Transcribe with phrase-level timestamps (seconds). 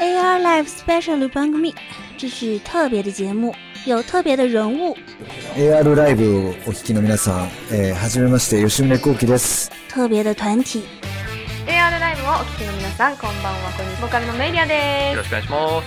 [0.00, 1.74] AR Live Special 番組
[2.18, 4.96] 这是特别的节目，有特别的人物。
[5.56, 9.70] AR ライブをお聞きの皆さん、えー、はじめまして吉宗幸喜です。
[9.88, 10.84] 特别的团体，
[11.66, 13.72] AR ライブをお聞きの皆さん、こんばんは。
[13.76, 14.00] こんにちは。
[14.02, 15.86] ボーカルのメイリアでよろしくお願いします。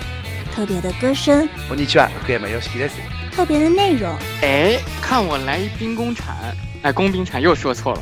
[0.56, 2.98] 特别的歌声，こんにちは、福山よしきです。
[3.36, 4.10] 特别的内容。
[4.42, 6.34] 哎，看我来一兵工铲，
[6.82, 8.02] 哎，工兵铲又说错了。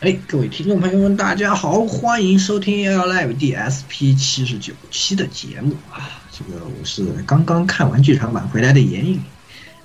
[0.00, 6.22] 哎，各位听众朋友们，大家好，欢迎收听 L Live DSP 七十九期的节目啊！
[6.30, 9.18] 这个我是刚刚看完剧场版回来的言语，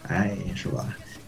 [0.08, 0.86] 哎，是吧？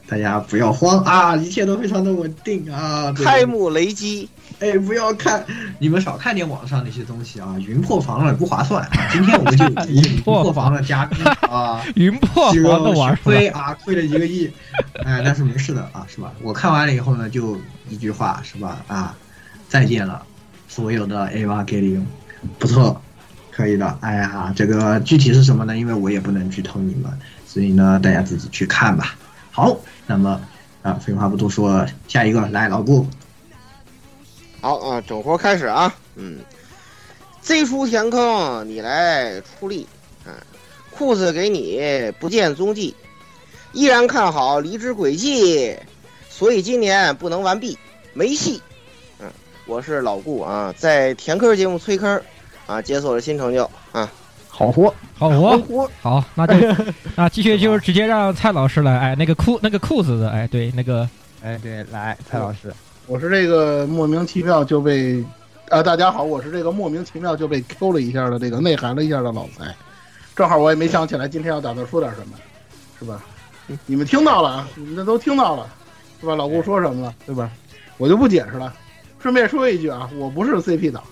[0.07, 3.11] 大家不要慌啊，一切都非常的稳定啊！
[3.13, 5.45] 开幕雷击，哎，不要看，
[5.79, 8.87] 你们少看点网上那些东西啊，云破防了不划算。
[9.11, 14.49] 今天我们就 云破防了加 币啊，云破防的玩亏啊，亏了一个亿，
[15.03, 16.31] 哎，但是没事的啊，是吧？
[16.41, 17.57] 我看完了以后呢，就
[17.89, 18.81] 一句话是吧？
[18.87, 19.15] 啊，
[19.67, 20.23] 再见了，
[20.69, 22.07] 所有的 A 八 K 零，
[22.57, 23.01] 不错，
[23.51, 23.97] 可以的。
[23.99, 25.77] 哎呀，这个具体是什么呢？
[25.77, 27.11] 因为我也不能剧透你们，
[27.45, 29.15] 所以呢，大家自己去看吧。
[29.51, 29.75] 好，
[30.07, 30.39] 那么
[30.81, 33.05] 啊，废话不多说，下一个来老顾。
[34.65, 36.39] 好啊，整活开始啊，嗯
[37.43, 39.85] ，Z 出填坑，你来出力
[40.25, 40.33] 啊，
[40.89, 42.95] 裤子给你不见踪迹，
[43.73, 45.77] 依然看好离职轨迹，
[46.29, 47.77] 所以今年不能完毕，
[48.13, 48.59] 没戏。
[49.19, 49.27] 嗯，
[49.67, 52.19] 我是老顾啊，在填坑节目催坑
[52.65, 54.11] 啊，解锁了新成就啊。
[54.47, 56.53] 好活，好活，好，那就
[57.15, 61.07] 那继续就是直接让蔡老师来，哎，那个裤那个裤子的，哎，对，那个，
[61.43, 62.73] 哎，对，来，蔡老师，
[63.07, 65.23] 我是这个莫名其妙就被，
[65.69, 69.75] 啊，大家好，我是这个莫名其妙就被 Q 了一下的这个内涵了一下的老财，
[70.35, 72.37] 正好我也没想起来今天要打算说点什么，
[72.99, 73.23] 是吧？
[73.85, 75.67] 你们听到了啊，你们都听到了，
[76.19, 76.35] 是吧？
[76.35, 77.49] 老顾说什么了，对吧？
[77.97, 78.73] 我就不解释了，
[79.19, 81.03] 顺便说一句啊，我不是 CP 党。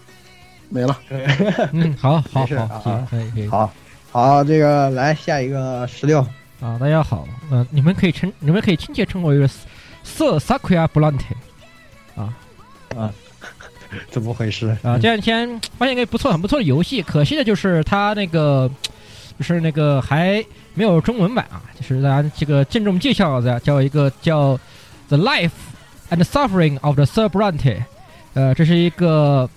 [0.70, 0.98] 没了，
[1.74, 3.72] 嗯，好好好，好，可以可以，好，
[4.12, 6.20] 好，这个来下一个十六
[6.60, 9.48] 啊，大家好，呃，你们可以称，你们可以亲切称我为
[10.04, 11.22] 色 Sakura Blante，
[12.16, 12.34] 啊
[12.96, 13.14] 啊，
[14.10, 14.98] 怎么回事啊？
[14.98, 18.70] 这两天发现一个不错、很不错的游戏，可惜的就是它那个，
[19.38, 20.44] 就是那个还
[20.74, 24.60] 没有中文版啊，就是大家这个郑重介绍的，叫一个叫
[25.10, 25.52] The Life
[26.10, 27.84] and Suffering of the Sir Blante，
[28.34, 29.50] 呃，这是一个。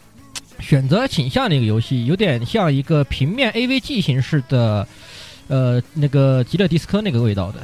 [0.58, 4.88] 选择倾向的一个游戏，有点像一个平面 AVG 形式的，
[5.48, 7.60] 呃，那个极乐迪斯科那个味道的。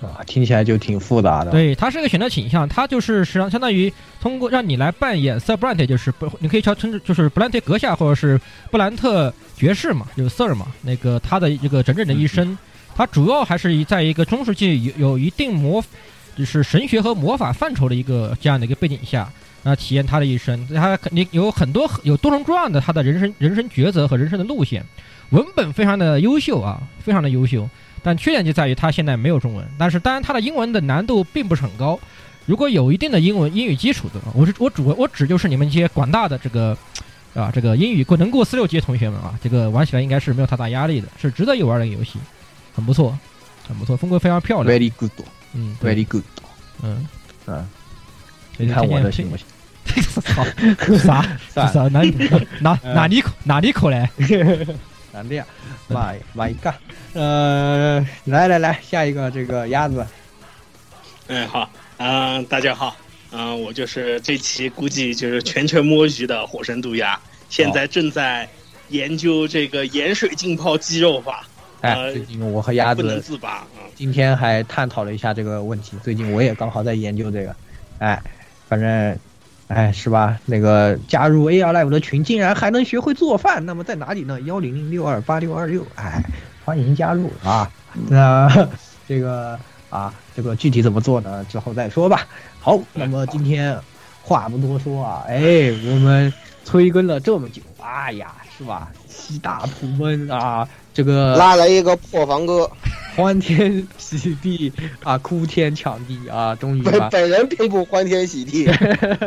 [0.00, 1.50] 啊，听起来就挺复杂的。
[1.50, 8.40] 对，它是一个选择倾向，它就是实际上相当于通过让你来扮演 Sir Blante，就是不，你可以叫称就是布兰特阁下或者是
[8.70, 12.56] 布兰特爵士嘛，就是 Sir 嘛，那个他的这个整整的一生，
[12.94, 15.82] 他主要还是在一个中世纪有有一定魔，
[16.36, 19.30] 就是神学和魔法范畴的一个这样的一个背景下。
[19.64, 24.80] 啊，体验他的一生，他肯定有很多有多重多样的他的人生人生抉择和人生的路线，
[25.30, 27.68] 文本非常的优秀啊，非常的优秀，
[28.02, 31.98] 但缺点就在于它现在没有中文，但是当然它的英文的难度并不是很高，
[32.46, 36.76] 如果有一定的英文英语基础的，我是我主我指就是你们一些广大的这个
[37.34, 42.18] 啊这个英语过能过四六级的同学们啊，这个玩起来应该是没有太大压力的，是值得一玩的一个游戏，
[42.74, 43.18] 很不错，
[43.66, 45.10] 很不错，风格非常漂亮，very good，
[45.54, 46.24] 嗯，very good，
[46.82, 47.06] 嗯。
[47.48, 47.64] 嗯，
[48.56, 49.46] 你看我的行不行？
[50.20, 50.44] 操！
[50.98, 51.22] 啥？
[51.68, 51.88] 啥？
[51.88, 52.02] 哪
[52.58, 54.08] 哪哪里口哪里口嘞？
[55.16, 55.46] 难的呀！
[55.88, 56.74] 妈妈一个，
[57.14, 60.06] 呃，来来来，下一个这个鸭子。
[61.28, 62.94] 哎好，嗯，大家好，
[63.32, 67.18] 嗯，我就是这期估计就是全程摸鱼的火神渡鸦，
[67.48, 68.46] 现在正在
[68.90, 71.48] 研究这个盐水浸泡鸡肉法。
[71.80, 75.96] 哎，最近我和鸭子不能自拔啊，今天还探讨了一下这个问题。
[76.04, 77.56] 最近我也刚好在研究这个，
[78.00, 78.22] 哎，
[78.68, 79.18] 反正。
[79.68, 80.38] 哎，是吧？
[80.46, 84.40] 那个加入 AR Live 的群，竟然还能学会做饭，那么在哪里呢？
[84.42, 86.22] 幺零零六二八六二六，哎，
[86.64, 87.68] 欢迎加入啊！
[88.08, 88.48] 那
[89.08, 89.58] 这个
[89.90, 91.44] 啊，这个具体怎么做呢？
[91.46, 92.26] 之后再说吧。
[92.60, 93.76] 好，那么今天
[94.22, 96.32] 话不多说啊，哎，我们
[96.64, 98.92] 催更了这么久，哎呀，是吧？
[99.08, 102.70] 七大普闷啊，这个拉来一个破房哥，
[103.14, 104.72] 欢天喜地
[105.02, 108.64] 啊，哭天抢地啊，终于本把本人并不欢天喜地。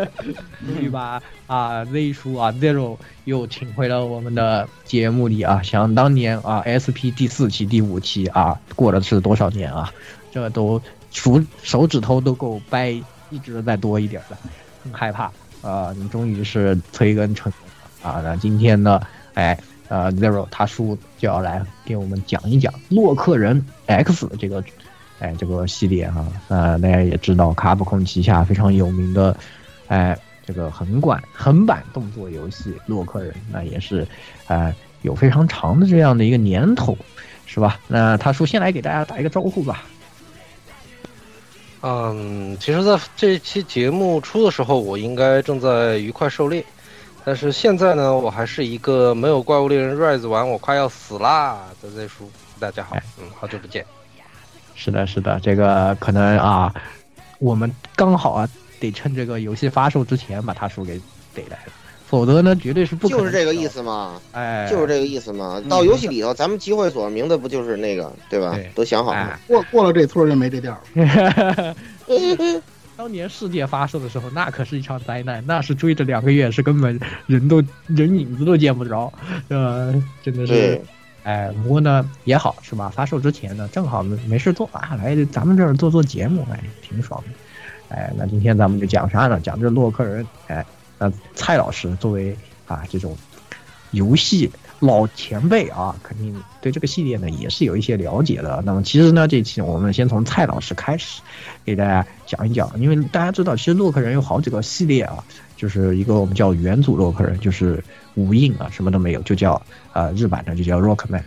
[0.65, 5.61] 终于把啊 Z 叔啊 Zero 又请回了我们的节目里啊！
[5.61, 9.93] 想当年啊 SP 第四期、第五期啊，过了是多少年啊？
[10.31, 10.81] 这都
[11.11, 12.99] 数手指头都够掰，
[13.29, 14.35] 一直再多一点的，
[14.83, 15.31] 很害怕
[15.61, 15.93] 啊！
[15.95, 18.21] 你终于是催更成功了啊！
[18.25, 18.99] 那今天呢，
[19.35, 19.55] 哎。
[19.89, 24.63] 呃，Zero 他叔就要来给我们讲一讲洛克人 X 这个，
[25.19, 29.35] 哎，这个系列哈、呃，大家也知道，卡普空旗下非常有名的，
[29.87, 34.07] 哎，这个横管横版动作游戏《洛克人》，那也是，
[34.47, 36.97] 呃，有非常长的这样的一个年头，
[37.45, 37.79] 是吧？
[37.87, 39.83] 那他叔先来给大家打一个招呼吧。
[41.81, 46.61] 嗯，其实，在这期节目出的时候，我应该正在愉快狩猎，
[47.29, 52.27] 但是现在呢，我还是一个没有怪物猎人 Rise 玩，我快要死啦的 Z 叔。
[52.59, 53.85] 大家好，嗯，好久不见。
[54.73, 56.73] 是的，是的，这个可能啊，
[57.37, 58.49] 我们刚好啊，
[58.79, 60.97] 得趁这个游戏发售之前把他叔给
[61.35, 61.73] 逮来了，
[62.07, 63.19] 否则呢，绝对是不可能。
[63.19, 65.61] 就是这个意思嘛，哎，就是这个意思嘛。
[65.69, 68.57] 到游戏里头，咱们集会所名字不就是那个对吧？
[68.73, 69.39] 都想好了。
[69.45, 71.75] 过过了这村就没这店了。
[72.99, 79.09] 当年世界发售的时候，那可是一场灾难，那是追着两个月，是根本人都人影子都见不着，
[79.47, 80.81] 呃，真的是对。
[81.23, 82.89] 哎，不过呢也好是吧？
[82.89, 87.95] 发售之前呢，正好没没事做啊，来咱们这儿做做节目，哎，挺爽的。
[87.95, 89.39] 哎，那今天咱们就讲啥呢？
[89.39, 90.27] 讲这洛克人。
[90.47, 90.65] 哎，
[90.97, 92.35] 那蔡老师作为
[92.67, 93.15] 啊这种
[93.91, 98.63] 游戏老前辈啊，肯定对这个系列呢也是有一些了解的。
[98.65, 101.21] 那么其实呢，这期我们先从蔡老师开始
[101.65, 105.23] 给大家讲一讲，因为大家知道，其实洛克人有好几个系列啊，
[105.57, 107.83] 就是一个我们叫元祖洛克人，就是
[108.15, 109.61] 无印啊，什么都没有，就叫
[109.93, 111.23] 呃日版的就叫 Rockman。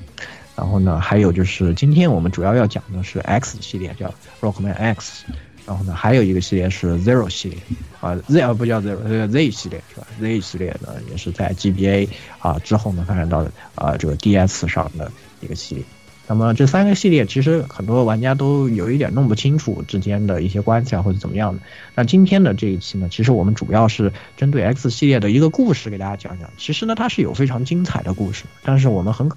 [0.54, 5.24] 然后呢，还有就是今天我们主要要讲的是 X 系列，叫 Rockman X。
[5.64, 7.58] 然后呢，还有一个系列是 Zero 系列，
[8.00, 12.08] 啊 Z 啊不叫 Zero，呃 Z 系列是吧？Z 系列呢也是在 GBA
[12.40, 15.10] 啊之后呢发展到啊这个 DS 上的
[15.40, 15.84] 一个系列。
[16.26, 21.60] 那么这三个系列其实很多玩家都有一点弄不清楚之间的一些关系啊或者怎么样的。
[21.94, 26.50] 那今天的这一期呢，其实我们主要是针对 X 系列的一个故事给大家讲讲。
[26.56, 29.30] 其实呢，它是有非常精彩的故事，但是我们很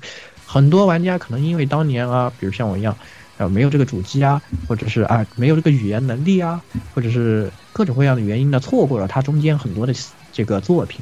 [0.45, 2.98] 很多玩家可能因为当年啊，比如像我一样。
[3.38, 6.62] 呃，没有这个主机啊，或者是啊，没有这个语言能力啊，
[6.94, 9.94] 或者是各种各样的原因呢，错过了它中间很多的
[10.32, 11.02] 这个作品，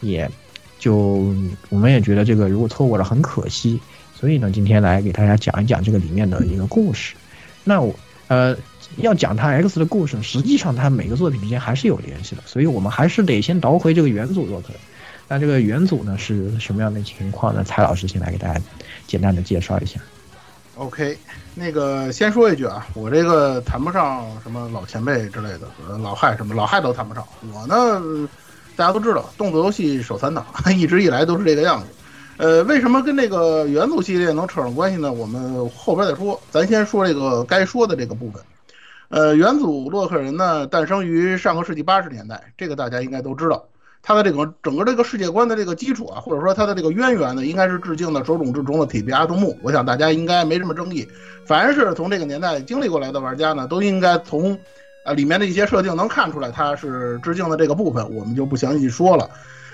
[0.00, 0.30] 也
[0.78, 1.34] 就
[1.70, 3.80] 我们也觉得这个如果错过了很可惜，
[4.14, 7.14] 所以呢，今天来给大家讲一讲这个里面的一个故事。
[7.64, 7.94] 那我
[8.28, 8.56] 呃
[8.98, 14.78] 要讲它 X 的故事，实际上它每个作品之间还是有联系的，所以我们还是得先倒回这个元祖洛克人。
[15.28, 17.62] 那这个元祖呢是什么样的情况呢？
[17.64, 18.60] 蔡老师先来给大家
[19.06, 20.00] 简单的介绍一下。
[20.80, 21.14] OK，
[21.54, 25.68] 那个先说一句啊，我这个谈不上什么老前辈之类的，
[25.98, 27.22] 老害什么老害都谈不上。
[27.52, 28.26] 我呢，
[28.76, 30.42] 大家都知道，动作游戏手残党，
[30.74, 31.86] 一直以来都是这个样子。
[32.38, 35.12] 呃，为什么跟这个元祖系列能扯上关系呢？
[35.12, 38.42] 我们后边再说，咱先说这个该说的这个部分。
[39.10, 43.62] 呃，元祖洛克人呢，诞生于上个世纪八十年代，这个大家应该都知道。
[44.02, 49.52] 它的这个整个这个世界观的这个基础啊，或者说它的这个渊源呢，应该是致敬的手冢治虫的《铁臂阿童木》。
[49.62, 51.06] 我想大家应该没什么争议。
[51.44, 54.58] 凡是从这个年代经历过来的玩家呢，都应该从
[55.04, 59.28] 呃里面的一些设定能看出来，它是致敬的这个部分，我们就不详细说了。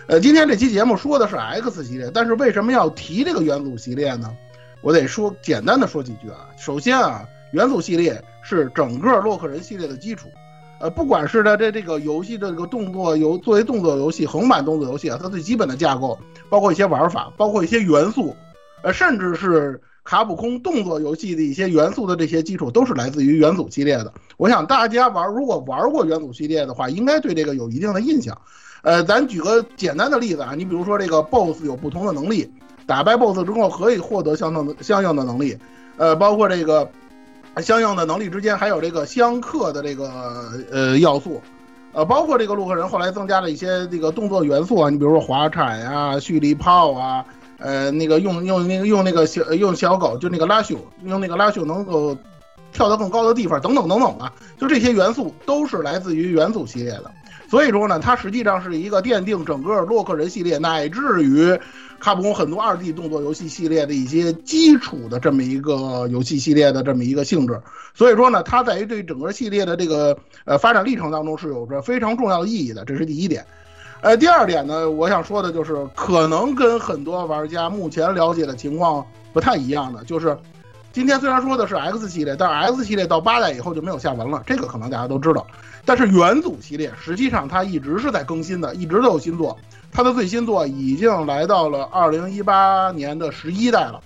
[0.08, 4.32] 呃，今天这期节目说的是 X 系列，但是为什么要提这个元祖系列呢？
[4.80, 6.48] 我得说简单的说几句啊。
[6.58, 10.28] 首先啊，元祖系列是整个洛克人系列的基础。
[10.90, 18.34] 不管是它这这个游戏的这个动作游作为动作游戏横版动作游戏啊，它最基本的架构，包括一些玩法，包括一些元素，
[18.82, 24.12] 呃，甚至是卡普空动作游戏的一些元素的这些基础，都是来自于元祖系列的。
[24.36, 28.36] 我想大家玩如果玩过元祖系列的话，应该对这个有一定的印象。
[28.82, 32.50] 呃，咱举个简单的例子啊，你比如说这个 BOSS 有不同的能力，
[32.86, 35.56] 打败 BOSS 之后可以获得相当的相应的能力，
[35.96, 36.88] 呃，包括这个。
[37.62, 41.42] 相应的能力之间还有这个相克的这个呃要素，
[41.92, 47.24] 呃，包括这个洛克人后来增加了一些这个动作元素啊，你比如说滑铲呀、蓄力炮啊，
[47.58, 52.16] 呃，那个用用那个用那个小用小狗就那个拉朽，用那个拉朽能够
[52.72, 57.10] 跳到更高的地方，等等等等啊，就这些元素都是来自于元祖系列的。
[57.48, 61.58] 所以说呢，它实际上是一个奠定整个洛克人系列乃至于
[61.98, 67.60] 卡普空很多二 D 动作游戏系列的一些基础的这么一个游戏系列的这么一个性质。
[67.94, 73.44] 所以说呢，它在于对整个系列的这个呃发展历程当中是有着非常重要的意义的，这是第一点。
[74.02, 80.36] 呃，第二点呢，我想说的就是，可能跟很多玩家目前了解的情况不太一样的，就是
[80.96, 85.46] 今天虽然说的是 X 系列，但是 X 系列到八代以后就没有下文了，这个可能大家都知道。
[85.84, 89.58] 但是元祖系列实际上它一直是在更新的，一直都有新作。
[89.92, 94.00] 它的最新作已经来到了二零一八年的十一代了，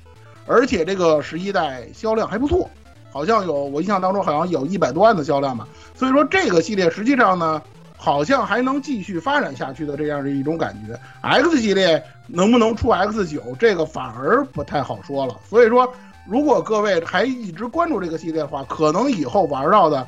[0.48, 2.68] 而且这个十一代销量还不错，
[3.12, 5.68] 好像有我印象当中好像有一百多万的销量吧。
[5.94, 7.62] 所以说这个系列实际上呢，
[7.96, 10.98] 好像还能继续发展下去的这样的一种感觉。
[11.20, 15.36] X 系列能不能出 X 九，这个反而不太好说了。
[15.48, 15.88] 所以说，
[16.26, 20.06] 如果各位还一直关注这个系列的话，可能以后玩到的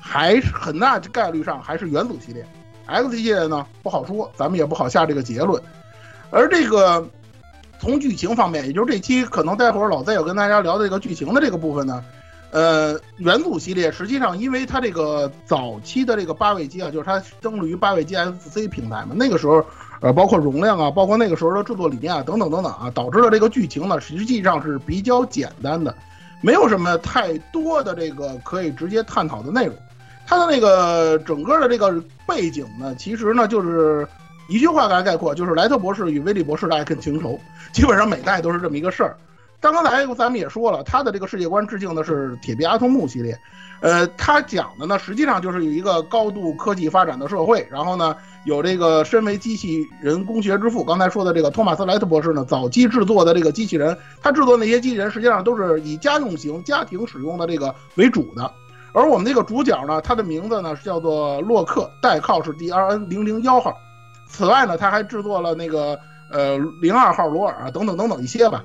[0.00, 2.44] 还是很大概率上还是元祖系列。
[2.86, 5.62] X 系列呢不好说，咱们也不好下这个结论。
[6.30, 7.08] 而这个
[7.78, 12.04] 从剧情方面，也就是这期可能待会儿老 Z 要跟大家聊的这个剧情的这个部分呢，
[12.50, 19.64] 呃，元祖系列实际上因为它这个早期的这个八位机啊，就是它登陆于八位机 FC 平台嘛，那个时候
[20.02, 25.94] 呃，包括容量啊，包括那个时候的制作理念啊，等等等等啊，导致了这个剧情呢实际上是比较简单的，
[26.40, 29.74] 没有什么太多的这个可以直接探讨的内容。
[30.26, 34.06] 它的那个整个的这个背景呢，其实呢就是
[34.48, 37.38] 一句话来概括，就是莱特博士与威利博士的爱恨情仇，
[37.72, 39.16] 基本上每代都是这么一个事儿。
[39.60, 43.38] 但刚才咱们也说了，他的这个世界观致敬的是铁臂阿童木系列，
[43.82, 58.48] 呃，他讲的呢实际上就是有一个高度科技发展的社会，然后呢有这个身为机器人工学之父，刚才说的这个托马斯莱特博士呢，早期制作的这个机器人，他制作那些机器人实际上都是以家用型、家庭使用的这个为主的。
[58.94, 63.76] 而我们这个主角呢，他的名字呢是叫做洛克，代号是 D R N 零零幺号。
[64.28, 65.98] 此外呢，他还制作了那个
[66.30, 68.62] 呃零二号罗尔等等等等一些吧。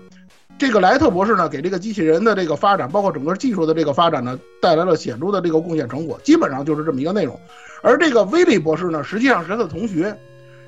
[0.58, 6.20] 这个莱特博士呢，给这个机器人的这个发展，包括整个技术的这个发展呢，带来了显著的这个贡献成果。
[6.24, 7.40] 基本上就是这么一个内容。
[7.84, 10.18] 而这个威利博士呢，实际上是他的同学，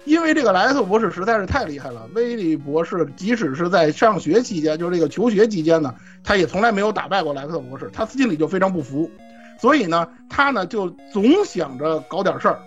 [0.06, 2.08] 因为这个莱特博士实在是太厉害了。
[2.14, 9.10] 威利博士即使是在上学期间，就是这个求学期间呢，他也从来没有打败过莱特博士，他心里就非常不服。
[9.60, 12.60] 所以呢，他呢就总想着搞点事儿，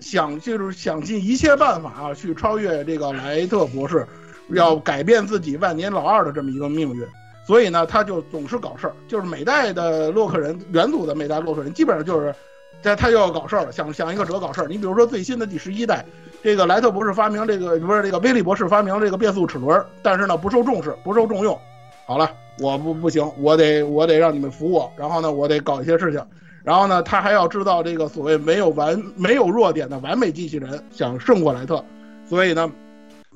[0.00, 4.04] 想就是想尽一切办法啊，去超越这个莱特博士，
[4.50, 7.06] 要改变自己万年老二的这么一个命运。
[7.46, 12.34] 所以呢，他就总是搞事儿，就是每代的洛克人，元祖的每代洛克人基本上就是，
[12.82, 14.66] 在他又要搞事儿了，想想一个辙搞事儿。
[14.66, 16.04] 你比如说最新的第十一代，
[16.42, 21.58] 这个莱特博士发明这个不是这个威利博士发明这个变速齿轮，但是呢不受重视，不受重用。
[22.06, 22.30] 好了。
[22.58, 26.26] 我不不行，我得我得让你们服我，然后呢，我得搞一些事情，
[26.64, 31.84] 然后呢，他还要制造这个所谓没有完没有弱点的完美机器人，想胜过莱特，
[32.26, 32.72] 所以呢，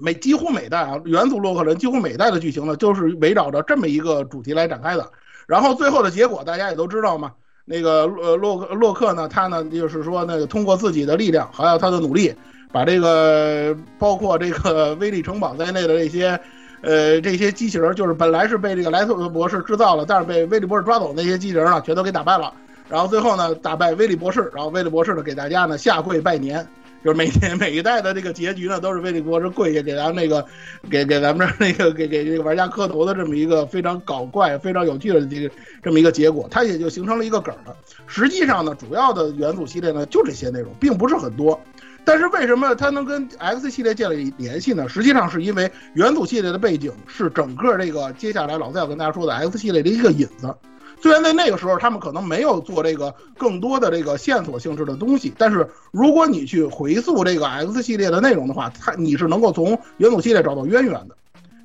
[0.01, 5.11] 每几乎每代啊，元祖洛克人几乎每代的剧情呢，就是围绕着这么一个主题来展开的，
[5.47, 7.33] 然后最后的结果大家也都知道嘛，
[7.65, 12.35] 那个呃洛克洛克呢，他呢就是说那个通过自己的力量，还有他的努力，
[12.73, 16.41] 把这个包括这个 威力城堡在内的这些。
[16.83, 22.51] 呃，这些机器人就是本来是被这个莱特博士制造了，但是被威利博士抓走那些机器人呢，全都给打败了。
[22.89, 26.67] 然后最后呢，打败威利博士，然后威利博士呢给大家呢下跪拜年，
[27.03, 30.45] 就是每天每一代的这个结局呢，都是威利博士跪下给咱们那个
[30.91, 35.51] 给给咱们这那个给给这个玩家磕头的这么一个非常搞怪、非常有趣的这个
[35.83, 37.75] 这么一个结果，它也就形成了一个梗了。
[38.07, 41.59] 实际上呢，主要的元祖系列呢就这些内容，并不是很多。
[42.05, 44.89] 但是为什么它能跟 X 系列建立联系呢？
[44.89, 50.55] 实际上是因为元祖系列的背景是整个这个接下来老再要跟大家说的 X 系列的一个引子。
[51.01, 61.17] 虽然在那个时候他们可能没有做这个更多的这个线索性质的东西，但是如果你去回溯这个 X 系列的内容的话，它你是能够从元祖系列找到渊源的。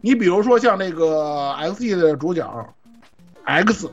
[0.01, 2.73] 你比如说像这个 X 系列的主角
[3.43, 3.89] X。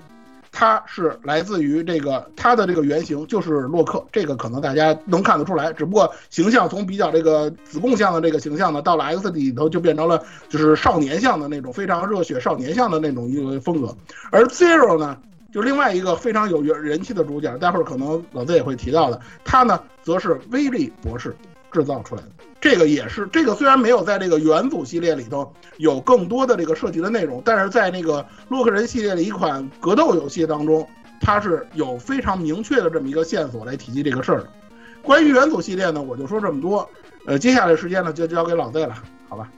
[0.55, 5.73] 它是来自于这个，它的这个原型就是洛克，这个可能大家能看得出来。
[5.73, 13.97] 只不过形象从比较这个子贡像的这个形象呢，到了 X 里头就变成了就是少年像的那种非常热血少年像的那种一个风格。
[14.31, 15.17] 而 Zero 呢，
[15.53, 21.37] 就另外一个非常有人气的主角，待会儿可能老 Z 也会提到的，他呢则是威利博士
[21.71, 22.29] 制造出来的。
[22.59, 30.89] 这个也是，这个虽然没有在这个元祖系列里头有更多的这个涉及的内容，但是在那个洛克人系列的一款格斗游戏当中，
[31.21, 34.49] 它是有非常明确的这么一个线索来提及这个事儿的。
[35.03, 36.89] 关于元祖系列呢，我就说这么多。
[37.27, 38.95] 呃，接下来时间呢就交给老 Z 了，
[39.29, 39.51] 好吧？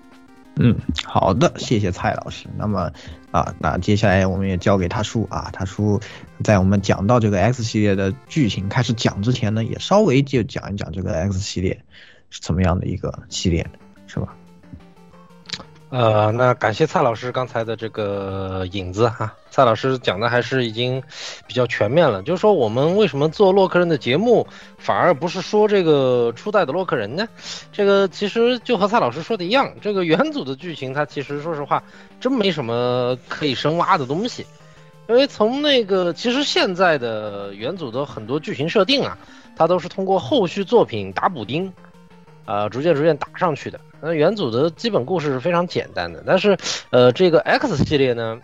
[0.57, 2.47] 嗯，好的，谢谢蔡老师。
[2.57, 2.93] 那么
[3.33, 6.01] 啊，那接下来我们也交给他叔啊，他叔
[6.45, 11.83] 在我们讲到这个 X 系列的剧情开始讲之前呢，也稍微就讲一讲这个 X 系列
[12.31, 13.67] 是怎么样的一个系列，
[14.07, 14.37] 是吧？
[15.97, 21.01] 呃，那感谢蔡老师刚才的这个引子哈，蔡老师讲的还是已经
[21.47, 22.21] 比较全面了。
[22.25, 24.45] 就是说，我们为什么做洛克人的节目，
[24.77, 27.29] 反而不是说这个初代的洛克人呢？
[27.71, 31.81] 这个其实就和蔡老师说的一样，这个元祖的剧情，它其实说实话，
[32.21, 34.45] 真没什么可以深挖的东西。
[35.07, 39.17] 因为从那个，其实现在的元祖的很多剧情设定啊，
[39.55, 41.73] 它都是通过后续作品打补丁，
[42.47, 43.81] 呃，逐渐逐渐打上去的。
[44.01, 46.57] 那元祖的基本故事是非常简单的，但是，
[46.91, 48.39] 呃，这个 X 系列呢，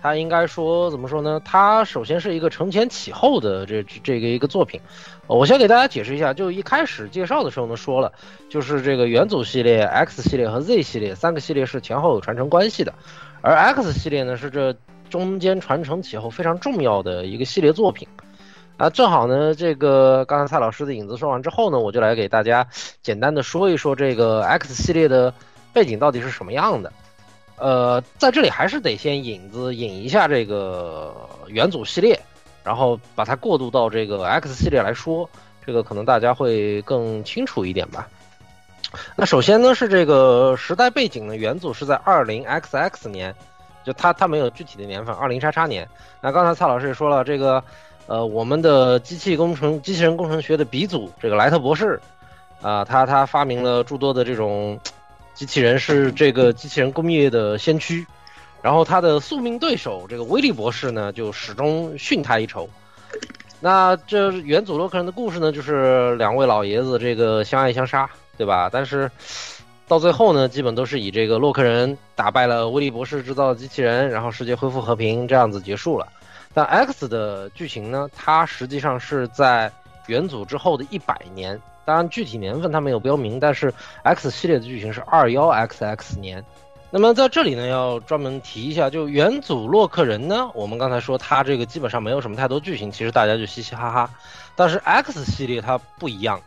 [0.00, 1.40] 它应该说怎么说呢？
[1.44, 4.80] 它首先是一个承前启后的这这个一个作品。
[5.26, 8.12] 我先给大家解释一下，就一开始介绍的时候呢说了，
[8.48, 12.94] 就是这个元祖系列、X 系列和 Z 系列三个系列是前后有传承关系的，
[13.40, 14.74] 而 X 系列呢是这
[15.08, 18.06] 中间传承启后非常重要的一个系列作品。
[18.82, 22.66] 啊，正好呢，这个刚才蔡老师的影子说完之后呢，我就来给大家
[23.00, 25.32] 简单的说一说这个 X 系列的
[25.72, 26.92] 背景到底是什么样的。
[27.58, 31.14] 呃，在这里还是得先引子引一下这个
[31.46, 32.20] 元祖系列，
[32.64, 35.30] 然后把它过渡到这个 X 系列来说，
[35.64, 38.08] 这个可能大家会更清楚一点吧。
[39.14, 43.32] 那首先呢是这个时代背景呢，元祖是在二零 XX 年，
[43.84, 45.88] 就它它没有具体的年份，二零叉叉年。
[46.20, 47.62] 那刚才蔡老师也说了这个。
[48.06, 52.00] 呃，我们的机器工程、机器人工程学的鼻祖这个莱特博士，
[52.60, 54.78] 啊，他他发明了诸多的这种
[55.34, 58.06] 机器人，是这个机器人工业的先驱。
[58.60, 62.68] 然后他的宿命对手这个威利博士呢，就始终逊他一筹。
[63.58, 68.68] 那这元祖洛克人的故事呢，就是两位老爷子这个相爱相杀，对吧？
[68.72, 69.10] 但是
[69.88, 76.06] 到最后呢，基本都是以这个洛克人打败了威利博士制造的机器人，然后世界恢复和平这样子结束了。
[76.54, 78.08] 但 X 的剧情呢？
[78.14, 79.72] 它实际上是在
[80.06, 86.44] 元祖之后的一百年，当然具体年份它没有标明，但是 X 系列的剧情是二幺 XX 年。
[86.90, 94.10] 那么在这里呢，要专门提一下，就元祖洛克人呢，我们刚才说它这个基本上没有什么太多剧情，其实大家就嘻嘻哈哈。
[94.54, 96.38] 但是 X 系列它不一样，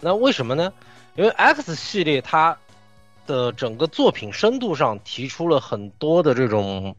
[0.00, 0.70] 那为什么呢？
[1.16, 2.54] 因为 X 系列它
[3.26, 6.94] 的整个作品深度上提出了很多的这种。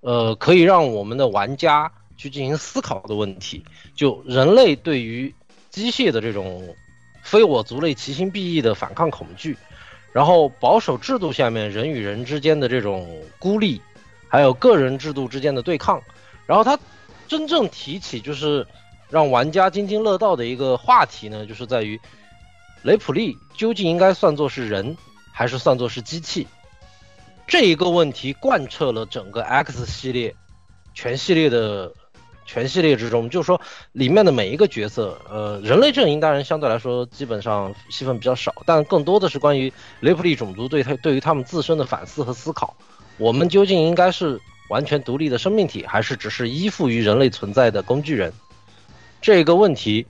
[0.00, 5.34] 呃，可以让我们的玩家去进行思考的问题，就人类对于
[5.70, 6.74] 机械的这种
[7.22, 9.56] 非我族类、其心必异的反抗恐惧，
[10.12, 13.80] 然后保守制度下面人与人之间的这种孤立，
[14.26, 16.02] 还有个人制度之间的对抗，
[16.46, 16.78] 然后他
[17.28, 18.66] 真正提起就是
[19.08, 22.00] 让玩家津津乐道的一个话题呢，就是在于
[22.82, 24.96] 雷普利究竟应该算作是人，
[25.30, 26.46] 还是算作是机器？
[27.50, 30.32] 这一个问题贯彻了整个 X 系列
[30.94, 31.92] 全系列的
[32.46, 33.60] 全系列之中，就是说
[33.90, 42.72] 里面的每一个角色，呃，人类阵营当然相对来说基本上戏份比较少，但更多的是关于雷普利种族对他对于他们自身的反思和思考。
[43.18, 48.32] 我们究竟应该是完全独立的生命体，还是只是依附于人类存在的工具人？
[49.20, 50.06] 这个问题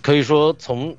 [0.00, 0.96] 可以说从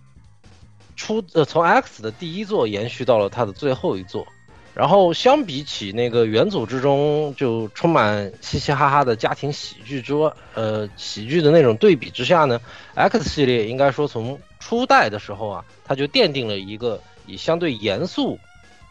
[0.97, 4.27] 出呃从 X 的第一座延续到了它的最后一座。
[4.73, 12.59] 然后相比起那个元祖之中就充满嘻嘻哈哈的家庭喜剧之外，呃，喜剧的那种对比之下呢
[12.95, 18.39] ，X 系列应该说从初代的时候啊，它就奠定了一个以相对严肃，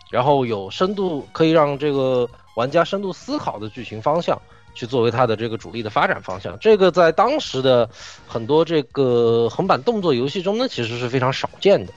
[0.09, 4.41] 然后有深度可以让这个玩家深度思考的剧情方向，
[4.77, 6.57] 去作为它的这个主力的发展方向。
[6.61, 7.91] 这个在当时的
[8.29, 11.93] 很多这个横版动作游戏中呢，其实是非常少见的。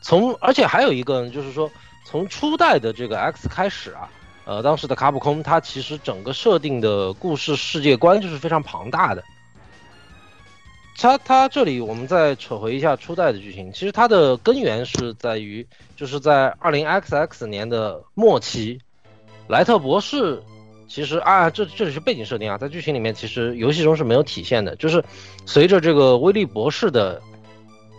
[0.00, 1.70] 从而且还有一个呢就是说。
[2.04, 4.08] 从初代的这个 X 开始啊，
[4.44, 9.24] 呃，当时的卡普空它其实整个设定的故事世界观就是非常庞大的。
[10.96, 18.78] 它它这里我们再扯回一下初代的剧情，其实它的根源是在于就是在二零 XX 年的末期，
[19.48, 20.40] 莱特博士
[20.86, 25.02] 其实啊这这里是背景设定啊，在剧情里面其实游戏中是没有体现的，就是
[25.46, 27.20] 随着这个威利博士的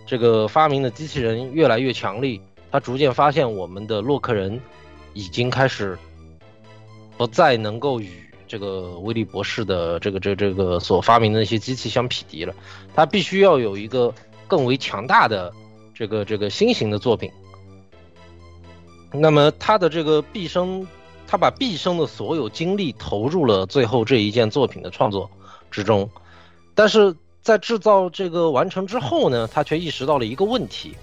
[0.06, 2.39] 这个发明的机器人越来越强力。
[2.71, 4.60] 他逐渐发现，我们的洛克人
[5.13, 5.97] 已经开始
[7.17, 8.10] 不再能够与
[8.47, 12.54] 这个威利博士的这个这这个所发明的那些机器相匹敌了。
[12.93, 14.13] 他必须要有一个
[14.47, 15.54] 更为强大的
[15.93, 17.32] 这个这个新型的作品。
[19.12, 20.86] 那么他的这个毕生，
[21.25, 25.30] 他把毕生的所有精力投入了最后这一件作品的创作
[25.71, 26.10] 之中。
[26.73, 30.93] 但是在制造这个完成之后呢，他却意识到了一个问题。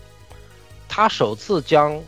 [0.94, 1.98] 他首次将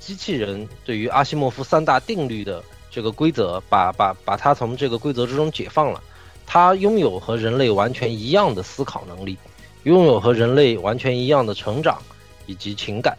[0.00, 6.02] 机器人对于阿西莫夫三大定律的这个规则，把把把它从这个规则之中解放了。
[6.44, 9.38] 它拥有和人类完全一样的思考能力，
[9.84, 12.02] 拥有和人类完全一样的成长
[12.46, 13.16] 以及情感。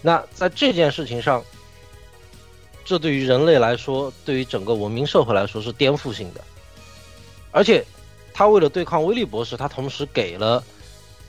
[0.00, 1.44] 那在这件事情上，
[2.82, 6.42] 这对于人类来说，对于整个文明社会来说是颠覆性的。
[7.50, 7.84] 而且，
[8.32, 10.64] 他为了对抗威利博士，他同时给了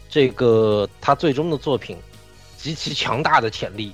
[0.09, 1.97] 这个他最终的作品
[2.61, 3.91] 极其强大的潜力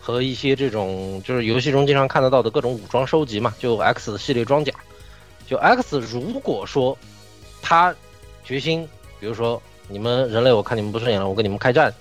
[0.00, 4.72] 和一些这种就是游戏中经常看得到的各种武装收集嘛，就 X 系列装甲。
[5.46, 6.98] 就 X 如果说
[7.60, 7.94] 他
[8.42, 8.88] 决心，
[9.20, 11.92] 比如说你们人类，我看你们不顺眼了，我跟你们开战，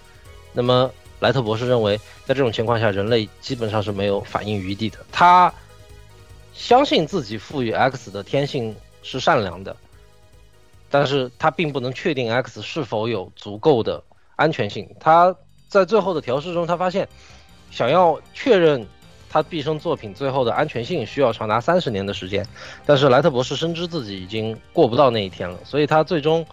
[0.53, 1.95] 那么莱特博士认为，
[2.25, 4.97] 在这种情况下，人类基本上是没有反应余地的。
[5.11, 5.53] 他
[6.53, 9.75] 相信自己赋予 X 的天性是善良的，
[10.89, 14.01] 但是他并不能确定 X 是否有足够的
[14.35, 14.89] 安全性。
[14.99, 15.35] 他
[15.71, 17.09] 在最后的调试中，他发现
[17.71, 18.85] 想要确认。
[19.33, 22.45] 他毕生作品最后的安全性需要长达三十年的时间，
[22.85, 26.45] 但是莱特博士深知自己已经过不到那一天了，所以他最终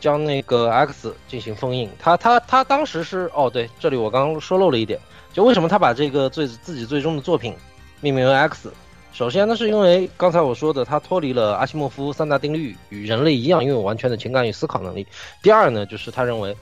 [0.00, 1.90] 将那个 X 进行封印。
[1.98, 4.98] 他他他当时是哦，对，这里我刚刚说漏了一点，
[5.34, 7.54] 就为什么他把这个最自己最终的作品
[8.00, 8.72] 命名为 X？
[9.12, 15.06] 首先呢，是因为刚才我说的，他脱离了阿西莫夫三大定律，与人类一样拥有完全的情感与思考能力。
[15.42, 16.56] 第二呢，就是他认为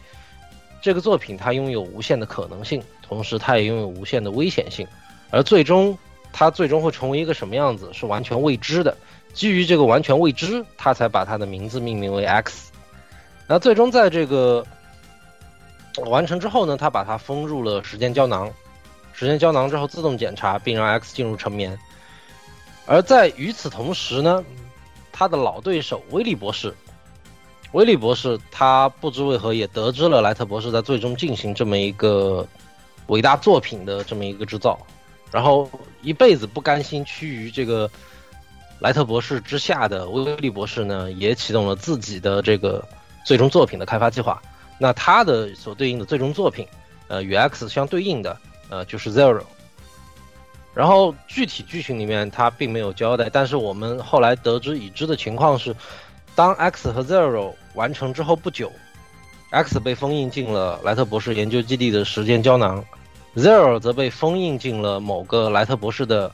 [0.82, 4.86] 这个作品它拥有无限的可能性，同时它也拥有无限的危险性。
[5.30, 5.96] 而最终，
[6.32, 8.94] 它最终会成为一个什么样子是完全未知的。
[9.32, 12.70] 基于这个完全未知，他才把它的名字命名为 X。
[13.46, 14.66] 那最终在这个
[16.06, 18.52] 完成之后呢，他把它封入了时间胶囊。
[19.14, 21.78] 时间胶囊之后自动检查，并让 X 进入沉眠。
[22.86, 24.44] 而在与此同时呢，
[25.12, 26.74] 他的老对手威利博士，
[27.72, 32.46] 威利博士他不知为何也得知了莱特博士在最终进行这么一个
[33.06, 34.78] 伟大作品的这么一个制造。
[35.30, 35.70] 然后
[36.02, 37.90] 一辈子不甘心屈于这个
[38.80, 42.86] 莱特博士之下的威利博士呢，也启动了自己的这个
[43.24, 44.42] 最终作品的开发计划。
[44.78, 46.66] 那他的所对应的最终作品，
[47.08, 48.36] 呃，与 X 相对应的，
[48.68, 49.44] 呃，就是 Zero。
[50.74, 55.74] 然后具体剧情里面他并没有交代，但是我们后来得知已知的情况是，
[56.34, 58.70] 当 X 和 Zero 完成之后不久
[59.50, 62.84] ，X 被封印进了莱特博士研究基地的时间胶囊。
[63.34, 66.30] Zero 则被封印进了某个莱特博士的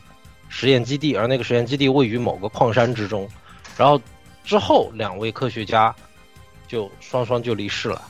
[0.49, 3.29] 实验基地，而那个实验基地位于某个矿山之中。
[3.77, 4.01] 然后
[4.43, 5.95] 之后，两位科学家
[6.67, 8.03] 就双双就离世了。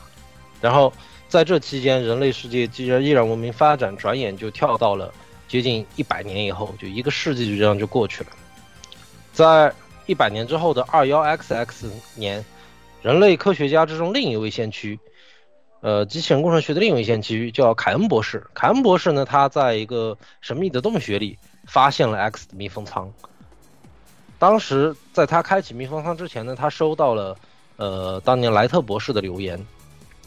[0.60, 0.90] 然后
[1.28, 5.12] 在这期间，人类世界既然依然文明发展，转眼就跳到了
[5.46, 8.30] 接近一百年以后，就一个世纪就这样就过去了。
[9.34, 9.70] 在
[10.06, 12.42] 一百年之后的二幺 XX 年，
[13.08, 15.00] 人类科学家之中另一位先驱。
[15.80, 18.46] 呃，机器人工程学的另一位先驱叫凯恩博士。
[18.52, 23.10] 凯恩博士呢，他在一个神秘的洞穴里发现了 X 的密封舱。
[24.38, 27.34] 当时在他开启密封舱之前呢，他收到了
[27.78, 29.58] 呃当年莱特博士的留言。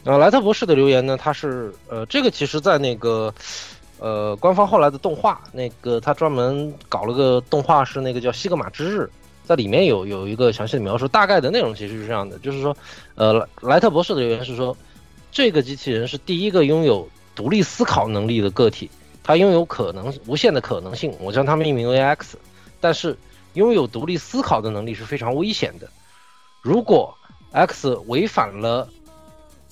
[0.02, 3.32] 呃，莱特博士的留言呢，他是呃这个其实在那个
[4.00, 9.02] 呃官方后来的动画，那个他专门搞了个动画，是那个叫《西格玛之日》，
[9.44, 11.06] 在里面有有一个详细的描述。
[11.08, 12.76] 大概的内容其实是这样的，就是说，
[13.14, 14.76] 呃莱特博士的留言是说。
[15.34, 18.90] 这个机器人是第一个拥有独立思考能力的个体，
[19.24, 22.36] 它拥有可能无限的可能性，我将它命名为 X。
[22.82, 23.16] 但是，
[23.54, 25.88] 拥有独立思考的能力是非常危险的。
[26.60, 27.16] 如果
[27.52, 28.86] X 违反了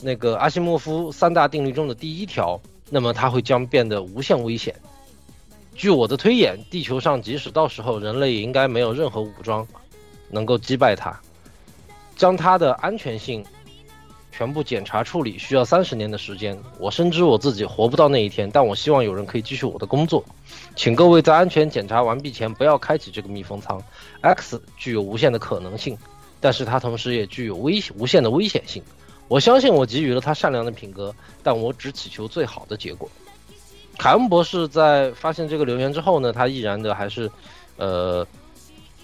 [0.00, 4.74] 那个阿西莫夫三大定律中的第一条，那么它会将变得无限危险。
[5.80, 9.66] 据我的推演，地球上即使到时候人类也应该没有任何武装
[10.28, 11.18] 能够击败它，
[12.14, 13.42] 将它的安全性。
[14.30, 20.22] 全部检查处理需要三十年的时间，我深知我自己活不到那一天，但我希望有人可以继续我的工作。
[20.76, 23.82] 请各位在安全检查完毕前不要开启这个密封舱。
[24.20, 25.96] X 具有无限的可能性，
[26.40, 28.82] 但是它同时也具有危无限的危险性。
[29.28, 33.08] 我相信我给予了他善良的品格，但我只祈求最好的结果。
[34.00, 37.30] 凯恩博士在发现这个留言之后呢，他毅然的还是，
[37.76, 38.26] 呃，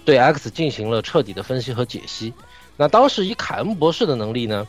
[0.03, 2.33] 对 X 进行了彻底的分析和解析。
[2.75, 4.67] 那当时以凯恩博士的能力呢？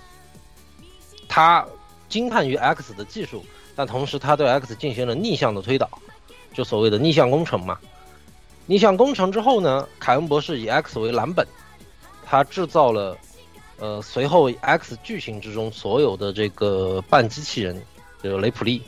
[1.30, 1.66] 他
[2.10, 3.42] 惊叹于 X 的技术，
[3.74, 5.88] 但同时他对 X 进行了逆向的推导，
[6.52, 7.78] 就所谓的逆向工程嘛。
[8.66, 11.46] 逆向工程之后呢，凯恩博士以 X 为蓝本，
[12.26, 13.16] 他制造了，
[13.78, 17.82] 呃，随后 X 剧情之中所有的这个半机器人，
[18.22, 18.82] 就是雷普利。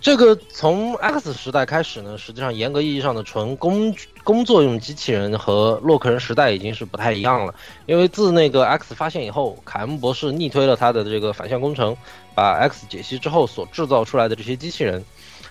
[0.00, 7.54] 这个从 X 时代开始呢，实际上严格意义上的纯工工作用机器人和洛克人时代已经是不太一样了。
[7.86, 11.96] 因为自那个 X 发现以后，凯恩博士逆推了他的这个反向工程，
[12.34, 15.04] 把 X 解析之后所制造出来的这些机器人，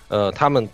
[0.07, 0.67] 呃，他们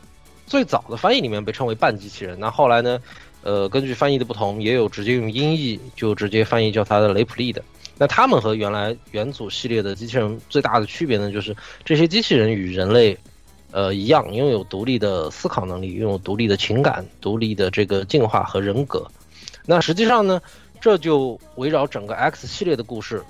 [0.45, 2.99] 最早的翻译里面被称为半机器人，那后来呢，
[3.41, 7.63] 呃，根据翻译的不同，也有直接用音译就直接翻译叫他的雷普利的。
[7.97, 13.17] 那他们和原来元祖系列的机器人最大的区别呢，就是这些机器人与人类，
[13.73, 19.05] 呃一样，拥有独立的思考能力，拥有独立的情感、独立的这个进化和人格。
[19.65, 20.41] 那实际上呢，
[20.79, 23.23] 这就围绕整个 X 系列的故事，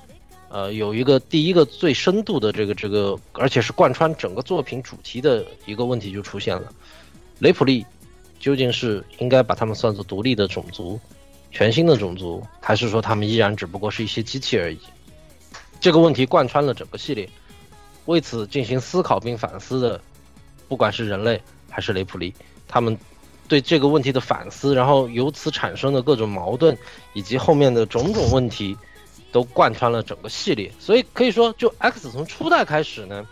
[0.49, 6.71] 呃，有一个第一个最深度的这个这个，而且是贯穿整个作品主题的一个问题就出现了：
[7.39, 7.85] 雷普利
[8.39, 10.99] 究竟是应该把他们算作独立的种族？
[11.51, 14.79] 全新的种族，还是说他们依然只不过是一些机器而已？
[15.79, 17.29] 这个问题贯穿了整个系列，
[18.05, 20.01] 为此进行思考并反思的，
[20.73, 22.33] 不管是人类还是雷普利，
[22.67, 22.97] 他们
[23.47, 26.75] 对这个问题的反思，然后由此产生的各种矛盾，
[27.13, 28.75] 以及后面的种种问题，
[29.31, 30.71] 都贯穿了整个系列。
[30.79, 33.23] 所以可以说，就 X 从初代开始呢，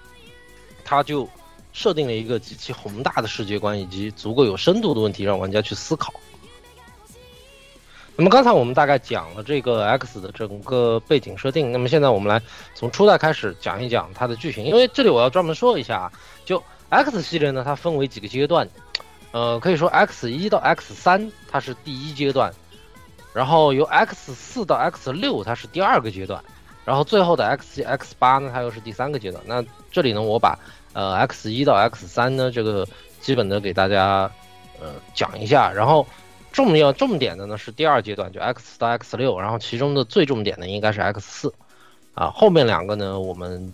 [0.85, 1.27] 他就
[1.73, 6.13] 设定了一个极其宏大的世界观，以及足够有深度的问题，让玩家去思考。
[8.15, 12.39] 那么刚才我们大概讲了这个 X 的整个背景设定，那么现在我们来
[12.75, 16.11] 从初代开始讲一讲它的剧情，因为这里我要专门说一下啊，
[16.45, 18.69] 就 X 系列呢，它分为几个阶段，
[19.31, 22.53] 呃，可以说 X 一到 X 三它是第一阶段，
[23.33, 26.43] 然后由 X 四到 X 六它是第二个阶段，
[26.85, 29.43] 然后最后的 X X 八呢，它又是第三个阶段。
[29.47, 30.59] 那这里呢，我把
[30.93, 32.87] 呃 X 一到 X 三呢这个
[33.19, 34.31] 基本的给大家
[34.79, 36.05] 呃讲一下，然后。
[36.53, 41.53] 重要重点的呢是第二阶段，就 X 到 X 六，然后其中的最重点的应该是 X 四，
[42.13, 43.71] 啊，后面两个呢，我们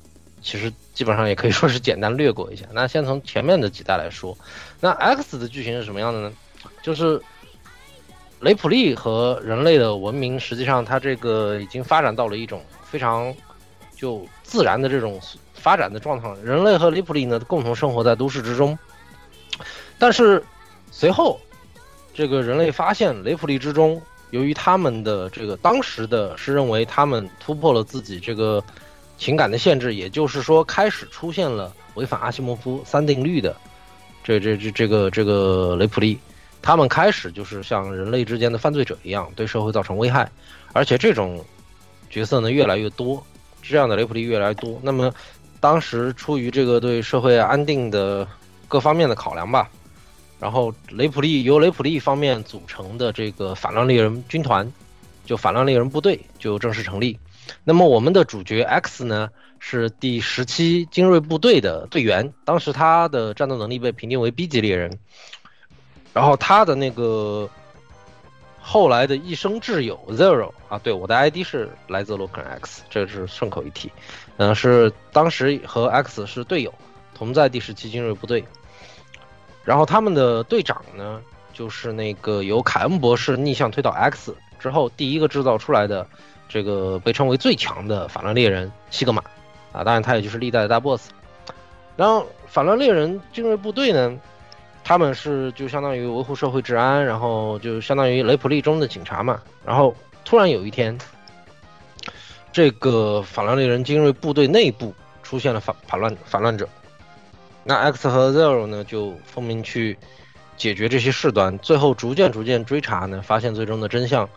[0.48, 2.66] 其实基本上也可以说是简单略过一下。
[2.72, 4.38] 那先从前面的几代来说，
[4.80, 6.32] 那 X 的剧情是什么样的呢？
[6.82, 7.22] 就是
[8.40, 13.36] 雷普利和人类的文明，实际上它这个已经发展到了一种非常
[13.94, 15.20] 就自然的这种
[15.54, 16.34] 发展的状态。
[16.42, 18.80] 人类和雷普利呢共同生活在都市之中，
[20.00, 20.42] 但是
[20.92, 21.38] 随后。
[22.14, 28.64] 这个人类发现雷普利之中，由于他们的这个当时的是认为他们突破了自己这个
[29.18, 33.56] 情感的限制，也就是说开始出现了违反阿西莫夫三定律的
[34.24, 36.18] 这这这这个这个雷普利，
[36.62, 40.30] 他们开始就是像人类之间的犯罪者一样对社会造成危害，
[40.74, 41.44] 而且这种
[42.10, 43.26] 角色呢越来越多，
[43.62, 44.80] 这样的雷普利越来越多。
[44.84, 45.14] 那么
[45.60, 48.28] 当时出于这个对社会安定的
[48.68, 49.70] 各方面的考量吧。
[50.40, 54.72] 然后雷普利由雷普利方面组成的这个反乱猎人军团，
[55.26, 57.18] 就反乱猎人部队就正式成立。
[57.64, 59.30] 那么我们的主角 X 呢，
[59.60, 64.98] 是第十七精锐部队的队员，当时他的战斗能力被评定为 B 级猎人。
[66.14, 67.48] 然后他的那个
[68.60, 73.92] 后来的一生挚友 Zero 啊，对，我的 ID 是来自洛克人 X，这是顺口一提。
[74.38, 76.74] 嗯，是当时和 X 是队友，
[77.14, 78.44] 同在第十七精锐部队。
[79.64, 81.22] 然后他们的队长呢，
[81.54, 86.08] 就是那个由凯恩博士逆向推导 X 之后第一个制造出来的，
[86.50, 89.22] 这个被称为最强的反乱猎人西格玛，
[89.72, 91.10] 啊，当然他也就是历代的大 BOSS。
[91.96, 94.18] 然后反乱猎人精锐部队呢，
[94.84, 99.42] 他们是就相当于维护社会治安，然后就相当于雷普利中的警察嘛。
[99.66, 100.98] 然后突然有一天，
[102.52, 106.70] 这个反乱猎人精锐部队内部出现了反反乱反乱者。
[107.64, 109.98] 那 X 和 Zero 呢，就奉命去
[110.56, 114.30] 解决这些事端，最后逐渐逐渐追查呢，发现最终的真相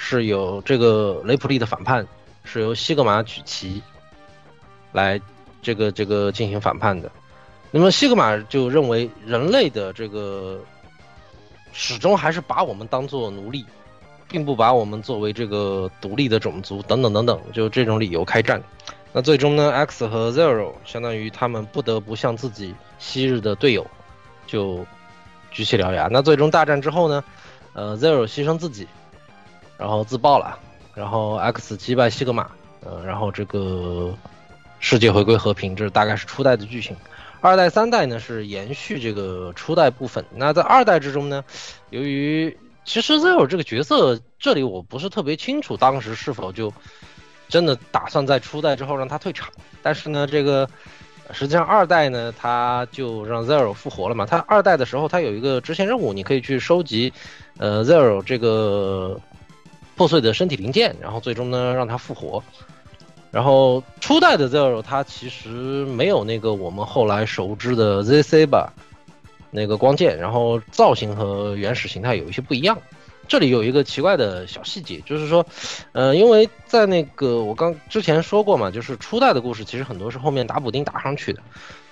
[0.00, 2.06] 是有这个雷普利的反叛
[2.44, 3.82] 是由西格玛举旗
[4.92, 5.20] 来
[5.60, 7.10] 这个这个进行反叛的。
[7.70, 10.58] 那么西格玛就认为人类的这个
[11.72, 13.66] 始终还是把我们当做奴隶，
[14.28, 18.62] 并不把我们作为这个独立的种族等等等等，就这种理由开战。
[19.12, 23.86] 那最终呢？X 和 Zero 相当于他们不得不向自己昔日的队友
[24.46, 24.86] 就
[25.50, 26.08] 举起獠牙。
[26.10, 27.24] 那最终大战之后呢？
[27.74, 28.88] 呃，Zero 牺牲自己，
[29.78, 30.58] 然后自爆了，
[30.94, 32.50] 然后 X 击败西格玛，
[32.84, 34.12] 呃，然后这个
[34.80, 35.74] 世界回归和平。
[35.74, 36.96] 这大概是初代的剧情。
[37.40, 40.24] 二代、三代呢是延续这个初代部分。
[40.34, 41.44] 那在二代之中呢，
[41.90, 46.72] 由于其实 Zero 这个角色，这里我不是特别清楚，当时是否就。
[47.50, 49.48] 真的打算在初代之后让他退场，
[49.82, 50.68] 但是呢，这个
[51.32, 54.26] 实际上二代呢，他就让 Zero 复活了嘛。
[54.26, 57.10] 他二代的时候，他有一个支线任务，你可以去收集，
[57.56, 59.18] 呃，Zero 这个
[59.98, 62.42] 破碎的身体零件，然后最终呢让他复活。
[63.30, 65.48] 然后初代的 Zero 他其实
[65.84, 68.72] 没有那个我们后来熟知的 ZC 吧，
[69.50, 72.78] 那个光剑，然后造型和原始形态有一些不一样。
[73.26, 75.44] 这里有一个奇怪的小细节，就是说，
[75.92, 81.42] 呃，因为在那个我刚之前说过嘛，就是初代的故事其实很多是后面打补丁打上去的。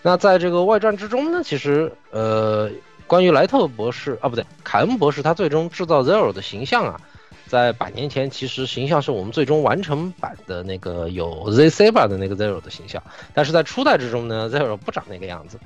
[0.00, 2.70] 那在这个外传之中呢，其实呃，
[3.06, 6.98] 关于莱特博士啊，不对，凯恩博士他最终制造 Zero 的形象啊，
[7.46, 15.58] 在百年前其实形象是我们最终完成版的那个有 Z Saber 的那个 Zero 的形象，但是在初代之中呢，Zero 不长那个样子。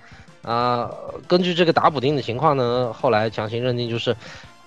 [0.42, 0.90] 啊，
[1.26, 4.16] 根据这个打补丁的情况呢，后来强行认定就是。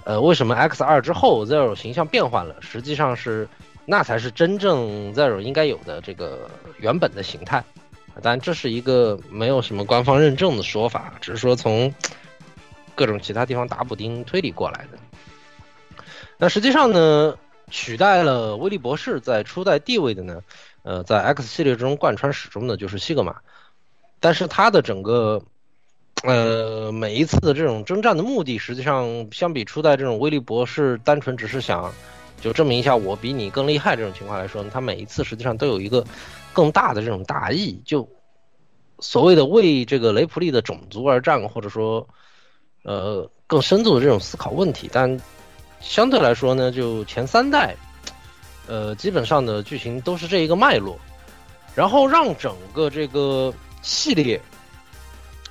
[0.05, 2.57] 呃，为什么 X 二之后 Zero 形象变换了？
[2.59, 3.47] 实际上是，
[3.85, 7.63] 那才是真正 Zero 应该有的这个原本的形态。
[8.21, 11.93] 当然，这是一个没有什么官方认证的说法，只是说从
[12.95, 14.97] 各种其他地方打补丁推理过来的。
[16.43, 17.37] 那实际上呢，
[17.71, 20.41] 取代了威利博士在初代地位的呢，
[20.81, 23.37] 呃，在 X 系列中贯穿始终的就是西格玛，
[24.19, 25.41] 但是他的整个。
[26.23, 31.93] 呃，每一次的这种征战的目的，实际上相比初代这种威力博士单纯只是想
[32.39, 36.05] 就证明一下我比你更厉害这种情况来说，他每一次实际上都有一个
[36.53, 38.07] 更大的这种大义，就
[38.99, 42.05] 所谓的为这个雷普利的种族而战，或者说
[42.83, 44.89] 呃更深度的这种思考问题。
[44.93, 45.19] 但
[45.83, 47.75] 相对来说呢，就前三代，
[48.65, 50.97] 呃，基本上的剧情都是这一个脉络，
[51.75, 54.41] 然后让整个这个系列。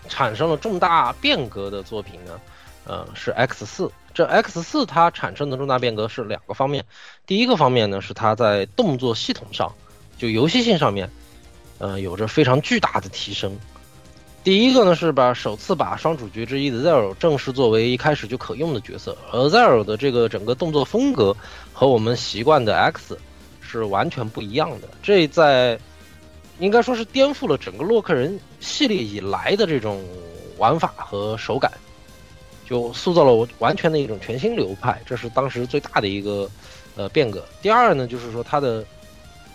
[0.09, 2.41] 产生了重大变革的作品呢，
[2.85, 3.91] 呃，是 X 四。
[4.13, 6.85] 这 X 四它产生的重大变革是两个方面，
[7.25, 9.73] 第一个方面呢是它在动作系统上，
[10.19, 11.09] 就游戏性上面，
[11.79, 13.57] 呃，有着非常巨大的提升。
[14.45, 21.37] 第一个呢是把首次把双主角之一的 Zero 正式作为一开始就可用的角色，而 Zero 的这个整个动作风格
[21.73, 23.17] 和我们习惯的 X
[23.61, 24.89] 是完全不一样的。
[25.01, 25.79] 这在
[26.59, 30.05] 应该说是颠覆了整个洛克人系列以来的这种
[30.59, 31.71] 玩法和手感，
[32.69, 36.51] 就塑造了完全的一种全新流派，这是当时最大的一个
[36.97, 37.45] 呃变革。
[37.63, 38.85] 第二呢，就是说它的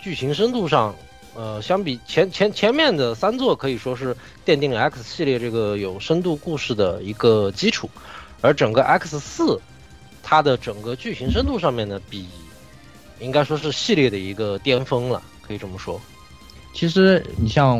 [0.01, 0.95] 剧情深度上，
[1.37, 7.87] 呃，相比前前前面的三座可以说是奠定了 X 系列这个有深度故事的一个基础，
[8.41, 9.61] 而整个 X 四
[10.23, 12.27] 它的整个剧情深度上面呢，比
[13.19, 16.01] 应该说是系列的一个巅峰了，可以这么说。
[16.73, 17.79] 其实你像，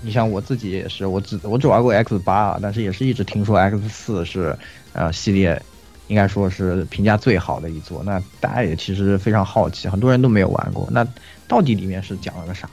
[0.00, 4.56] 你像我自己也是，我只我只玩过 X 八啊，但是也是一直听说 X 四是，
[4.92, 5.60] 呃，系列
[6.06, 8.00] 应该说是评价最好的一座。
[8.04, 10.88] 那大家也其实非常好奇，很多人都没有玩过。
[10.90, 11.04] 那
[11.48, 12.68] 到底里面是讲了个啥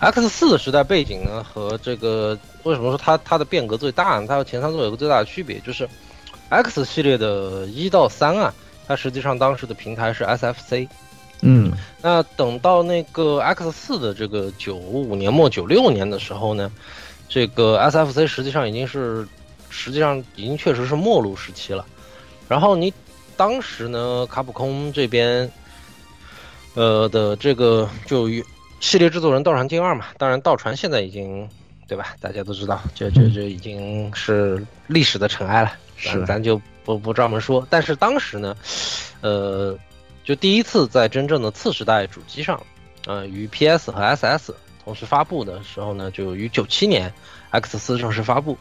[0.00, 4.26] ？X 四的时代背景呢，和这个为什么说它它的变革最大呢？
[4.28, 5.88] 它和前三座有个最大的区别，就是
[6.48, 8.52] X 系列的一到三啊，
[8.86, 10.88] 它实际上当时的平台是 SFC。
[11.40, 16.70] 嗯，那等到那个 X 四的这个九五年末九六年的时候呢，
[17.28, 19.26] 这个 SFC 实际上已经是，
[19.70, 21.86] 实际上已经确实是末路时期了。
[22.48, 22.92] 然后你
[23.36, 25.48] 当时呢，卡普空这边，
[26.78, 28.28] 呃的这个就
[28.78, 31.48] 系列制作人道传进二嘛，当然道传现在已经
[31.88, 32.14] 对吧？
[32.20, 37.66] 大家都知道，这这这已经是历史的尘埃了，是咱就不不专门说。
[37.68, 38.56] 但是当时呢，
[39.22, 39.76] 呃。
[40.24, 42.62] 就第一次在真正的次时代主机上，
[43.06, 44.52] 呃，与 PS 和 SS
[44.84, 47.10] 同时发布的时候呢，就于九七年
[47.48, 48.54] X 四正式发布。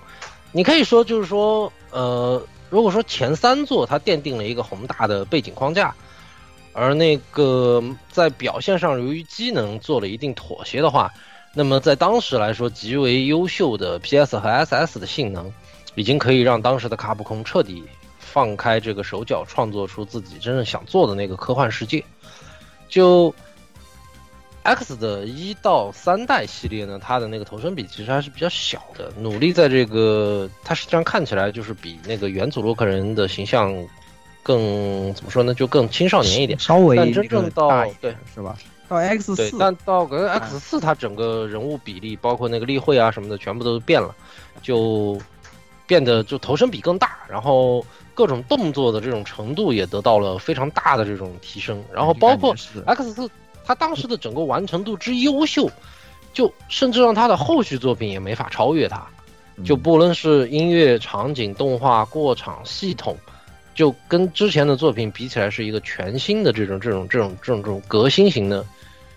[0.53, 5.93] 你可以说，就是说，呃，如果说前三座它奠定了一个宏大的背景框架，
[6.77, 11.11] 而那个在表现上由于机能做了一定妥协的话，
[11.53, 15.51] 那么在当时来说极为优秀的 PS 和 SS 的性能，
[15.95, 17.83] 已经可以让当时的卡普空彻底。
[18.19, 22.03] 放开这个手脚，创作出自己真正想做的那个科幻世界。
[22.87, 23.33] 就
[24.61, 29.11] X 的一到三代系列呢，它的那个头身比其实还是比较小的。
[29.17, 33.73] 努力在这个，它实际上看起来就是比那个元祖洛克人的形象
[34.47, 35.53] 更怎么说呢？
[35.53, 38.55] 就更青少年一点，稍微但真正到对是吧？
[38.87, 44.15] 到 X 四，但到个 X 四，它整个人物比例，包括那个例会啊什么的，全部都变了，
[44.61, 45.19] 就
[45.85, 47.85] 变得就头身比更大，然后。
[48.17, 52.51] 各种动作的这种程度也得到了非常大的这种提升，然后包括
[52.87, 53.29] X 四，
[53.63, 55.69] 它当时的整个完成度之优秀，
[56.33, 59.05] 就甚至让它的后续作品也没法超越它。
[59.63, 63.15] 就不论是音乐、场景、动画、过场系统，
[63.77, 68.65] 就跟之前的作品比起来，是一个全新的这种这种这种这种这种革新型的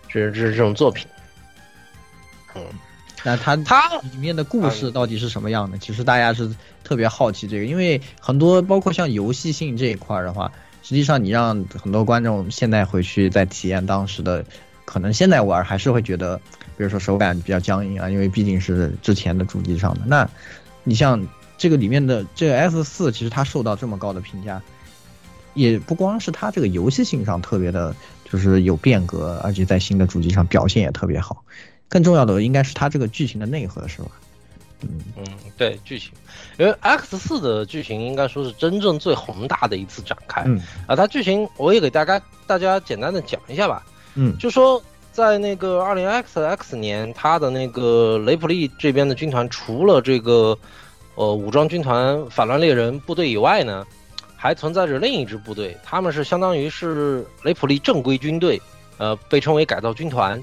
[0.09, 1.05] 这这这种作品。
[2.55, 2.63] 嗯。
[3.23, 5.77] 那它它里面的故事到底是什么样的？
[5.77, 6.51] 其实大家是
[6.83, 10.51] 特别好奇这个，因为很多包括像游戏性这一块的话，
[10.83, 14.43] 实际上你让很多观众现在回去再体验当时的，
[14.87, 16.39] 可能现在玩还是会觉得，
[16.79, 20.01] 比如说手感比较僵硬啊，因为毕竟是之前的主机上的。
[20.07, 20.27] 那，
[20.83, 21.23] 你像
[21.61, 24.63] 这个里面的这个 S 四，其实它受到这么高的评价，
[25.53, 27.95] 也不光是它这个游戏性上特别的，
[28.25, 31.45] 就是有变革，而且在新的主机上表现也特别好。
[31.87, 34.09] 更重要的应该是它这个剧情的内核，是吧？
[34.81, 34.89] 嗯
[35.19, 35.25] 嗯，
[35.59, 36.13] 对剧情，
[36.59, 40.43] 因为 X 四的剧情应该说是真正最宏大的一次展开。
[40.47, 43.85] 嗯啊，它剧情我也给大家大家简单的讲一下吧。
[44.15, 44.83] 嗯，就说
[45.13, 50.57] 在那个二零 X X 年，它的那个雷普利这边的军团，除了这个
[51.15, 53.87] 呃武装军团反乱猎人部队以外呢，
[54.37, 58.61] 还存在着另一支部队，他们是相当于是雷普利正规军队，
[58.99, 60.43] 呃，被称为改造军团。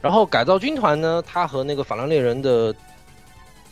[0.00, 2.74] 然后改造军团呢，它和那个反乱猎人的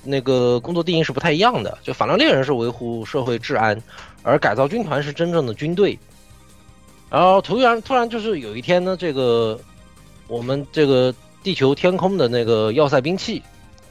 [0.03, 1.77] 那个工作定义是不太一样的。
[1.83, 3.81] 就反乱猎人是维护社会治安，
[4.23, 5.99] 而改造军团是真正的军队。
[7.11, 9.61] 然后突然突然就是有一天呢，这个
[10.27, 13.43] 我们这个地球天空的那个要塞兵器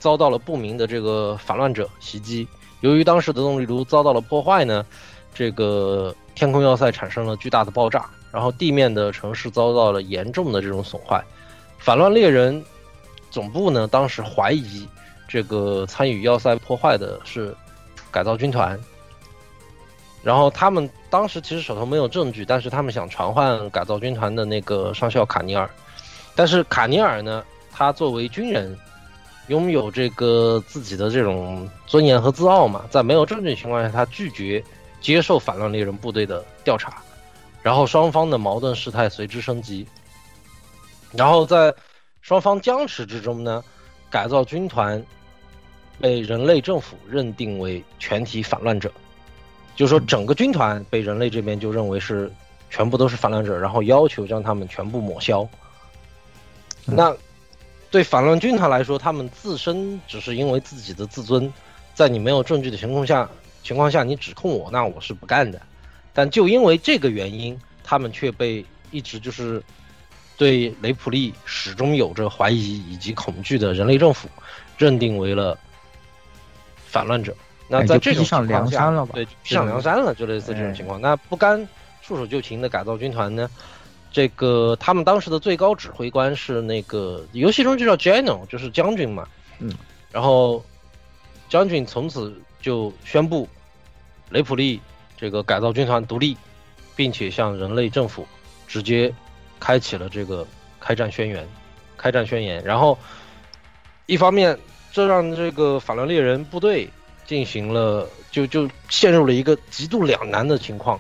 [0.02, 2.47] 遭到了不明的这个反乱者袭击。
[2.80, 4.84] 由于当时的动力炉遭到了破坏呢，
[5.36, 11.24] 这个天空要塞产生了巨大的爆炸，然后地面的城市遭到了严重的这种损坏。
[11.78, 12.64] 反乱猎人
[13.30, 14.88] 总部呢，当时怀疑
[15.28, 17.56] 这个参与要塞破坏的是
[18.10, 18.80] 改造军团，
[20.24, 25.70] 然后他们当时其实手头没有证据，但是他们想传唤改造军团的那个上校卡尼尔，
[26.36, 28.76] 但是卡尼尔呢，他作为军人，
[29.52, 34.64] 拥有这个自己的这种尊严和自傲嘛，在没有证据情况下，他拒绝
[35.02, 37.02] 接受反乱猎人部队的调查，
[37.62, 39.86] 然后双方的矛盾事态随之升级。
[41.12, 41.74] 然后在
[42.22, 43.62] 双方僵持之中呢，
[44.10, 45.04] 改造军团
[45.99, 48.89] 被人类政府认定为全体反乱者，
[49.76, 52.32] 就是说整个军团被人类这边就认为是
[52.70, 55.45] 全部都是反乱者，然后要求将他们全部抹消。
[56.86, 57.14] 那
[57.92, 61.54] 对反乱军团来说，他们自身只是因为自己的自尊，
[61.94, 63.30] 在你没有证据的情况下
[63.62, 65.62] 情况下，你指控我，那我是不干的。
[66.12, 69.62] 但就因为这个原因，他们却被一直就是。
[70.38, 74.28] 对雷普利始终有着怀疑以及恐惧的人类政府，
[74.76, 75.56] 认定为了
[76.88, 77.36] 反乱者。
[77.68, 79.12] 那在这种上梁山了吧？
[79.14, 81.00] 对，上梁山了，就类似这种情况。
[81.00, 81.60] 那不甘
[82.02, 83.48] 束手就擒的改造军团呢？
[84.12, 89.28] 这个他们当时的最高指挥官是那个游戏中就叫 General，就是将军嘛。
[89.59, 89.74] 嗯。
[90.12, 90.64] 然后
[91.49, 93.47] 将军从此就宣布
[94.30, 94.80] 雷普利
[95.18, 96.38] 这个改造军团独立，
[96.95, 98.28] 并且向人类政府
[98.68, 99.14] 直接。
[99.64, 100.43] 开启了这个
[100.80, 101.47] 开战宣言，
[101.95, 102.64] 开战宣言。
[102.64, 102.97] 然后，
[104.07, 104.57] 一方面，
[104.91, 106.89] 这让这个法兰猎人部队
[107.28, 110.99] 进行了，就就陷入了一个极度两难的情况。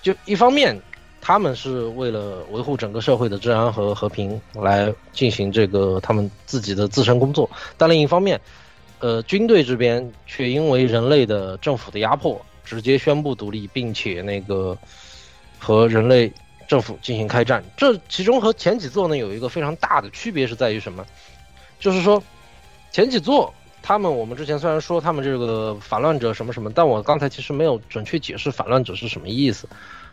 [0.00, 0.80] 就一方面，
[1.20, 8.40] 他们是为了维护整个社会的治安和和平来进行这个他们自己的自身工作，但另一方面，
[8.98, 14.76] 呃，军队这边却因为人类的政府的压迫，直接宣布独立，并且那个
[15.58, 16.32] 和人类。
[16.68, 21.02] 政府进行开战，这其中和前几座呢有一个非常大的区别是在于什么？
[21.80, 22.22] 就是说，
[22.92, 29.66] 前几座他们我们之前虽然说他们这个反乱者什么什么，但我刚才其实没有准确解释反乱者是什么意思。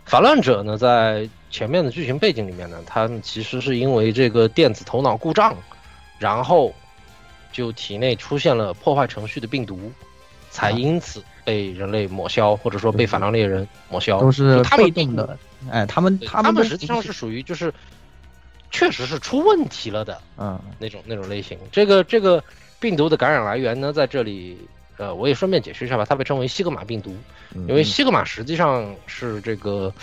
[0.05, 5.55] 反乱者呢，在前面的剧情背景里面呢，他们其实是因为这个电子头脑故障，
[6.19, 6.73] 然后
[7.51, 9.91] 就体内出现了破坏程序的病毒，
[10.51, 15.37] 才因此被人类抹消，或者说被反乱猎人抹消，都是他们定的。
[15.71, 17.73] 哎，他们他们实际上是属于就是，
[18.69, 21.57] 确实是出问题了的，嗯，那种那种类型。
[21.71, 22.43] 这个这个
[22.79, 24.57] 病毒的感染来源呢，在这里，
[24.97, 27.15] 呃，我也顺便解释一下吧，它被称为西格玛病毒，
[27.67, 29.93] 因为西格玛实际上是这个，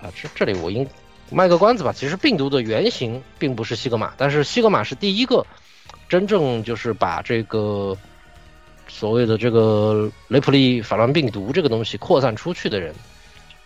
[0.00, 0.86] 啊，这这里我应
[1.30, 1.92] 卖个关子吧。
[1.92, 5.44] 其实病毒的原型并不是西格玛，但是西格玛是第一个
[6.08, 7.96] 真正就是把这个
[8.86, 12.94] 所谓的这个雷普利反乱病毒这个东西扩散出去的人。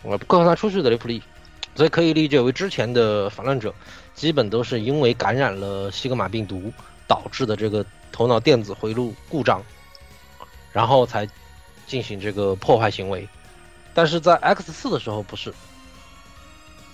[0.03, 1.21] 我扩散出去的雷普利，
[1.75, 3.75] 所以可以理解为之前的反乱者，
[4.15, 6.73] 基本都是因为感染了西格玛病毒
[7.09, 9.61] 导致的这个头脑电子回路故障，
[10.79, 11.29] 然后才
[11.89, 13.27] 进行这个破坏行为。
[13.95, 15.53] 但是在 X 四的时候不是，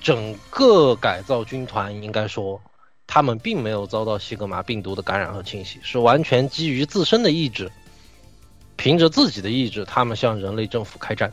[0.01, 2.59] 整个改造军团应该说，
[3.07, 7.70] 他们并没有遭到西格玛病毒的感染和侵袭，是完全基于自身的意志，
[8.76, 11.30] 凭着自己的意志，他们向人类政府开战。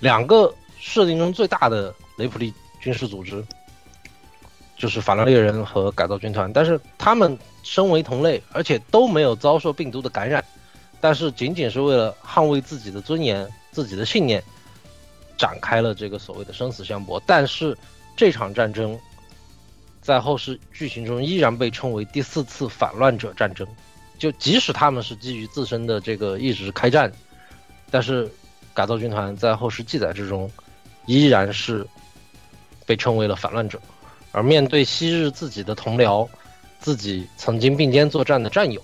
[0.00, 3.46] 两个设定中最大的雷普利军事组织，
[4.76, 6.52] 就是法拉猎人和改造军团。
[6.52, 10.44] 但是他们身为同类，而且都没有遭受病毒的感染，
[11.06, 14.42] 但是仅仅是为了捍卫自己的尊严、自己的信念，
[15.38, 17.22] 展开了这个所谓的生死相搏。
[17.24, 17.78] 但是
[18.16, 18.98] 这场战争
[20.02, 23.64] 在后世剧情中依然被称为第四次反乱者战争。
[24.18, 27.12] 就即使他们是基于自身的这个意志开战，
[27.88, 28.28] 但是。
[28.74, 30.52] 改造军团在后世记载之中，
[31.06, 31.86] 依然是
[32.84, 33.80] 被称为了反乱者。
[34.32, 36.28] 而面对昔日自己的同僚，
[36.78, 38.82] 自己曾经并肩作战的战友，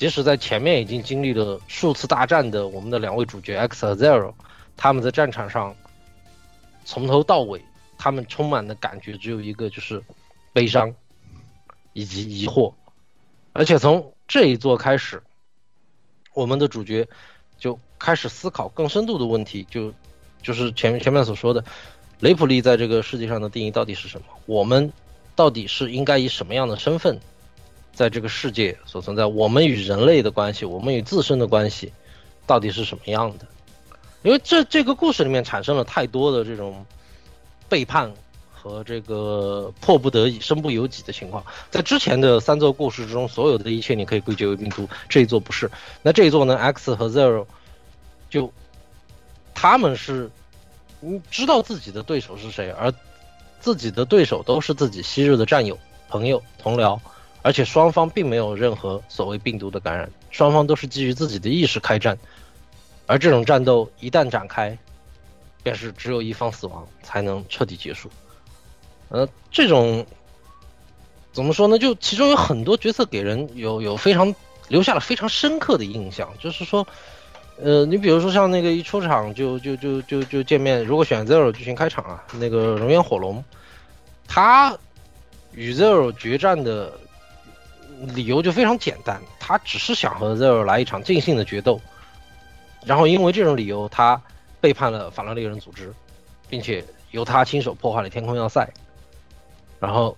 [0.00, 4.32] 即使在前面已经经历了数次大战的我们的两位主角 X 和 Zero，
[4.74, 5.76] 他们在战场上
[6.86, 7.62] 从头到尾，
[7.98, 10.02] 他们充满的感觉只有一个，就是
[10.54, 10.94] 悲伤
[11.92, 12.72] 以及疑惑。
[13.52, 15.22] 而且从这一座开始，
[16.32, 17.06] 我们的主角
[17.58, 19.92] 就开始思考更深度的问题，就
[20.42, 21.62] 就是前前面所说的。
[22.20, 24.26] 雷普利在这个世界上的定义到底是什么？
[24.46, 24.90] 我们
[25.36, 27.20] 到底是应该以什么样的身份，
[28.00, 29.26] 在这个世界所存在？
[29.26, 31.92] 我们与人类的关系，我们与自身的关系，
[32.46, 33.44] 到底是什么样的？
[34.22, 36.82] 因为这这个故事里面产生了太多的这种
[37.68, 38.10] 背叛
[38.50, 41.44] 和这个迫不得已、身不由己的情况。
[41.70, 45.70] 在之前的三座故事之中，所有的一切你可以归结为病毒，这一座不是。
[46.00, 47.44] 那这一座呢？X 和 Zero
[48.30, 48.50] 就
[49.52, 50.30] 他们是。
[51.02, 52.92] 你知道自己的对手是谁，而
[53.58, 55.78] 自己的对手都是自己昔日的战友、
[56.10, 57.00] 朋友、同僚，
[57.42, 62.18] 而且双方并没有任何所谓病毒的感染，双方都是基于自己的意识开战，
[63.06, 64.76] 而这种战斗一旦展开，
[65.62, 68.10] 便是只有一方死亡才能彻底结束。
[69.08, 70.06] 呃，这种
[71.32, 71.78] 怎么说呢？
[71.78, 74.34] 就其中有很多角色给人有有非常
[74.68, 76.86] 留下了非常深刻的印象，就是说。
[77.62, 83.44] 呃，你比如说像那个一出场就就就就就见面，如果选 Zero 剧情开场啊，那个熔岩火龙，
[84.26, 84.74] 他
[85.52, 86.90] 与 Zero 决战的
[88.14, 91.80] 理由就非常简单，他只是想和 Zero 来一场尽兴的决斗，
[92.84, 94.20] 然后因为这种理由，他
[94.60, 95.92] 背叛了法拉利人组织，
[96.48, 98.68] 并且由他亲手破坏了天空要塞，
[99.78, 100.16] 然后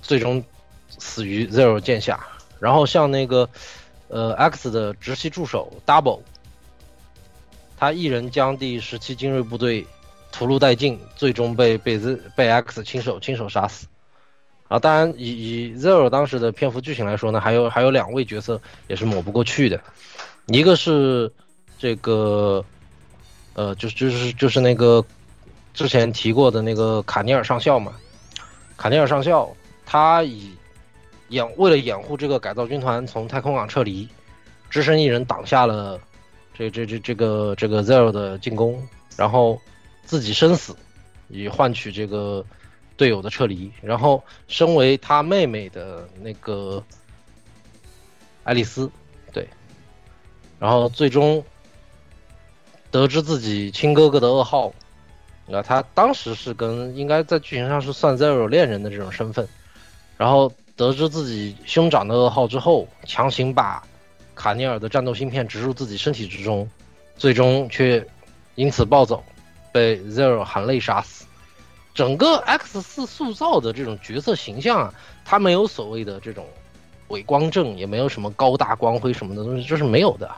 [0.00, 0.44] 最终
[0.88, 2.26] 死于 Zero 剑下。
[2.60, 3.48] 然后像那个
[4.08, 6.20] 呃 X 的直系助手 Double。
[7.76, 9.84] 他一人将第十七精锐部队
[10.30, 13.88] 屠戮殆尽，最终被被 Z 被 X 亲手亲手杀死。
[14.68, 19.80] 啊，当然以以 Zero 当时的篇幅剧情来说呢，还有还有两位角色也是抹不过去的，
[20.46, 21.30] 一个是
[21.78, 22.64] 这个
[23.54, 25.04] 呃，就是就是就是那个
[25.72, 27.92] 之前提过的那个卡尼尔上校嘛，
[28.76, 29.54] 卡尼尔上校
[29.84, 30.50] 他以
[31.28, 34.08] 掩为了掩护这个改造军团从太空港撤离，
[34.70, 36.00] 只身一人挡下了。
[36.56, 38.80] 这这这这个这个 Zero 的进攻，
[39.16, 39.60] 然后
[40.04, 40.76] 自己生死，
[41.26, 42.44] 以换取这个
[42.96, 43.70] 队友的撤离。
[43.82, 46.82] 然后，身为他妹妹的那个
[48.42, 48.90] 爱丽丝，
[49.32, 49.48] 对，
[50.58, 51.44] 然后最终
[52.90, 54.72] 得知自己亲哥哥的噩耗，
[55.46, 59.48] 那他当时是跟应该在剧情上是算 Zero 恋人的这种身份，
[60.16, 63.82] 然后得知自己兄长的噩耗之后，强行把。
[64.36, 66.68] 卡尼尔的战斗芯片植入自己身体之中，
[67.16, 68.04] 最终却
[68.56, 69.22] 因此暴走，
[69.72, 71.23] 被 Zero 含泪杀死。
[71.94, 76.44] 整个 X 四塑造的这种角色形象啊，他没有所谓的这种
[77.08, 80.30] 伪光正，也没有什么高大光辉什么的东西，这是没有的。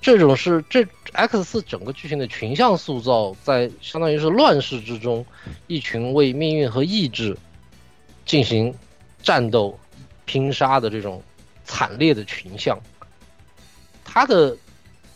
[0.00, 5.26] 这种是这 X 四整个剧情的群像塑造，在相当于是乱世之中，
[5.66, 7.36] 一群为命运和意志
[8.24, 8.74] 进行
[9.22, 9.78] 战斗、
[10.24, 11.22] 拼杀的这种
[11.64, 12.80] 惨烈的群像。
[14.02, 14.56] 他的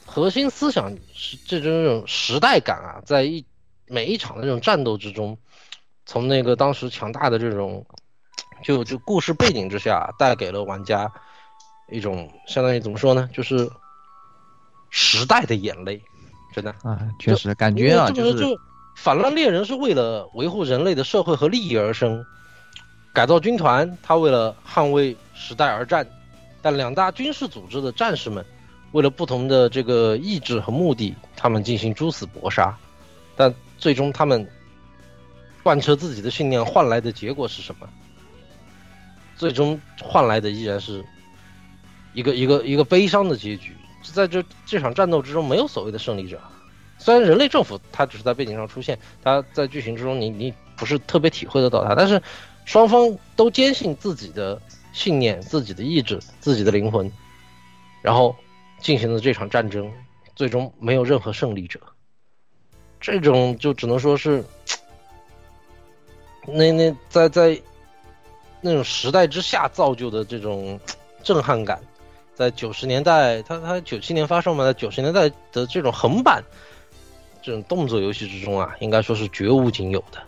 [0.05, 3.43] 核心思想是这种这种时代感啊，在一
[3.87, 5.39] 每一场的这种战斗之中，
[6.07, 7.85] 从那个当时强大的这种
[8.63, 11.11] 就就故事背景之下，带给了玩家
[11.91, 13.71] 一种相当于怎么说呢，就是
[14.91, 16.03] 时代的眼泪，
[16.55, 18.45] 真的啊，确实感觉啊，就是
[18.97, 22.25] 反乱猎人是为了维护人类的社会和利益而生，
[23.13, 26.07] 改造军团他为了捍卫时代而战，
[26.63, 28.45] 但两大军事组织的战士们。
[28.93, 32.73] 为了不同的这个意志和目的，他们进行殊死搏杀，
[33.35, 34.49] 但最终他们
[35.65, 37.89] 贯彻自己的信念换来的结果是什么？
[39.37, 41.05] 最终换来的依然是
[42.13, 43.75] 一个一个一个悲伤的结局。
[44.05, 46.41] 在这这场战斗之中，没有所谓的胜利者。
[46.99, 52.23] 虽然人类政府它只是在背景上出现，它在剧情之中你你不是特别体会得到它，但是
[52.65, 54.63] 双方都坚信自己的
[54.93, 57.11] 信念、自己的意志、自己的灵魂，
[58.01, 58.37] 然后。
[58.81, 59.91] 进行的这场战争，
[60.37, 61.81] 最终没有任何胜利者。
[63.01, 64.45] 这种就只能说是，
[66.47, 67.61] 那那在在
[68.61, 70.79] 那种时代之下造就的这种
[71.23, 71.79] 震撼感，
[72.35, 76.43] 在九十年代，它它九七年发售嘛，在九十年代的这种横版
[77.43, 80.23] 这种动作游戏之中啊，应该说是绝无仅有的。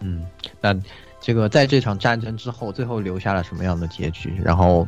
[0.00, 0.26] 嗯，
[0.60, 0.74] 那
[1.20, 4.40] 这个在这场战争之后，最后留下了什么样的结局？
[4.44, 4.86] 然后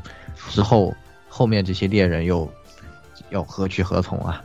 [0.51, 0.95] 之后。
[1.29, 2.51] 后面这些猎人又
[3.29, 4.43] 要何去何从啊？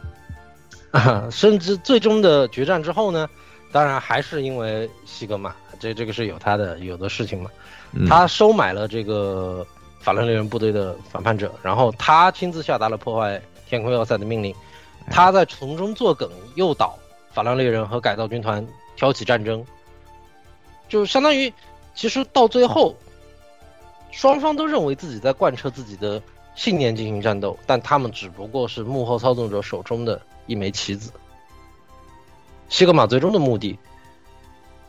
[0.92, 3.30] 啊， 甚至最终的决战之后呢，
[3.72, 7.50] 当然还是因为西格玛，这这个是有他的有的事情嘛。
[7.94, 9.66] 嗯他收买了这个
[10.00, 14.56] 法兰猎人部队的反叛者，然后他亲自下达了破坏天空要塞的命令，
[15.10, 16.98] 他在从中作梗，诱导
[17.32, 18.66] 法兰猎人和改造军团
[18.96, 19.66] 挑起战争，
[20.88, 21.52] 就相当于
[21.94, 22.96] 其实到最后，
[24.12, 26.22] 双方都认为自己在贯彻自己的
[26.56, 31.12] 信念进行战斗，但他们只不过是幕后操纵者手中的一枚棋子。
[32.72, 33.78] 西格玛最终的目的，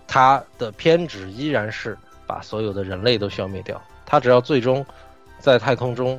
[0.07, 3.83] 他的偏执依然是把所有的人类都消灭掉。
[4.07, 4.87] 他只要最终
[5.41, 6.19] 在太空中，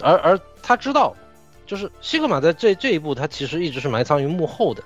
[0.00, 1.12] 而而他知道，
[1.66, 4.80] 就是西格玛在这这一步，他其实一直是埋藏于幕后的。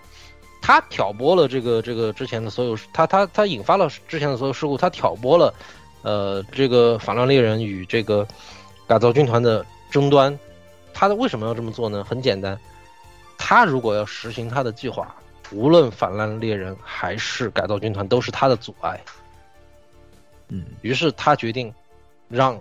[0.63, 5.55] 他挑拨了这个这个之前的所有，他他他引发了之前的所有事故，他挑拨了，
[6.03, 8.27] 呃，这个反乱猎人与这个
[8.87, 10.37] 改造军团的争端。
[10.95, 12.03] 他的为什么要这么做呢？
[12.03, 12.59] 很简单，
[13.37, 15.15] 他如果要实行他的计划，
[15.51, 19.01] 无论反乱猎人还是改造军团，都是他的阻碍。
[20.49, 21.73] 嗯，于是他决定
[22.29, 22.61] 让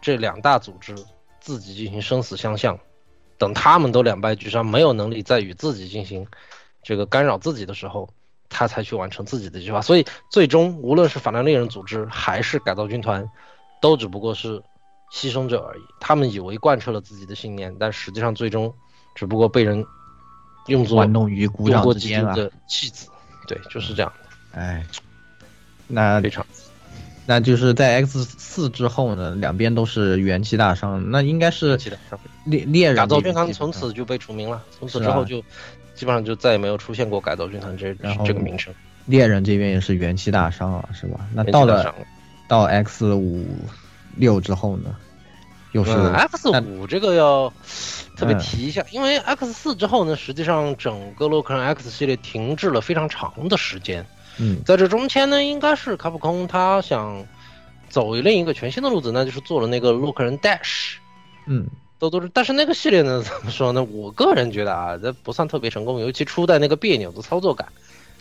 [0.00, 0.94] 这两大组织
[1.40, 2.78] 自己进行生死相向，
[3.38, 6.26] 等他们都两败俱伤，没有能力再与自己进行
[6.82, 8.08] 这个干扰自己的时候，
[8.48, 9.80] 他才去完成自己的计划。
[9.80, 13.28] 所以最终，无论是反乱猎人组织还是改造军团，
[13.80, 14.60] 都只不过是
[15.12, 15.82] 牺牲者而已。
[16.00, 18.74] 他们以为贯彻了自己的信念，但实际上最终
[19.14, 19.84] 只不过被人
[20.70, 23.06] 用作玩弄于股掌之间啊的弃子。
[23.46, 24.12] 对，就是这样。
[24.52, 24.84] 哎，
[25.86, 26.46] 那非常，
[27.26, 31.76] 那就是在 X 四之后呢，两边都是元气大伤，那应该是
[32.44, 35.40] 猎猎人改造军团从此就被除名了，从此之后就
[35.94, 37.94] 基本上就再也没有出现过改造军团这
[38.24, 38.72] 这个名称。
[39.06, 41.26] 猎人这边也是元气大伤啊，是吧？
[41.34, 41.92] 那到了
[42.46, 43.44] 到 X 五
[44.16, 44.94] 六之后呢，
[45.72, 47.52] 又是嗯 X 那五这个要
[48.16, 54.04] 特别嗯提一下，因为 X 四之后呢，实际上整个洛克人 X 系列停滞了非常长的时间。
[54.38, 57.26] 嗯在这中间呢，应该是卡普空他想
[57.88, 60.94] 走另一个全新的路子，那就是做了那个洛克人 Dash。
[61.46, 61.66] 嗯
[61.98, 63.84] 都都是，但是那个系列呢， 怎么说呢？
[63.84, 67.68] 我个人觉得啊，这不算特别成功，尤其初代那个别扭的操作感，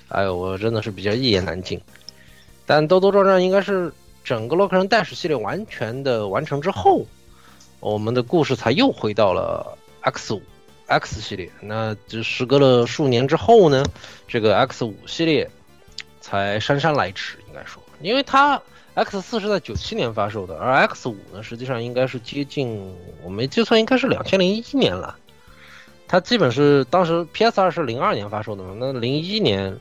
[0.09, 1.79] 哎呦，我真的是比较一言难尽。
[2.65, 3.93] 但兜兜转转应该是
[4.23, 7.05] 整个洛克人 Dash 系列完全的完成之后，
[7.79, 10.41] 我们的故事才又回到了 X 五
[10.87, 11.49] X 系列。
[11.61, 13.85] 那就时隔了数年之后呢，
[14.27, 15.49] 这个 X 五系列
[16.19, 18.61] 才姗姗来迟，应该说，因为它
[18.95, 25.15] X 四是在九七年发售的，而 X 五呢，实际上应该是接近，我没记错，应该是两千零一年了。
[26.07, 29.77] 它基本是当时 PS 二是零二年发售的嘛，那零一年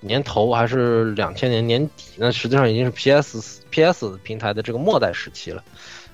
[0.00, 5.64] 年头还是两千年年底，那实际上已经是 PS PS 平台的这个末代时期了。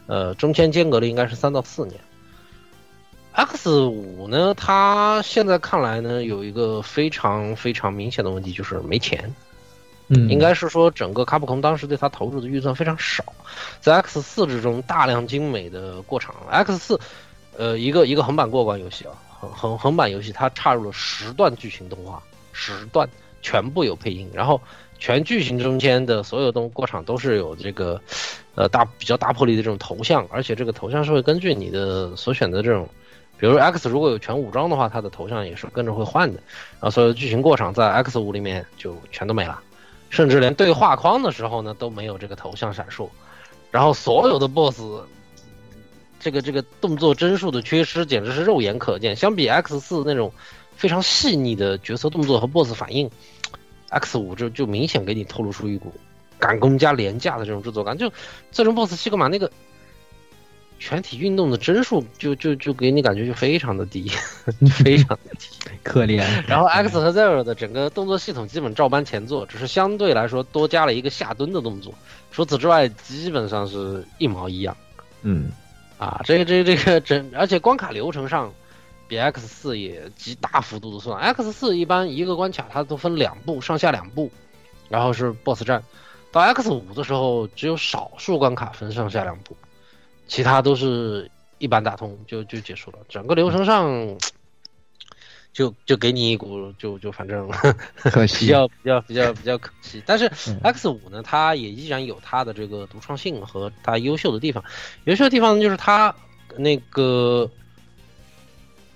[0.06, 2.00] 呃，中间间隔的应该是三到四年。
[3.32, 9.34] X 五呢，它现在看来呢，有一个非常非常明显的问题，就是没钱。
[10.08, 13.24] 嗯，应该是说整个卡普空当时对它投入的预算非常少，
[13.80, 16.34] 在 X 四之中大量精美的过场。
[16.50, 17.00] X 四，
[17.56, 23.08] 呃，一个一个横版过关游戏啊，横横横版游戏，它插入了十段剧情动画，十段
[23.40, 24.60] 全部有配音，然后
[24.98, 27.98] 全剧情中间的所有动过场都是有这个，
[28.54, 32.88] 呃大比较大魄力的这种头像，而且这个头像是会根据你的所选的这种。
[33.36, 36.40] 比如 X 如果有全武装的话，它的头像也是跟着会换的，
[36.74, 39.60] 然后所有的剧情过场在 X 五里面就全都没了。
[40.08, 43.08] 甚至连对话框的时候呢都没有这个头像闪烁，
[43.72, 44.80] 然后所有的 BOSS，
[46.20, 49.16] 这个这个动作帧数的缺失简直是肉眼可见。
[49.16, 50.32] 相比 X 四那种
[50.76, 53.10] 非常细腻的角色动作和 BOSS 反应
[53.88, 55.92] ，X 五就就明显给你透露出一股
[56.44, 57.96] 赶工加廉价的这种制作感。
[57.96, 58.12] 就
[58.52, 59.50] 最终 BOSS 西格玛那个
[60.78, 64.10] 全体运动的帧数，就就就给你感觉就非常的低，
[64.70, 65.48] 非常的低。
[65.82, 66.22] 可怜。
[66.46, 71.94] 然后 X 和 Zero 的整个动作系统基本照搬前作，只是相对来说多加了一个下蹲的动作。
[72.30, 74.76] 除此之外，基本上是一毛一样。
[75.22, 75.50] 嗯
[75.96, 78.52] 啊，这个这个这个整，而且关卡流程上
[79.08, 81.22] 比 X 四也极大幅度的缩短。
[81.32, 84.30] X 四一般一个关卡它都分两步，上下两步，
[84.90, 85.82] 然后是 BOSS 战。
[86.34, 89.56] 到 X 五的时候，只有少数关卡分上下两步，
[90.26, 92.98] 其他都是一般打通就就结束了。
[93.08, 94.18] 整个流程上。
[95.52, 97.48] 就就给你一股就就反正
[97.96, 104.64] 可惜 比较比较比较比较可惜，但是嗯 X 五呢，它也依然有它的这个独创性和它优秀的地方。
[105.04, 106.12] 优秀的地方就是它
[106.56, 107.48] 那个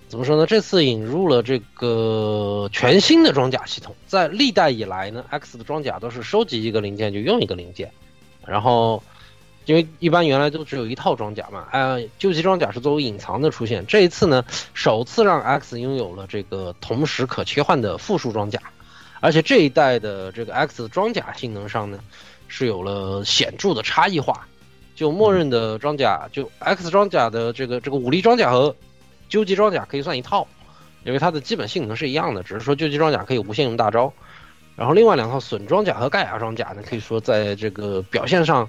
[0.09, 0.47] 怎么说呢？
[0.47, 7.93] 这次引入了这个全新的装甲系统，在历代以来呢，X 的装甲都是收集一个零件就用一个零件，
[8.47, 9.03] 然后
[9.67, 14.43] 因为一般原来都只有一套装甲嘛，呃，究极装甲是作为隐藏的出现，这一次呢，
[14.73, 18.59] 首次让 X 拥有了这个同时可切换的复数装甲，
[19.21, 22.01] 而且这一代的这个 X 装甲性能上呢，
[22.47, 24.49] 是有了显著的差异化，
[24.95, 28.75] 就默认的装甲，就 X 装甲的这个这个武力装甲和
[29.29, 30.47] 究极装甲可以算一套，
[31.05, 34.12] 因为它的基本性能是一样的，只是说究极装甲可以无限用大招，
[34.76, 38.68] 然后另外两套损装甲和盖亚装甲呢，可以说在这个表现上。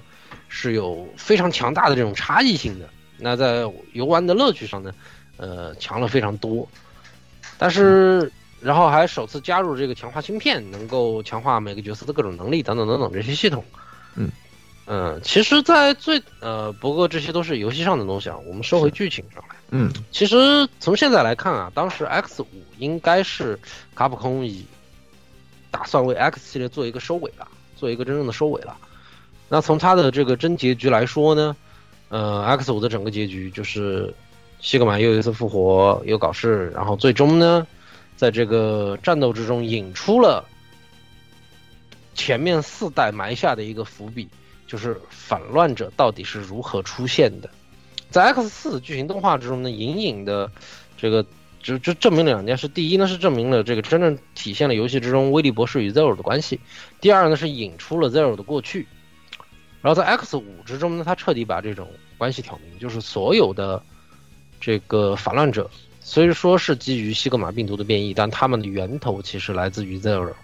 [0.52, 2.88] 是有非常强大的这种差异性的，
[3.18, 4.92] 那在游玩的乐趣上呢，
[5.36, 6.68] 呃，强了非常多。
[7.56, 8.30] 但是，
[8.60, 13.64] 然后还首次加入这个强化芯片，能够强化每个角色的各种能力等等等等这些系统。
[14.16, 14.30] 嗯
[14.86, 18.36] 嗯，其实，在最呃，不过这些都是游戏上的东西啊。
[18.44, 22.46] 我们说回剧情上来，嗯，其实从现在来看啊，当时 X 五
[22.78, 23.58] 应该是
[23.94, 24.66] 卡普空以
[25.70, 27.46] 打算为 X 系列做一个收尾了，
[27.76, 28.76] 做一个真正的收尾了。
[29.48, 31.56] 那从它的这个真结局来说呢，
[32.08, 34.12] 呃，X 五的整个结局就是
[34.60, 37.64] 西格玛又一次复活，又搞事，然后最终呢，
[38.16, 40.44] 在这个战斗之中引出了
[42.14, 44.28] 前面四代埋下的一个伏笔，
[44.66, 47.48] 就是反乱者到底是如何出现的。
[48.10, 50.50] 在 X 四剧情动画之中呢，隐隐的
[50.96, 51.24] 这个
[51.62, 56.58] 就就证明了两件事：第一呢是证明了这个真正体现了游戏之中威利博士与 Zero 的关系；
[57.00, 58.86] 第二呢是引出了 Zero 的过去。
[59.82, 61.88] 然后在 X 五之中呢，他彻底把这种
[62.18, 63.82] 关系挑明，就是所有的
[64.60, 70.34] 这个反乱者，虽说是基于西格玛病毒的变异，但他们的源头其实来自于 Zero。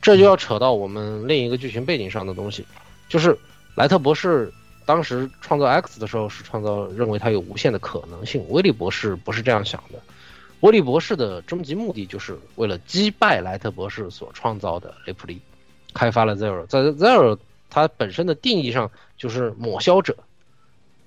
[0.00, 2.64] 这就要扯到我们另一个剧情背景上的东西，
[3.08, 3.36] 就是
[3.74, 4.52] 莱特博士
[4.88, 10.00] 当时创造 X 的时候是创造认为它有无限的可能性，威利博士不是这样想的。
[10.60, 15.38] 威利博士的终极目的就是为了击败莱特博士所创造的雷普利，
[15.92, 17.38] 开发了 Zero，在 Zero。
[17.70, 20.16] 它本身的定义上就是抹消者，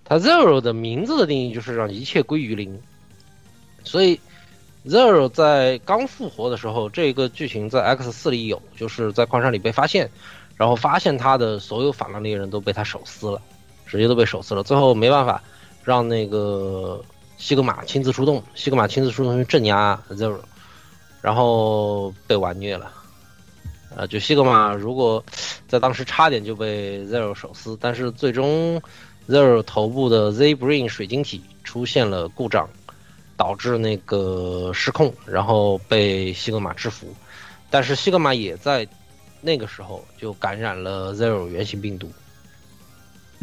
[0.06, 2.80] 它 Zero 的名字的定义就是让一切归于零，
[3.84, 4.20] 所以
[4.86, 10.08] Zero 在刚复活的时候，这个剧情在 X 四里有，就是在矿山里被发现，
[10.56, 13.42] 然后发现他的所有反乱猎人都被他手撕了，
[13.92, 15.44] 直接都被手撕了，最后没办法
[15.84, 17.04] 让那个
[17.38, 20.40] 西格玛亲自出动，西格玛亲自出动去镇压 Zero，
[21.22, 22.90] 然后被完虐了。
[23.94, 25.22] 呃，就西格玛如果
[25.68, 28.82] 在当时差点就被 Zero 手撕，但是最终
[29.28, 32.70] Zero 头部的 Z Brain 水晶体出现了故障，
[33.36, 37.14] 导致那个失控，然后被西格玛制服。
[37.70, 38.88] 但是西格玛也在
[39.42, 42.10] 那个时候就感染了 Zero 原型病毒。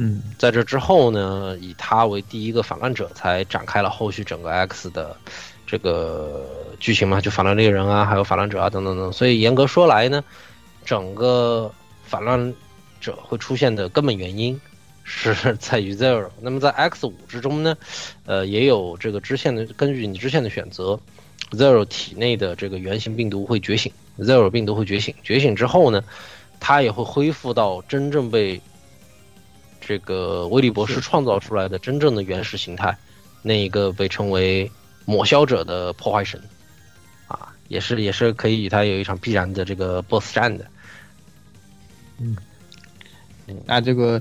[0.01, 5.17] 嗯，在这之后呢，以他为第一个反乱者，才展开了后续整个 X 的
[5.67, 6.47] 这个
[6.79, 9.13] 剧情嘛，就反乱猎人啊，还有反乱者啊等等等。
[9.13, 10.23] 所以严格说来呢，
[10.85, 11.69] 整个
[12.05, 12.55] 反乱
[13.01, 14.61] 者会出现的根本原因
[15.03, 16.29] 是 在于 Zero。
[16.41, 17.77] 那么在 X 五之中呢，
[18.25, 20.97] 呃，也有这个支线的，根据你支线的选择
[21.51, 23.91] ，Zero 体内的这个原型病毒会觉醒
[24.21, 26.05] ，Zero 病毒会觉醒，觉醒之后呢，
[26.61, 28.61] 它也会恢复到真正被。
[29.89, 32.95] 这个威利博士创造出来的真正的原始形态，
[33.41, 34.71] 那一个被称为
[35.07, 36.39] 抹消者的破坏神，
[37.27, 40.67] 啊，也是也是可以与他有一场必然的这个 BOSS 战的。
[42.19, 42.37] 嗯，
[43.65, 44.21] 那这个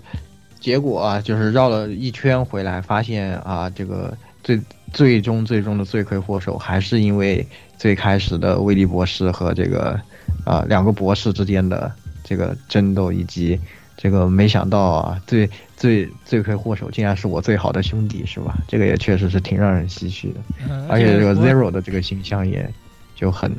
[0.61, 4.57] 结果啊，就是绕了一圈回来，发现啊，这个最
[4.93, 7.45] 最终最终的罪魁祸首，还是因为
[7.77, 9.99] 最开始的威利博士和这个
[10.45, 11.91] 啊两个博士之间的
[12.23, 13.59] 这个争斗以及。
[13.97, 18.55] 这个没想到啊，罪罪罪魁祸首竟然是我最好的兄弟，是吧？
[18.67, 20.87] 这个也确实是挺让人唏嘘的。
[20.87, 22.71] 而且这个 Zero 的这个形象也
[23.15, 23.51] 就很，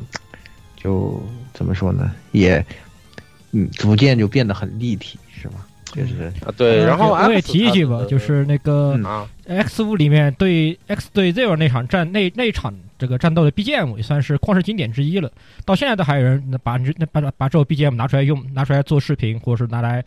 [0.77, 1.21] 就
[1.53, 2.09] 怎么说呢？
[2.31, 2.65] 也
[3.51, 5.67] 嗯，逐渐就变得很立体，是吧？
[5.91, 6.85] 就是啊，对。
[6.85, 8.97] 然后我也提一句吧，就是那个
[9.45, 15.29] X 五里面对 X 对 Zero 那场战那那场这个战斗的 BGM 也算是旷世经典之一了。
[15.65, 20.01] 到现在都还有人把那把把这首 BGM 拿出来用，拿出来做视频，或者是拿来。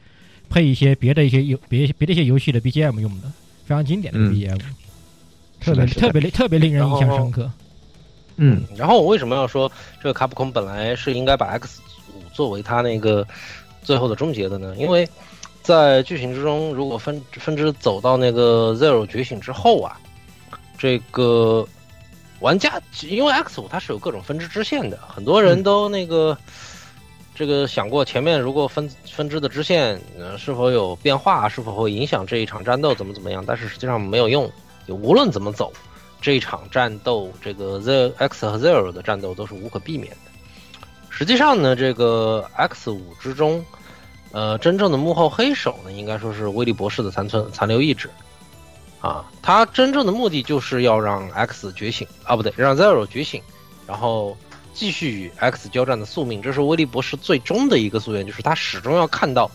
[0.53, 3.27] 配一些别的一些游别别的一些游戏的 BGM 用的，
[3.65, 4.61] 非常经典的 BGM，
[5.61, 7.51] 特别特别特别令人印象深刻。
[8.37, 9.71] 嗯，然后我为什么要说
[10.03, 11.81] 这个卡普空本来是应该把 X
[12.15, 13.27] 五作为它那个
[13.83, 14.75] 最后的终结的呢？
[14.77, 15.09] 因为
[15.63, 19.99] 在剧情之中，如果分分支走到那个 Zero 觉醒之后啊，
[20.77, 21.67] 这个
[22.41, 22.79] 玩家
[23.09, 26.37] 因为 X 五它是有各种分支支线的，很多人都那个。
[27.35, 33.43] 这个想过前面如果分分支的支线，呃，是否有变化，是否会影响这一场战斗，怎么怎么样？
[33.47, 34.51] 但是实际上没有用，
[34.87, 35.73] 就无论怎么走，
[36.21, 40.31] 这一场战斗，这个 Z X 和 Zero 的战斗都是无可避免的。
[41.09, 43.65] 实际上呢，这个 X 五之中，
[44.33, 48.11] 呃，真正的幕后黑手呢，应该说是威利博士的残存残留意志。
[49.01, 53.43] 啊，他真正的目的就是要让 X 觉醒啊，不对，让 Zero 觉醒，
[53.85, 54.37] 然后
[54.73, 56.41] 继续与 X 交战的宿命。
[56.43, 59.51] 这是威利博士最终的一个夙愿，就是他始终要看到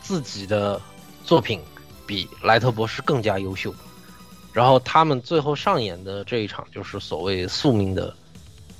[0.00, 0.80] 自己的
[1.24, 1.60] 作品
[2.06, 3.74] 比莱特博士更加优秀。
[4.52, 8.14] 然后他们最后上演的这一场就是所谓宿命的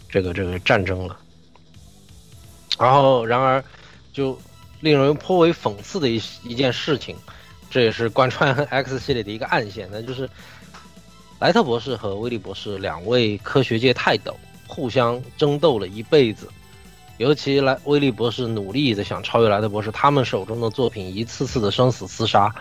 [0.09, 1.17] 这个这个战争了。
[2.79, 3.63] 然后，然而
[4.13, 4.39] 就
[4.81, 7.17] 令人颇为讽刺的一一件事情。
[7.71, 10.29] 这也是贯穿 X 系列的一个暗线，那就是
[11.39, 14.37] 莱特博士和威利博士两位科学界泰斗
[14.71, 16.49] 互相争斗了一辈子，
[17.19, 22.55] 尤其莱威利博士努力的想超越莱德博士，他们手中的作品一次次的生死厮杀，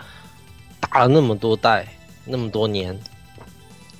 [0.80, 1.86] 打了那么多代，
[2.24, 2.98] 那么多年，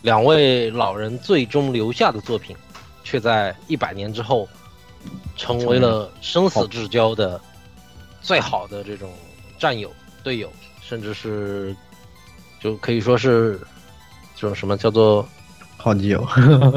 [0.02, 2.56] 两位老人最终留下的作品，
[3.04, 4.48] 却在一百年之后，
[5.36, 7.40] 成为了生死之交的
[8.20, 9.12] 最好的这种
[9.56, 9.90] 战友
[10.24, 10.50] 队友。
[10.82, 11.76] 甚至是，
[12.60, 13.60] 就可以说是
[14.34, 15.24] 这种什么叫做
[15.82, 16.26] 好基友？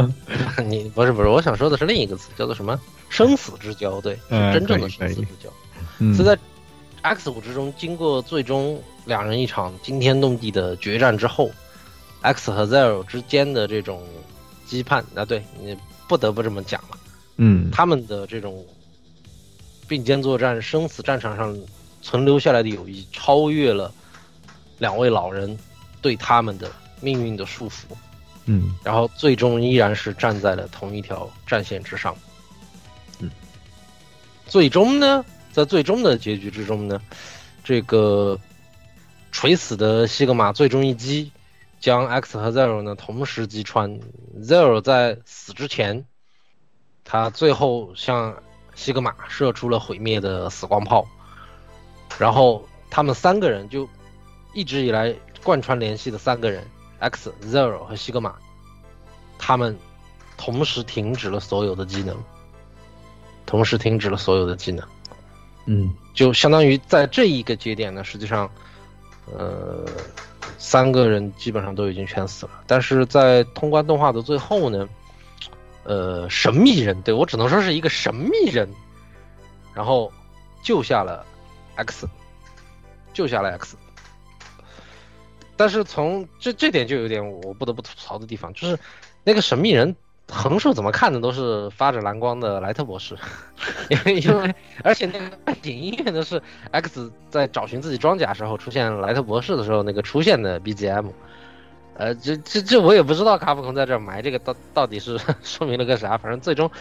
[0.65, 2.79] 你不是不是，我想说的是另一个词，叫做什么
[3.09, 3.99] 生死之交？
[3.99, 6.13] 对，是真正的生死之交。
[6.15, 6.37] 是在
[7.01, 11.51] X 五之中，经过最终两人一场惊天动地的决战之后
[12.21, 14.01] ，X 和 Zero 之间的这种
[14.69, 15.77] 羁绊，啊，对你
[16.07, 16.97] 不得不这么讲了。
[17.35, 18.65] 嗯，他们的这种
[19.87, 21.57] 并肩作战、生死战场上
[22.01, 23.91] 存留下来的友谊，超越了。
[24.79, 25.57] 两位老人
[26.01, 27.83] 对他们的命运的束缚，
[28.45, 32.15] 嗯，然后最终依然是站在了同一条战线之上，
[33.19, 33.29] 嗯，
[34.45, 37.01] 最终呢，在最终的结局之中呢，
[37.63, 38.39] 这个
[39.31, 41.31] 垂死的西格玛最终一击
[41.79, 43.99] 将 X 和 Zero 呢同时击穿
[44.41, 46.05] ，Zero 在死之前，
[47.03, 48.41] 他最后向
[48.75, 51.07] 西格玛射出了毁灭的死光炮，
[52.17, 53.87] 然后他们三个人就。
[54.55, 55.11] 一直以来
[55.43, 56.63] 贯穿联系的三个人
[57.03, 58.33] ，X、Zero 和西格玛，
[59.37, 59.77] 他们
[60.37, 62.17] 同时停止了所有的技能，
[63.45, 64.87] 同时停止了所有的技能。
[65.65, 68.49] 嗯，就相当于在这一个节点呢，实际上，
[69.31, 69.85] 呃，
[70.57, 72.51] 三个人基本上都已经全死了。
[72.67, 74.87] 但是在通关动画的最后呢，
[75.83, 78.67] 呃，神秘人对我只能说是一个神秘人，
[79.73, 80.11] 然后
[80.61, 81.25] 救下了
[81.75, 82.09] X，
[83.13, 83.77] 救下了 X。
[85.55, 88.77] 但是从这这点就有点我不得不吐槽的地方，就是
[89.23, 89.95] 那个神秘人
[90.29, 93.15] 横竖怎么看的都是发着蓝光的莱特博士，
[93.89, 96.41] 因为因为而且那个背景音乐呢是
[96.71, 101.11] X 在找寻自己装甲时候出现莱特博士的时候那个出现的 BGM，
[101.95, 106.71] 呃，这这这我也不知道卡普空在这埋这个到到底是说明了个啥，反正最终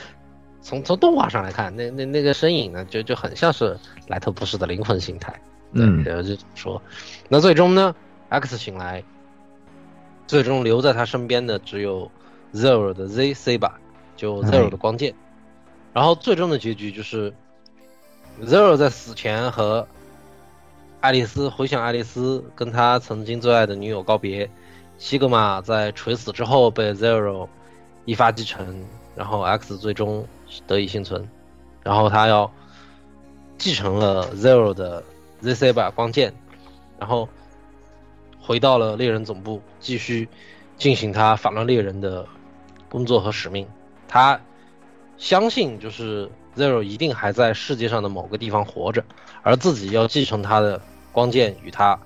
[0.62, 5.34] 从从动画上来看，那那那个身影呢就就很像是莱特博士的灵魂形态，
[5.72, 6.80] 嗯，就说，
[7.28, 7.94] 那最终呢
[8.32, 9.04] ？X 醒来，
[10.26, 12.10] 最终留在他身边的只有
[12.54, 13.78] Zero 的 Z C 吧，
[14.16, 15.14] 就 Zero 的光剑。
[15.92, 17.30] 然后最终的结局就是
[18.42, 19.86] Zero 在死前和
[21.02, 24.48] 爱丽丝回想爱丽丝跟他曾经最爱的女友告别。
[24.96, 27.46] 西格玛在垂死之后被 Zero
[28.06, 28.82] 一发击沉，
[29.14, 30.26] 然后 X 最终
[30.66, 31.28] 得以幸存。
[31.82, 32.50] 然后他要
[33.58, 35.04] 继承了 Zero 的
[35.40, 36.32] Z C 吧光剑，
[36.98, 37.28] 然后。
[38.42, 40.28] 回到了猎人总部，继续
[40.76, 42.26] 进行他反乱猎人的
[42.88, 43.66] 工作和使命。
[44.08, 44.40] 他
[45.16, 49.04] 相信，就是 Zero 一定还在世界上的某个地方活着，
[49.42, 50.82] 而自己要继承他的
[51.12, 51.96] 光剑，与他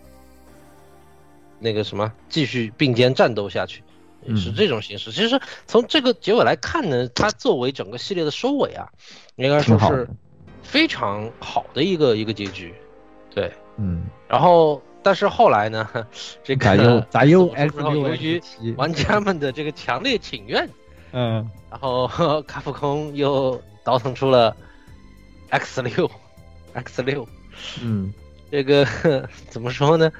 [1.59, 3.83] 那个什么继续并肩战斗下去，
[4.37, 5.11] 是这种形式。
[5.11, 8.87] 其实从这个结尾来看呢，它作为整个系列的收尾啊，
[9.37, 10.07] 应该说是
[10.63, 12.75] 非常好的一个一个结局。
[13.35, 14.83] 对，嗯，然后。
[15.07, 15.89] 但是后来呢，
[16.43, 17.95] 这个咋又 咋又 X 六？
[17.95, 18.43] 由于
[18.77, 20.69] 玩家们的这个强烈请愿，
[21.15, 22.09] 嗯，然后
[22.43, 24.57] 卡普空又倒腾出了
[25.51, 26.11] X 六
[26.73, 27.25] ，X 六，
[27.81, 28.13] 嗯，
[28.51, 28.85] 这个
[29.49, 30.11] 怎么说呢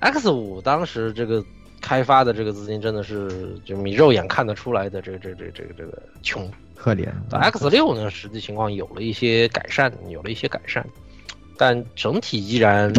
[0.00, 1.40] ？X 五当时这个
[1.80, 7.06] 开发的这个资金真的是就你肉眼看得出来的，这个这这这个这个穷可怜。
[7.30, 10.84] X 六呢，实际情况有了一些改善，有了一些改善，
[11.56, 12.92] 但整体依然。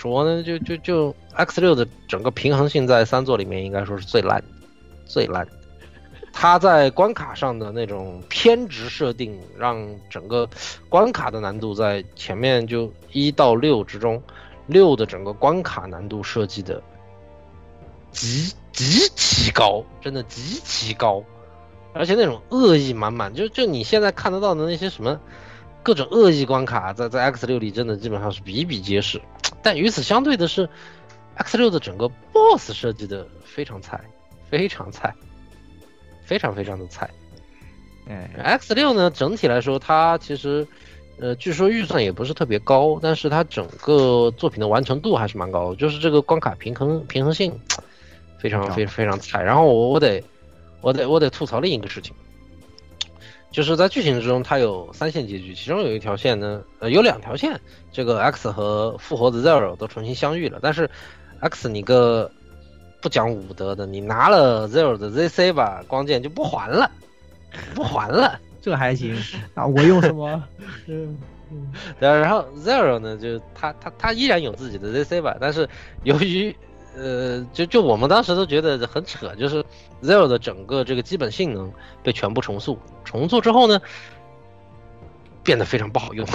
[0.00, 4.42] 说呢，就就就 X 六的整个平衡性在三座里面应该说是最烂，
[5.04, 5.46] 最烂。
[6.32, 10.48] 它在关卡上的那种偏执设定，让整个
[10.88, 14.22] 关卡的难度在前面就一到六之中，
[14.66, 16.82] 六的整个关卡难度设计的
[18.10, 21.22] 极极其高，真的极其高，
[21.92, 25.20] 而且那种恶意满满，就就你现在看得到的那些什么。
[25.82, 29.18] 各种恶意关卡在在 X 六里真的基本上是比比皆是，
[29.62, 30.68] 但与此相对的是
[31.36, 34.00] ，X 六的整个 BOSS 设计的非常菜，
[34.48, 35.14] 非常菜，
[36.24, 37.10] 非常非常的菜。
[38.06, 40.66] 嗯，X 六呢，整体来说它其实。
[41.22, 47.52] 呃，据说预算也不是特别高，但是它整个作品的完成度还是蛮高的，就是这个关卡平衡平衡性
[48.38, 49.42] 非常非非常菜。
[49.42, 50.24] 然后我我得
[50.80, 52.14] 我得我得吐槽另一个事情，
[53.50, 57.60] 就是在剧情之中它有三线结局，其中有一条线呢，呃有两条线，
[57.92, 60.88] 这个 X 和复活的 Zero 都重新相遇了，但是
[61.40, 62.30] X 你个
[63.00, 66.90] 不讲武德的，你拿了 Zero 的 ZC 吧光剑就不还了，
[67.74, 68.38] 不还了。
[68.62, 69.16] 这还行
[69.54, 69.66] 啊！
[69.66, 70.44] 我用什么？
[70.86, 71.18] 嗯，
[71.98, 75.66] 对啊，然后 Zero 呢，就他他他依然有自己的 ZC 吧，但是
[76.02, 76.54] 由于
[76.96, 79.64] 呃，就就我们当时都觉得很扯，就是
[80.02, 81.72] Zero 的整个这个基本性能
[82.02, 83.80] 被全部重塑，重塑之后呢，
[85.44, 86.26] 变得非常不好用，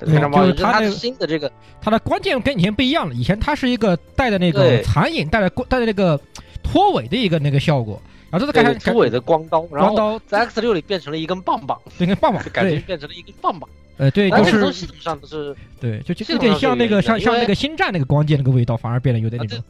[0.00, 0.54] 非常不好用。
[0.56, 1.50] 它的新的这个，
[1.80, 6.20] 它的关键跟以前不一样了，以前它是一个带的那个残影，带着带着那个
[6.62, 8.00] 拖尾的一个那个效果。
[8.28, 13.68] 然后这个改成拖尾的光刀，光刀在 X 六里变成了一根棒棒，一根棒棒，感觉变成了一根棒棒。
[13.98, 19.64] 呃，对，就是系统上的是，对，就就有点像那个像像那个星战那个光剑那个味道，反而变得有点那种。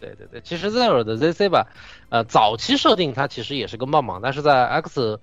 [0.00, 1.66] 对对对，其实 Zero 的 ZC 吧，
[2.10, 5.18] 呃，早期设定它其实也是根棒棒，但是在 X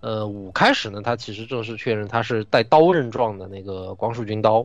[0.00, 4.64] 呃五开始呢，它其实正式确认它是带刀刃状的那个光束军刀，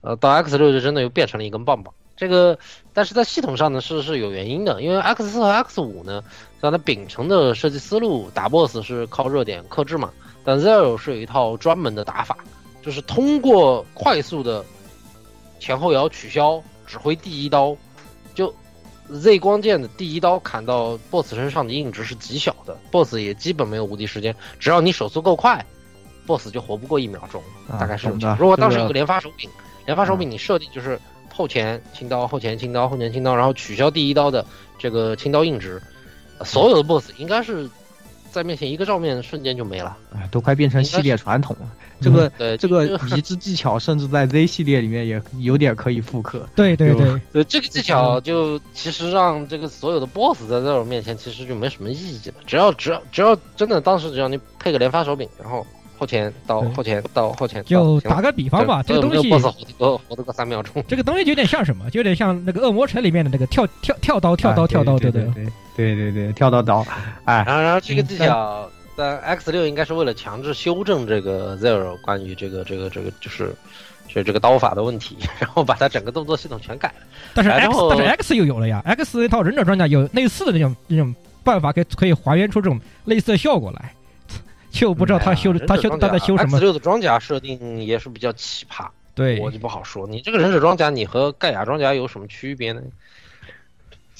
[0.00, 1.92] 呃，到 X 六就真的又变成了一根棒棒。
[2.16, 2.58] 这个，
[2.92, 6.24] 但是在系统上呢是是有原因的，因为 X 四和 X 五呢，
[6.60, 10.10] 让它秉承的设计思路，打 BOSS 是靠热点克制嘛，
[10.48, 12.38] 但 Zero 是有一套专门的打法，
[12.80, 14.64] 就是通过快速的
[15.60, 17.76] 前后摇取消指挥第一刀，
[18.34, 18.50] 就
[19.10, 25.62] Z 光剑的第一刀砍到 BOSS 身上的硬值是极小的，BOSS 也基本没有无敌时间，只要你手速够快
[26.26, 27.42] ，BOSS 就活不过一秒钟，
[27.78, 28.34] 大概是这种。
[28.40, 29.50] 如果当时有个连发手柄，
[29.84, 30.98] 连发手柄你设定就是。
[31.30, 34.44] 后前轻刀，后前轻刀，后前轻刀，然后取消第一刀的
[34.76, 35.80] 这个轻刀硬直，
[36.44, 37.70] 所有的 BOSS 应该是
[38.38, 41.68] 在面前一个照面瞬间就没了，哎，都快变成系列传统了。
[42.00, 42.86] 这个这个
[43.16, 46.48] 移植技巧，甚至在 Z 系列里面也有点可以复刻。
[46.54, 52.34] 对 对对，对这个技巧就其实让这个所有的 BOSS 在这种面前其实就没什么意义了。
[52.46, 55.66] 只要只要只要真的当时只要你配个连发手柄，然后。
[56.00, 59.32] 后前到后前到后前，就打个比方吧，这个东西
[59.76, 60.80] 活活得个三秒钟。
[60.86, 61.90] 这个东西就有点像什么？
[61.90, 65.44] 就有点像那个恶魔城里面的那个跳跳跳刀跳刀跳刀，对对对
[65.78, 66.84] 对对对跳刀刀。
[67.24, 73.54] 哎，然后然后这个技巧在 X 六应该是为了强制修正这个 Zero 关于这个这个这个就是
[74.08, 77.06] 就这个刀法的问题， 然后把它整个动作系统全改了。
[77.32, 81.14] 但是 X 但是 X 又有了呀，X 那套忍者装甲有类似的那种那种
[81.44, 83.94] 办法，可以可以还原出这种类似的效果来。
[84.70, 86.58] 就不知道他修他修他在修什么。
[86.58, 90.06] X 六的装甲设定也是比较奇葩，对我就不好说。
[90.06, 92.82] 你这个忍者装甲，你和盖亚装甲有什么区别呢？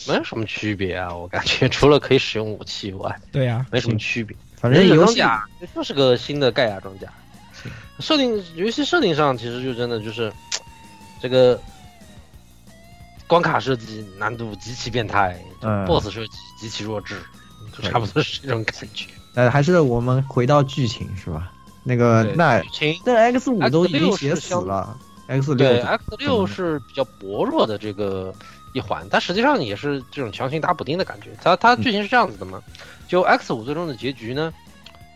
[0.06, 4.36] 没有什么区别啊，我感觉 除了可以使用武器以外，对呀，没什么区别。
[4.56, 5.44] 反正装甲
[5.74, 7.12] 就是个新的盖亚装甲，
[8.00, 10.32] 设定游戏设定上其实就真的就是
[11.20, 11.60] 这个
[13.26, 15.38] 关卡设计难度极其变态
[15.86, 17.16] ，BOSS 设计极其弱智，
[17.76, 19.06] 就差不多是这种感觉。
[19.34, 21.52] 呃，还是我们回到剧情是吧？
[21.84, 22.62] 那个那
[23.04, 28.34] 那 X 五都已经写死了，X 六对 X 六是比较薄弱的这个
[28.74, 31.30] 一环，它实际上也是这种强行打补丁的感觉。
[31.42, 32.62] 它它剧情是这样子的嘛？
[33.06, 34.52] 就 X 五最终的结局呢？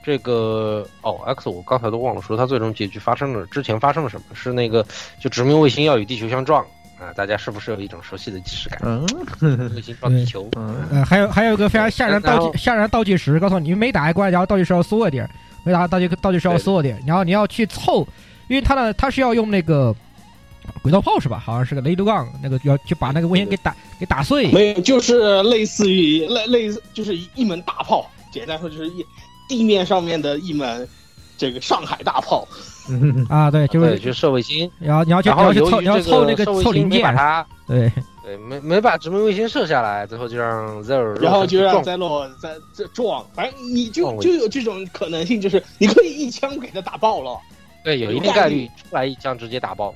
[0.05, 4.27] 这个哦，X 五刚才都忘了说，它最终结局发生了之前发生了什么？
[4.35, 4.85] 是那个
[5.21, 6.65] 就殖民卫星要与地球相撞。
[6.99, 8.79] 啊，大家是不是有一种熟悉的既视感？
[8.83, 9.05] 嗯，
[9.75, 10.49] 卫星撞地球。
[10.55, 15.29] 呃，还有还有一个非常吓人倒计吓人倒计时，告诉你没打一关，然后倒计时要缩一点，
[15.65, 18.07] 没打倒计倒计时要缩一点，然后你要去凑，
[18.47, 19.93] 因为它的它是要用那个
[20.83, 21.39] 轨道炮是吧？
[21.39, 24.51] 好像是个雷德杠，那个要就把那个卫星给打给打碎。
[24.53, 29.05] 没有，就是类似于类类似，就是一门大炮，简单说就是一
[29.49, 30.89] 地面上面的一门
[31.37, 32.47] 这个上海大炮。
[33.29, 37.17] 啊，对，就是去射卫星，然后你要去，然后去凑，你要凑那个凑零件，
[37.67, 37.93] 对。
[38.25, 47.37] 对，没没把殖民卫星射下来，最后就让 Zero，然后就让 Zero 在这撞，反正你就就有这种可能性，就是你可以一枪给他打爆了，
[47.83, 49.93] 对，有一定概率出来一枪直接打爆，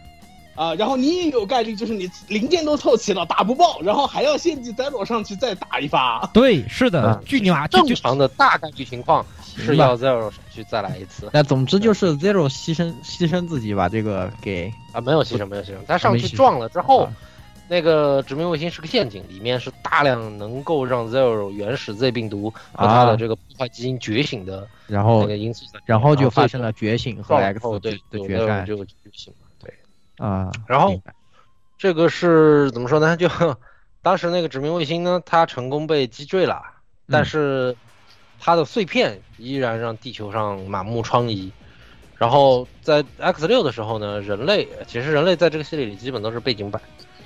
[0.56, 9.24] 啊，然后你也有概率就是你零件都凑齐了打不爆，然后还要献祭 Zero 上去再打一发，对，是的，巨牛啊，正常的大概率情况。
[9.58, 17.08] 是要 Zero 去再来一次，那总之就是 Zero 牺牲牺牲自己把这个给啊没有牺牲没有牺牲，他上去撞了之后，
[17.66, 29.45] 那个殖民卫星是个陷阱，里面是大量能够让 Zero 原始 Z 病毒和它的这个破坏基因觉醒的然后那个因素在，然后就发生了觉醒和 X 对决战就觉醒了，对。
[30.18, 30.50] 啊。
[30.66, 31.00] 然后
[31.78, 33.16] 这个是怎么说呢？
[33.18, 33.28] 就
[34.02, 36.62] 当时那个殖民卫星呢，它成功被击坠了，
[37.08, 37.76] 但是
[38.38, 41.50] 它的碎片依然让地球上满目疮痍。
[42.16, 46.80] 然后在 X 六的时候呢，人类其实人类在这个系列里基本都是背景板，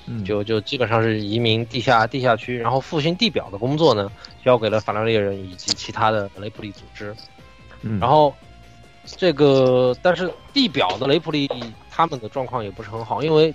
[0.07, 4.11] 嗯就就基本上是移民地下地下区，然后复兴地表的工作呢，
[4.45, 7.15] 交给了法拉猎人以及其他的雷普利组织。
[7.83, 8.35] 嗯然后
[9.05, 11.49] 这个，但是地表的雷普利
[11.91, 13.55] 他们的状况也不是很好，因为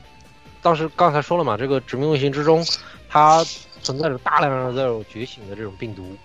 [0.62, 2.66] 当时刚才说了嘛，这个殖民卫星之中，
[3.08, 3.44] 它
[3.82, 6.16] 存在着大量让 Zero 觉醒的这种病毒，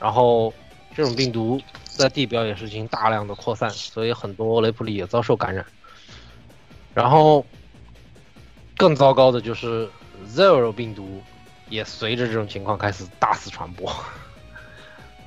[0.00, 0.52] 然后
[0.94, 5.64] 这种病毒在地表也是进行大量的扩散，所以很多雷普利也遭受感染。
[6.94, 7.44] 然后
[8.76, 9.88] 更糟糕的就是
[10.28, 11.20] Zero 病毒
[11.68, 13.90] 也随着这种情况开始大肆传播。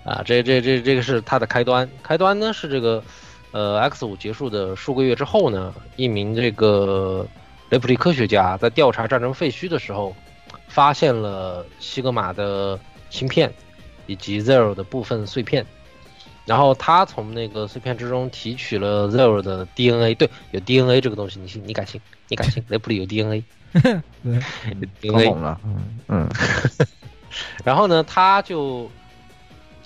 [0.06, 1.88] 啊，这这这这个是它的开端。
[2.02, 3.04] 开端呢是这个，
[3.52, 7.26] 呃，X 五结束的数个月之后呢，一名这个
[7.70, 10.16] 雷普利科学家在调查战争废墟的时候，
[10.68, 12.80] 发现了西格玛的
[13.10, 13.52] 芯片
[14.06, 15.66] 以及 Zero 的部分碎片。
[16.46, 22.02] 然后他从那个碎片之中提取了 Zero 的 DNA，对，有 DNA 这个东西，你信你敢信？
[22.28, 22.64] 你敢信？
[22.70, 23.44] 雷普利有 DNA？
[23.74, 24.02] 对，
[25.02, 26.30] 因为可猛了，嗯嗯，
[27.64, 28.90] 然后呢，他就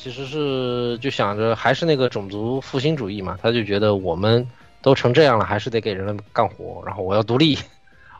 [0.03, 4.45] 其实是就想着还是那个种族复兴主义嘛，他就觉得我们
[4.81, 7.57] 都成这样了，还是得给人类干活，然后我要独立，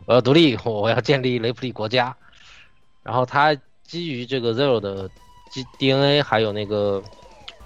[0.05, 2.15] 我要独立，我要建立雷普利国家。
[3.03, 3.53] 然后他
[3.83, 5.09] 基于这个 Zero 的
[5.51, 7.03] G DNA 还有那个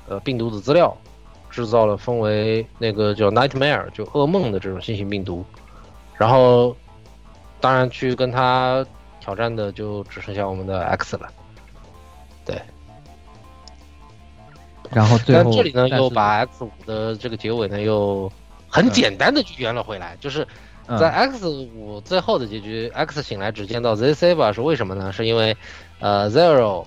[0.08, 0.98] 呃病毒的资料，
[1.52, 5.46] 制造了分为那个叫 Nightmare 就噩梦的这种新型病毒，
[6.18, 6.76] 然后
[7.62, 8.84] 当然去跟他
[9.20, 11.30] 挑战的就只剩下我们的 X 了。
[14.92, 18.32] 然后最后但这里呢又把 X 五的这个结尾呢又
[18.68, 20.48] 很简单的就圆了回来，就是
[20.88, 25.12] 嗯在 X 五最后的结局，X 醒来只见到 Z Saber 是为什么呢？
[25.12, 25.56] 是因为
[26.00, 26.86] 呃 Zero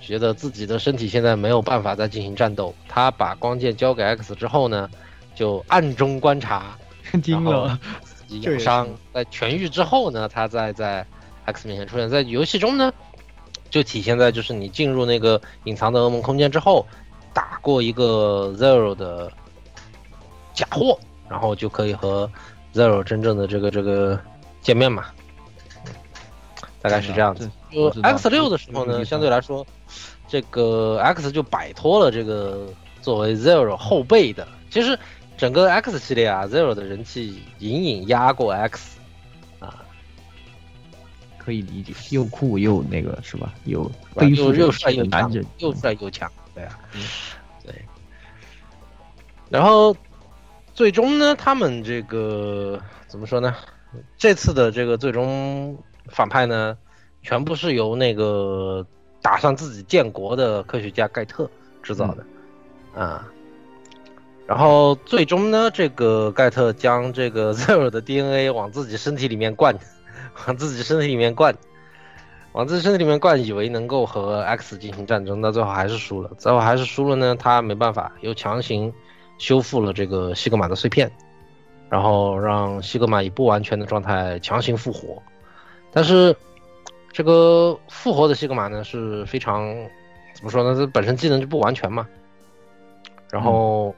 [0.00, 4.90] 觉得自己的身体现在没有办法再进行战斗，他把光剑交给 X 之后呢，
[5.34, 6.76] 就暗中观察，
[7.22, 11.06] 惊了，自己养伤，在痊愈之后呢，他再在
[11.46, 12.10] X 面前出现。
[12.10, 12.92] 在游戏中呢，
[13.70, 16.86] 就体现在就是你进入那个隐藏的噩梦空间之后，
[17.34, 19.30] 打过一个 Zero 的
[20.54, 22.30] 假货，然后就可以和
[22.72, 24.18] Zero 真正的这个这个
[24.62, 25.04] 见面嘛。
[25.08, 25.20] 嗯
[26.84, 27.50] 大概是这样子。
[27.70, 29.66] 就 X 六的时候呢，相对来说，
[30.28, 32.66] 这个 X 就摆脱了这个
[33.00, 34.46] 作为 Zero 后辈的。
[34.70, 34.98] 其实
[35.38, 38.98] 整个 X 系列啊，Zero 的人气隐隐压过 X
[39.60, 39.82] 啊，
[41.38, 43.54] 可以理解，又酷又那个是吧？
[43.64, 46.78] 又又又帅又强男人，，又帅又强，对啊，
[47.64, 47.74] 对。
[49.50, 49.96] 然后
[50.72, 53.54] 最终呢，他们这个怎么说呢？
[54.16, 55.76] 这次的这个最终
[56.08, 56.76] 反派呢，
[57.22, 58.84] 全部是由那个
[59.22, 61.48] 打算自己建国的科学家盖特
[61.82, 62.24] 制造的，
[63.00, 63.28] 啊。
[64.46, 69.78] 然后最终呢，这个盖特将这个 Zero 的 DNA 往自己身体里面灌，
[70.46, 71.56] 往自己身体里面灌，
[72.54, 76.30] 往自己身体里面灌，以为能够和 X 进行战争，到最后还是输了。
[76.38, 78.92] 最后还是输了呢，他没办法，又强行
[79.38, 81.10] 修复了这个西格玛的碎片，
[81.90, 85.20] 然后让西格玛以不完全的状态强行复活。
[85.90, 86.34] 但是
[87.10, 89.74] 这个复活的西格玛呢是非常
[90.32, 90.78] 怎么说呢？
[90.78, 92.06] 它本身技能就不完全嘛。
[93.32, 93.92] 然后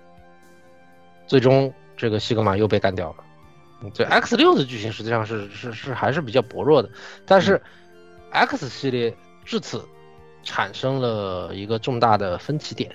[1.27, 3.17] 最终这个西格玛又被干掉了。
[3.83, 6.89] 嗯对 X 六的剧情实际上是是是还是比较薄弱的，
[7.27, 7.61] 但是
[8.37, 9.15] X 系列
[9.45, 9.83] 至此
[10.43, 12.95] 产生了一个重大的分歧点，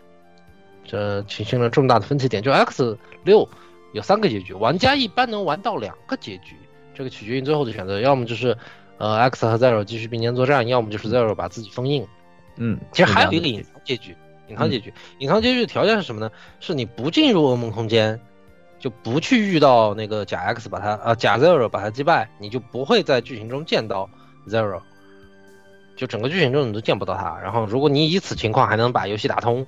[0.86, 2.44] 这产生了重大的分歧点。
[2.44, 3.48] 就 X 六
[3.94, 6.56] 有三个结局，玩家一般能玩到两个结局，
[6.94, 8.55] 这个取决于最后的选择，要么就是
[9.00, 12.05] 呃 X 和 Zero 继续并肩作战，要么就是 Zero 把自己封印。
[12.58, 14.16] 嗯，其实还有一个隐藏结局，
[14.47, 16.30] 隐藏结局，隐藏结局的条件是什么呢？
[16.59, 18.20] 是你不进入噩梦空间，
[18.78, 24.09] 就不去遇到那个假 X 把他呃假 Zero 把他击败，你就不会在剧情中见到
[24.47, 24.82] Zero，
[26.01, 27.37] 就整个剧情中你都见不到他。
[27.43, 29.63] 然后如果你以此情况还能把游戏打通，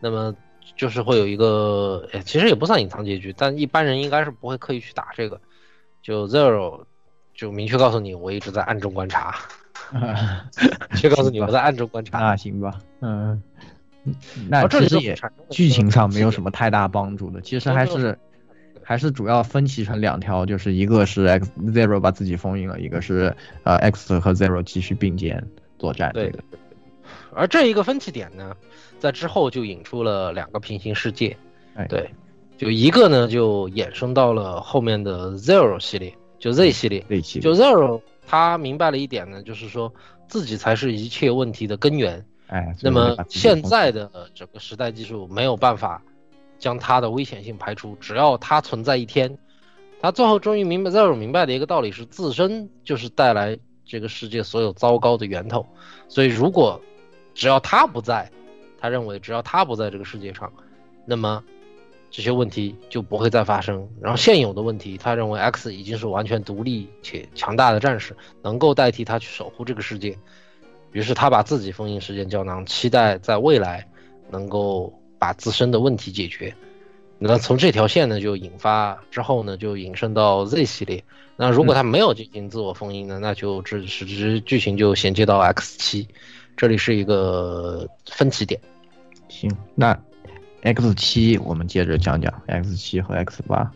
[0.00, 0.34] 那么
[0.76, 5.38] 就是会有一个，诶其实也不算隐藏结局，但一般人应该是不会刻意去打这个。
[6.00, 6.84] 就 Zero
[7.34, 9.34] 就明确告诉你，我一直在暗中观察，
[9.92, 12.18] 明确告诉你我在暗中观察。
[12.18, 13.42] 那行吧，嗯，
[14.48, 15.14] 那其实也
[15.50, 18.18] 剧情上没有什么太大帮助的，其实还是
[18.82, 25.46] 还是主要分歧成两条，就是一个是 X Zero 把自己封印了，一个是呃 X 和 Zero 继续并肩
[25.78, 26.12] 作战。
[26.12, 26.42] 对的。
[27.32, 28.54] 而这一个分歧点呢，
[28.98, 31.36] 在之后就引出了两个平行世界。
[31.74, 32.08] 哎，对，
[32.56, 37.04] 就一个呢就衍生到了后面的 Zero 系列，就 Z 系列。
[37.08, 39.92] Z 系列就 Zero 他明白了一点呢，就是说
[40.28, 42.24] 自己才是一切问题的根源。
[42.46, 46.00] 哎，那么现在的整个时代技术没有办法
[46.58, 49.36] 将它的危险性排除，只要它存在一天，
[50.00, 55.66] 他最后终于明白 Zero 明白的一个道理是，自身就是带来这个世界所有糟糕的源头。
[56.08, 56.80] 所以如果
[57.34, 58.30] 只要他不在，
[58.80, 60.52] 他认为只要他不在这个世界上，
[61.04, 61.42] 那么
[62.10, 63.88] 这些问题就不会再发生。
[64.00, 70.16] 然后现有的问题，他认为 X 已经是完全独立且强大的战士，能够代替他去守护这个世界。
[70.92, 73.84] 于是他把自己封印时间胶囊，期待在未来
[74.30, 76.54] 能够把自身的问题解决。
[77.26, 81.02] 那从这条线呢，就引发之后呢，就引申到 Z 系列。
[81.36, 86.08] 那如果他没有进行自我封印呢，那就这是这剧情就衔接到 X 七，
[86.56, 88.60] 这里是一个分歧点。
[89.28, 89.98] 行，那
[90.62, 93.70] X 七我们接着讲讲 X 七和 X 八。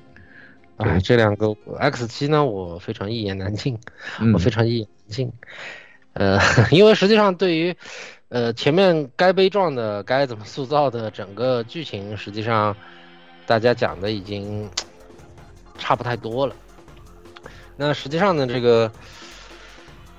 [0.77, 3.77] 啊，这两个 X 七呢，我非常一言难尽，
[4.21, 5.33] 嗯我非常一言难尽。
[6.13, 6.39] 呃，
[6.71, 7.75] 因为实际上对于
[8.29, 12.77] 呃前面该悲壮的、该怎么塑造的整个剧情，实际上
[13.49, 14.71] 大家讲的已经
[15.77, 16.55] 差不太多了。
[17.77, 18.93] 那实际上呢，这个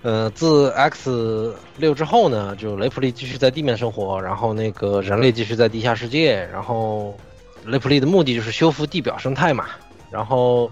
[0.01, 7.15] 呃自 X 六之后呢，就雷普利继续在地面生活，然后那个人类继续在地下世界，然后
[7.63, 9.67] 雷普利的目的就是修复地表生态嘛，
[10.11, 10.69] 然后。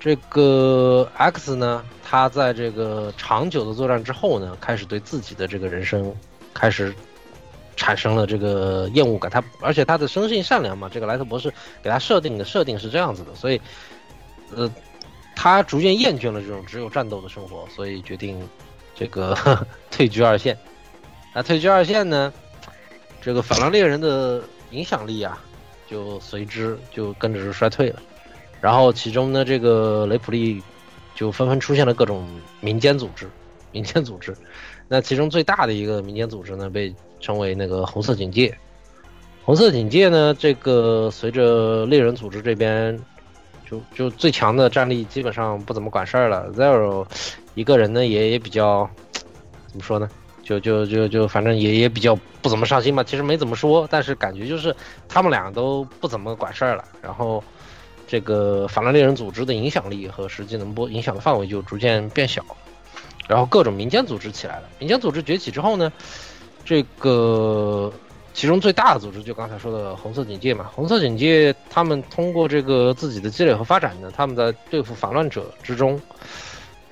[0.00, 6.14] 这个 X 呢，他在这个长久的作战之后呢，开始对自己的这个人生
[6.52, 6.94] 开始
[7.76, 9.30] 产生了这个厌恶感。
[9.30, 11.52] 他而且他的生性善良嘛，这个莱特博士
[11.82, 13.60] 给他设定的设定是这样子的，所以
[14.54, 14.70] 呃，
[15.34, 18.40] 他逐渐厌倦了这种只有战斗的生活，所以决定
[18.94, 19.36] 这个
[19.90, 20.56] 退居二线。
[21.34, 22.32] 那退居二线呢，
[23.20, 25.42] 这个反狼猎人的影响力啊，
[25.88, 28.00] 就随之就跟着衰退了。
[28.60, 30.62] 然后其中呢，这个雷普利
[31.14, 32.26] 就纷纷出现了各种
[32.60, 33.28] 民间组织，
[33.72, 34.34] 民间组织。
[34.88, 38.56] 那其中最大的一个民间组织呢，被称为那个红色警戒。
[39.44, 42.98] 红色警戒呢，这个随着猎人组织这边
[43.68, 47.06] 就就最强的战力基本上不怎么管事儿了，Zero
[47.54, 48.88] 一个人呢也也比较
[49.66, 50.08] 怎么说呢？
[50.42, 53.02] 就就就就反正也也比较不怎么上心吧。
[53.02, 54.74] 其实没怎么说，但是感觉就是
[55.08, 56.84] 他们俩都不怎么管事儿了。
[57.00, 57.42] 然后。
[58.06, 62.44] 这个反狼猎人组织的影响力和实际能波影响的范围就逐渐变小，
[63.28, 64.68] 然后各种民间组织起来了。
[64.78, 65.92] 民间组织崛起之后呢，
[66.64, 67.92] 这个
[68.32, 70.70] 其中最大的组织就刚才说的红色警戒嘛。
[70.74, 76.00] 红色警戒他们通过这个自己的积累和发展呢，他们在对付反乱者之中，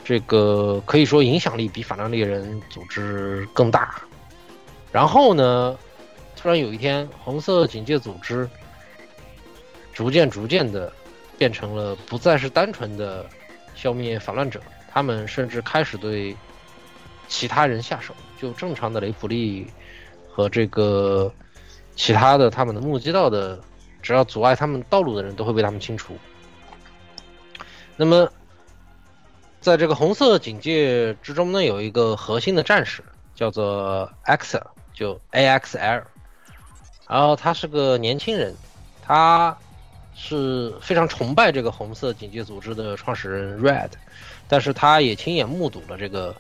[0.05, 4.03] 这个可以说影响力比反狼猎人组织更大。
[4.91, 5.77] 然后呢，
[6.37, 8.49] 突然有一天，红色警戒组织
[9.93, 10.93] 逐渐逐渐的。
[11.39, 13.27] 变成了不再是单纯的
[13.75, 16.37] 消灭反乱者，他们甚至开始对
[17.29, 19.67] 其他人下手，就正常的雷普利
[20.31, 21.33] 和这个
[21.97, 23.59] 其他的他们的目击到的，
[24.03, 26.17] 只要阻碍他们道路的人都会被他们清除。
[27.97, 28.31] 那么，
[29.61, 33.03] 在这个红色警戒之中呢，有一个核心的战士
[33.35, 34.61] 叫做 Ax，
[34.93, 36.03] 就 AXL，
[37.09, 38.55] 然后他是个年轻人，
[39.03, 39.57] 他。
[40.15, 43.91] 是非常崇拜这个红色警戒组织的创始人 Red，
[44.47, 46.35] 但是他也亲眼目睹了这个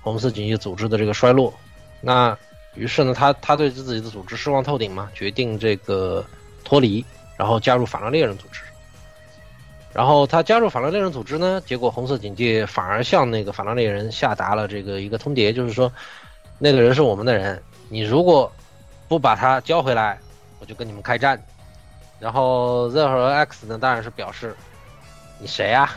[0.00, 1.52] 红色警戒组织的这个衰落。
[2.00, 2.36] 那
[2.74, 6.24] 于是呢，他他对自己的组织失望透顶嘛，决定这个
[6.64, 7.04] 脱离，
[7.36, 8.62] 然后加入法拉猎人组织。
[9.92, 15.92] 然后他加入法拉猎人组织呢，结果红色警戒反而向那个法拉猎人下达了这个一个通牒，就是说
[16.58, 18.52] 那个人是我们的人，你如果
[19.06, 20.18] 不把他交回来，
[20.58, 21.40] 我就跟你们开战。
[22.20, 24.56] 然后 Z 和 X 呢，当然是表示
[25.38, 25.92] 你谁呀、啊？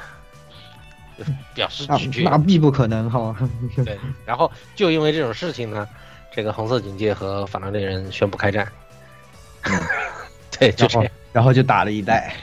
[1.55, 2.23] 表示拒绝。
[2.29, 3.35] 那必不可能哈。
[3.83, 5.87] 对，然后就因为这种事情呢，
[6.31, 8.71] 这个红色警戒和反狼猎人宣布开战。
[10.59, 12.35] 对，就这样，然后就打了一代。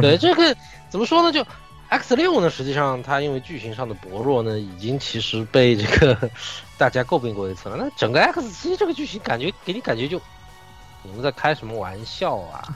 [0.00, 0.56] 对，这个
[0.88, 1.30] 怎么说呢？
[1.30, 1.46] 就
[1.90, 6.30] X 六呢，实际上它因为剧情上的薄弱呢，已经其实被这个
[6.76, 7.76] 大家诟病过一次了。
[7.78, 10.20] 那整个 X 七这个剧情，感觉给你感觉就
[11.02, 12.66] 你们在开什么玩笑啊？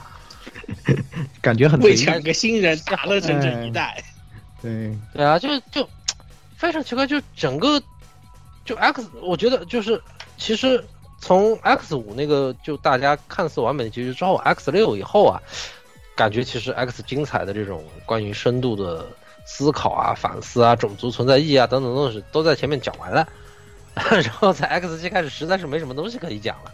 [1.41, 4.03] 感觉很为抢个新人打了整整一代，
[4.61, 4.97] 对。
[5.13, 5.87] 对啊，就就
[6.55, 7.81] 非常奇怪，就整个
[8.65, 10.01] 就 X，我觉得就是
[10.37, 10.83] 其实
[11.19, 15.41] 从 X 五那个就大家看似完美的结局之后，X 六以后啊，
[16.15, 19.05] 感觉其实 X 精彩的这种关于深度的
[19.45, 23.27] 思考啊、反思啊、种族存在意义啊等等东西都在前面讲完了，
[23.95, 26.71] 然后在 X 七开始实在是没什么东西可以讲了，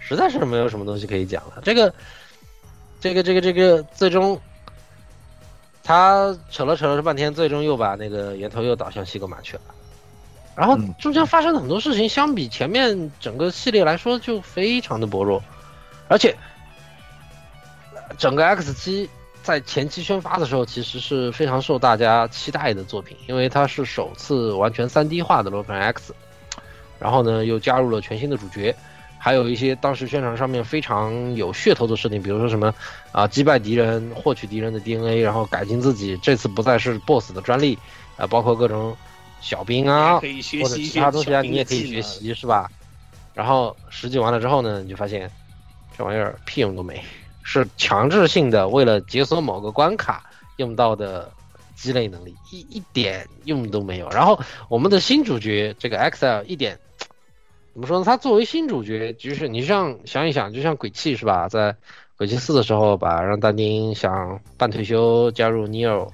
[0.00, 1.60] 实在是没有什么东西可以讲了。
[1.62, 1.92] 这个，
[3.00, 4.40] 这个，这个，这个，最终
[5.82, 9.62] 他扯了扯了半天，最终又把那个源头又导向西格玛去了。
[10.56, 15.40] 然后中间发生的很多事情，相比前面整个系列来说就非常的薄弱，
[16.08, 16.36] 而且
[18.18, 19.08] 整个 X 七
[19.40, 26.12] 在前期宣发的时候，其实是非常受大家期待的作品，因为它是首次完全 3D 化的罗盘 X，
[26.98, 28.74] 然后呢又加入了全新的主角，
[29.18, 32.74] 还有一些当时宣传上面非常有噱头的设定，比如说什么
[33.12, 37.78] 啊击败敌人，获取敌人的 DNA，然后改进自己，这次不再是 BOSS 的专利，
[38.16, 38.96] 啊，包括各种。
[39.40, 42.68] 小兵啊，或者其他东西啊，你也可以学习，是吧？
[43.34, 45.30] 然后实际完了之后呢，你就发现
[45.96, 47.00] 这玩意儿屁用都没，
[47.44, 51.30] 是强制性的为了解锁某个关卡用到的
[51.76, 54.10] 积累能力，一一点用都没有。
[54.10, 56.76] 然后我们的新主角这个 XL 一点
[57.78, 58.04] 怎么说呢？
[58.04, 61.48] 他作为新主角，就是你像想一想，就像鬼泣是吧？
[61.48, 61.76] 在
[62.16, 66.08] 鬼泣四的时候，吧让但丁想半退休加入 Neo。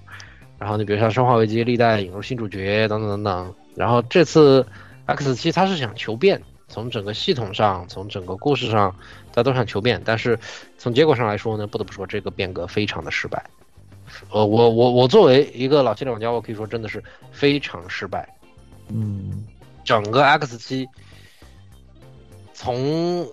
[0.59, 4.67] 然后你比如像《生化危机》历代引入新主角等等等等，然后这次
[5.07, 8.95] X 七他是想求变，从整个系统上，从整个故事上，
[9.33, 10.39] 他都想求变，但是
[10.77, 13.43] 从结果上来说呢，不得不说这个变革非常的失败。
[14.31, 18.29] 呃，我我我作为一个老系列玩家，我可以说真的是非常失败。
[18.89, 19.47] 嗯，
[19.83, 20.87] 整个 X 七
[22.55, 23.31] 从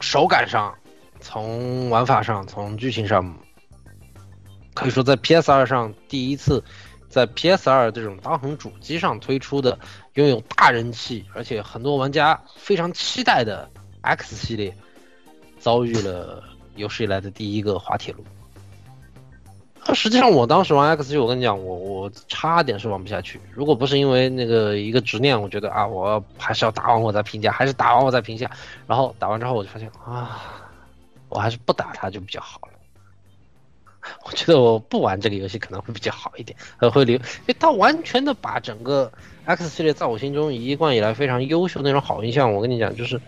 [0.00, 0.74] 手感上，
[1.20, 3.38] 从玩法上，从剧情上。
[4.74, 6.62] 可以说，在 PS 二上第一次，
[7.08, 9.76] 在 PS 二这种当红主机上推出的，
[10.14, 13.68] 拥有大人气，而且很多玩家非常期待的
[14.02, 14.76] X 系列，
[15.58, 16.44] 遭遇了
[16.76, 18.24] 有史以来的第一个滑铁卢。
[19.88, 23.40] 啊，实际上我当时玩 X 七，我跟你讲，我我差点是玩不下去。
[23.54, 28.50] 如果不是因为那个一个执念，我觉得啊，我还是要打完我再评价，还是打完我再评价。
[28.86, 30.42] 然后打完之后，我就发现啊，
[31.30, 32.68] 我还是不打它就比较好了。
[34.24, 39.10] 我觉得我不玩这个游戏可能会比较好一点，呃，会留，因为它完全的把整个
[39.46, 43.18] X 系列在我心中一贯以来非常优秀那种好印象，我跟你讲，就是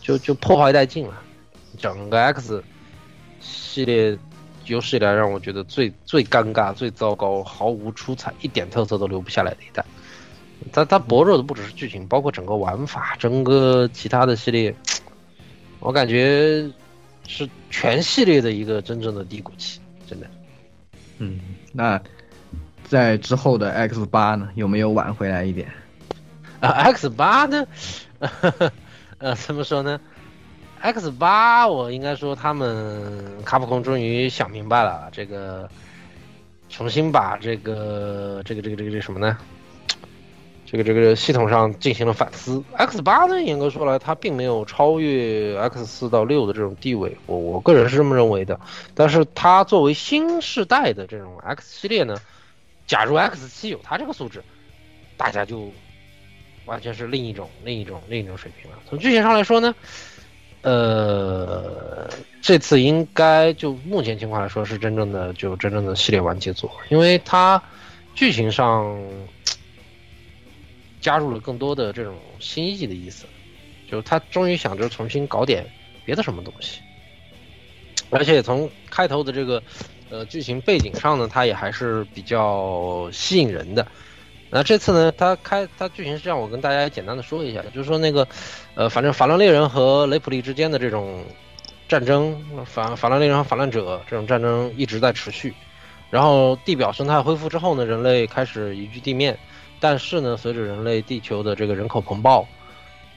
[0.00, 1.14] 就就破坏殆尽了。
[1.78, 2.64] 整个 X
[3.40, 4.18] 系列
[4.68, 9.84] 有史以来让我觉得最最尴尬、最糟糕、毫无出彩、一点特色都留不下来的一代。
[10.72, 14.74] 它它薄弱的不只是剧情，包括整个玩法，整个其他的系列，
[15.80, 16.68] 我感觉
[17.26, 19.80] 是全系列的一个真正的低谷期。
[20.06, 20.26] 真的，
[21.18, 21.40] 嗯，
[21.72, 22.00] 那
[22.84, 25.70] 在之后的 X 八呢，有没有挽回来一点？
[26.60, 27.66] 啊，X 八呢？
[29.18, 30.00] 呃，怎么说呢
[30.80, 35.68] ？X 八，我应该说他们卡普空终于想明白了，这个
[36.68, 39.36] 重新把这个这个这个这个这什么呢？
[40.70, 48.60] 这个这个系统上进行了反思，X 八呢，严格说来，它并没有超越 X 四到六的这种地位，我我个人是这么认为的。
[48.94, 52.18] 但是它作为新世代的这种 X 系列呢，
[52.86, 54.44] 假如 X 七有它这个素质，
[55.16, 55.72] 大家就
[56.66, 58.76] 完全是另一种另一种另一种水平了。
[58.86, 59.74] 从剧情上来说呢，
[60.62, 62.08] 呃，
[62.40, 67.62] 这次应该就目前情况来说是真正的就真正的系列完结作，因为它
[68.14, 68.98] 剧情上。
[71.00, 73.24] 加入了更多的这种新意的意思，
[73.88, 75.64] 就他终于想着重新搞点
[76.04, 76.80] 别的什么东西，
[78.10, 79.62] 而且从开头的这个
[80.10, 83.86] 呃剧情背景上呢，它也还是比较吸引人的。
[84.50, 88.26] 那这次呢，它开它剧情是这样，我跟大家简单的说一下，就是说那个
[88.74, 91.22] 呃，反正法兰猎人和雷普利之间的这种
[91.88, 95.54] 战争，法法兰猎人和法乱者这种战争一直在持续，
[96.10, 99.38] 然后地表生态恢复之后呢，人类开始移居地面。
[99.80, 102.44] 但是呢，随着人类地球的这个人口膨爆，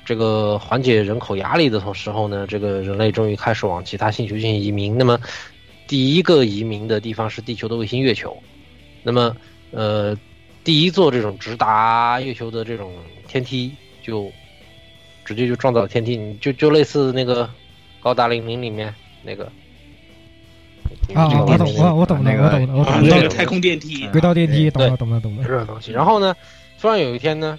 [0.05, 4.95] 这个缓解人口压力的同时候呢，这个人类终于开始往其他星球进行移民。
[4.95, 5.17] 那么，
[5.87, 8.37] 第一个移民的地方是地球的卫星月球。
[9.01, 9.35] 那么，
[9.71, 10.15] 呃，
[10.63, 12.93] 第一座这种直达月球的这种
[13.27, 13.73] 天梯，
[14.03, 14.31] 就
[15.25, 17.49] 直接就撞到了天梯，你就就类似那个
[17.99, 18.93] 高达零零里面
[19.23, 19.51] 那个。
[21.15, 25.91] 啊，我懂，我我懂那个，我懂，我懂那个太空电梯，轨道电梯，懂了，懂了，懂了，这种东西。
[25.91, 26.35] 然后呢，
[26.79, 27.57] 突然有一天呢，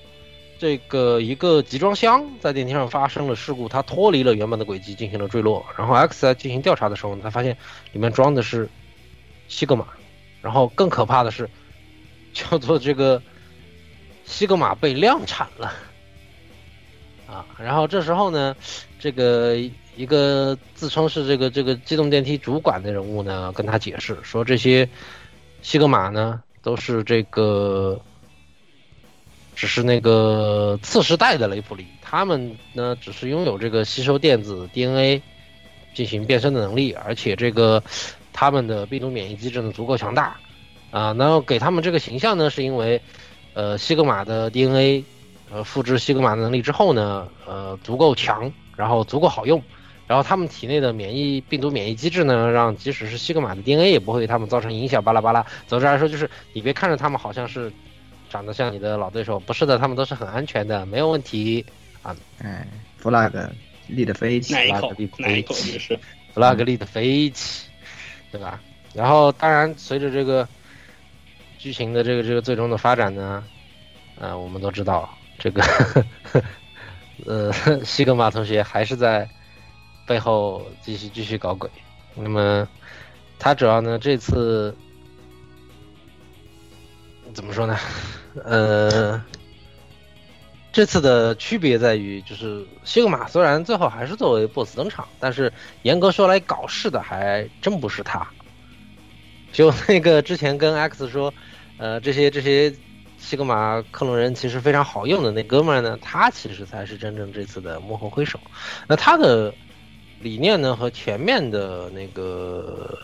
[0.59, 5.65] 这个一个集装箱在电梯上发生了事故，它脱离了原本的轨迹进行了坠落。
[5.77, 7.57] 然后 X 在进行调查的时候，他发现
[7.93, 8.69] 里面装的是
[9.49, 9.87] 西格玛。
[10.41, 11.49] 然后更可怕的是，
[12.35, 13.23] 叫做这个
[14.25, 15.73] 西格玛被量产了。
[17.27, 17.47] 啊。
[17.59, 18.57] 然后这时候呢，
[18.99, 19.57] 这个
[19.97, 24.89] 一个自称是这个这个机动电梯主管的人物呢，跟他解释说，这些
[25.61, 28.01] 西格玛呢都是这个
[29.55, 35.23] 只是那个次时代的雷普利，他们呢只是拥有这个吸收电子 DNA
[35.95, 37.83] 进行变身的能力，而且这个
[38.33, 40.39] 他们的病毒免疫机制呢足够强大
[40.93, 41.13] 啊。
[41.19, 43.03] 然后给他们这个形象呢，是因为
[43.55, 45.05] 呃西格玛的 DNA
[45.51, 49.61] 呃复制西格玛的能力之后呢，呃足够强，然后足够好用。
[50.07, 55.03] 然后他们体内的免疫病毒免疫机制呢，让即使是西格玛的 DNA 也不会对他们造成影响。
[55.03, 55.45] 巴拉巴拉。
[55.67, 57.73] 总之来说，就是你别看着他们好像是
[58.29, 61.65] 长得像你的老对手，不是的，他们都是很安全的，没有问题
[62.03, 62.15] 啊。
[62.43, 62.67] 哎
[63.03, 63.33] ，flag
[63.87, 65.99] 立得飞起，哪一口 flag 立得哪一口飞起就是
[66.35, 67.69] ，flag 立得飞起，
[68.31, 68.61] 对吧？
[68.93, 70.47] 然后当然随着这个
[71.63, 73.45] 剧情的这个这个最终的发展呢，
[74.19, 75.09] 呃，我们都知道
[75.39, 75.63] 这个
[77.25, 77.53] 呃
[77.85, 79.31] 西格玛同学还是在
[80.05, 81.71] 背后继续继续搞鬼。
[82.17, 82.67] 那么
[83.39, 84.77] 他主要呢这次
[87.33, 87.79] 怎么说呢？
[88.43, 89.25] 呃，
[90.73, 95.53] 这次的区别在于，就是西格玛虽然最后还是作为 BOSS 登场，但是
[95.83, 98.27] 严格说来搞事的还真不是他。
[99.53, 101.33] 就那个之前跟 X 说，
[101.83, 102.73] 呃，这些这些
[103.19, 108.39] 西格玛克隆人其实非常好用的那哥们儿呢，他其实才是真正这次的幕后黑手。
[108.87, 109.53] 那他的
[110.21, 112.97] 理念呢和前面的那个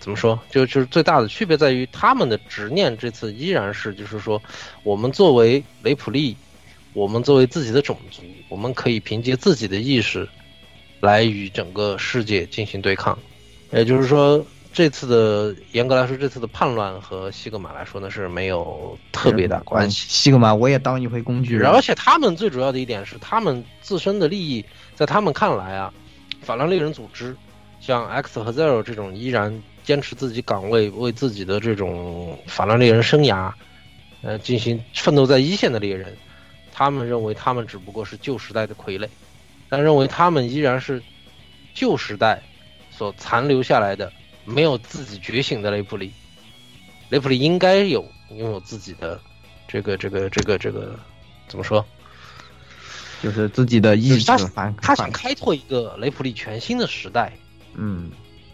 [0.00, 4.42] 怎么说，就就是最大的区别在于他们的执念这次依然是就是说，
[4.82, 6.36] 我们作为雷普利，
[6.92, 8.20] 我们作为自己的种族，
[8.50, 10.28] 我们可以凭借自己的意识
[11.00, 13.18] 来与整个世界进行对抗。
[13.72, 20.06] 也就是说，这次的严格来说，这次的叛乱和西格玛来说呢是没有特别大关系。
[20.08, 25.92] 西格玛我也当一回工具人，而且他们最主要的一点是，他们自身的利益，在他们看来啊，
[26.40, 27.36] 法乱猎人组织，
[27.80, 33.52] 像 X 和 Zero 这种依然坚持自己岗位、为自己的这种法乱猎人生涯，
[34.22, 36.16] 呃，进行奋斗在一线的猎人，
[36.72, 39.06] 他们认为他们只不过是旧时代的傀儡，
[39.68, 41.02] 但认为他们依然是
[41.74, 42.42] 旧时代
[42.90, 44.10] 所残留下来的
[44.44, 46.12] 没有自己觉醒的雷普利。
[47.08, 49.20] 雷普利应该有拥有自己的
[49.68, 50.98] 这个这个这个这个
[51.48, 51.84] 怎么说？
[53.22, 57.32] 就是自己的意识他他想开拓一个雷普利全新的时代，
[57.74, 58.10] 嗯，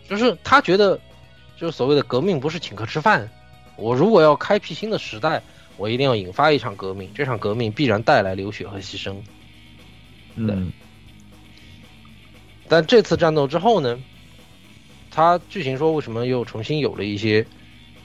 [0.06, 1.01] 就是他觉得，
[1.56, 3.27] 就是所谓的革命不是请客吃饭，
[3.77, 5.43] 我如果要开辟新的时代，
[5.78, 9.16] 我一定要引发一场革命，这场革命必然带来流血和牺牲。
[10.35, 10.70] 嗯，
[12.69, 13.98] 但这次战斗之后呢，
[15.10, 17.47] 他剧情说为什么又重新有了一些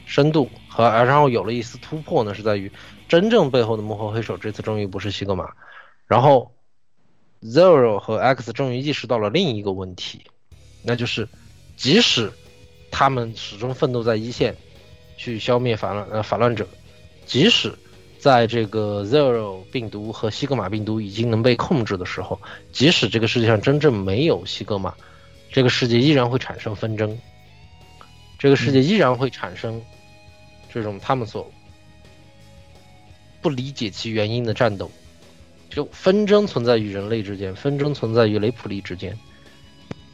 [0.06, 2.34] 深度和，然后有了一丝突破呢？
[2.34, 2.72] 是在于
[3.08, 5.50] 真正背后的幕后黑手这次终于不是西格玛，
[6.08, 6.52] 然后
[7.42, 10.24] Zero 和 X 终于意识到了另一个问题，
[10.82, 11.28] 那就是
[11.76, 12.32] 即使
[12.90, 14.56] 他们始终奋斗在一线，
[15.18, 16.68] 去消灭反乱呃反乱者，
[17.26, 17.74] 即使
[18.18, 22.40] 在这个 Zero 病毒和西格玛病毒已经能被控制的时候，
[22.72, 24.94] 即使这个世界上真正没有西格玛，
[25.54, 27.16] 这个世界依然会产生纷争，
[28.40, 29.80] 这个世界依然会产生
[30.68, 31.50] 这种他们所
[33.40, 34.92] 不理解其原因的战斗。
[35.70, 39.16] 就纷争存在于人类之间，纷争存在于雷普利之间。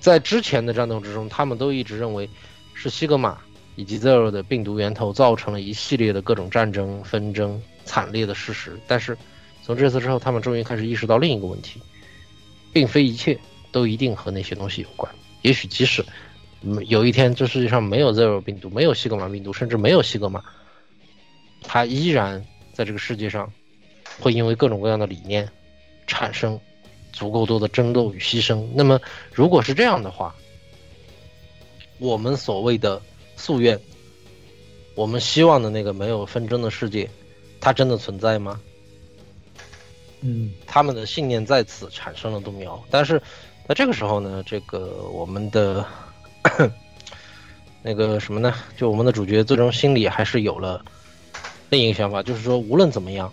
[0.02, 2.30] 在之前的战斗之中，他们都一直认为
[2.74, 3.38] 是西格玛
[3.78, 8.78] 以及 Zero 的病毒源头造成了一系列的各种战争、纷争、惨烈的事实。
[8.88, 9.18] 但是
[9.64, 11.82] 从这次之后，他们终于开始意识到另一个问题，
[12.74, 13.38] 并非一切
[13.72, 15.14] 都一定和那些东西有关。
[15.42, 16.06] 也许即使
[16.62, 20.44] 嗯有一天这世界上没有 Zero 病毒，没有西格玛病毒，甚至没有西格玛，
[21.62, 23.52] 它依然在这个世界上
[24.20, 25.50] 会因为各种各样的理念
[26.08, 26.60] 产生
[27.14, 28.68] 足够多的争斗与牺牲。
[28.74, 29.00] 那么，
[29.34, 30.36] 如果是这样的话，
[31.98, 33.02] 我们所谓的
[33.38, 33.80] 夙愿，
[34.96, 37.10] 我们希望的那个没有纷争的世界，
[37.62, 38.60] 它真的存在吗？
[40.22, 42.84] 嗯，他们的信念在此产生了动摇。
[42.90, 43.22] 但是
[43.70, 45.86] 在这个时候呢，这个我们的
[47.84, 48.52] 那个什么呢？
[48.76, 50.84] 就我们的主角最终心里还是有了
[51.70, 53.32] 另一个想法，就是说，无论怎么样，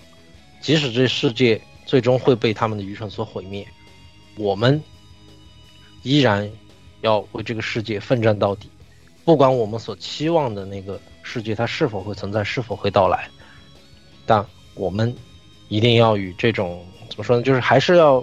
[0.61, 3.67] 即使这世界最终会被他们的愚蠢所毁灭，
[4.37, 4.79] 我们
[6.03, 6.47] 依然
[7.01, 8.71] 要为这个世界奋战到底。
[9.25, 13.27] 不管我们所期望的那个世界它是否会存在，是否会到来，
[14.27, 14.45] 但
[14.75, 15.17] 我们
[15.69, 17.43] 一定要与这种怎么说呢？
[17.43, 18.23] 就是还是要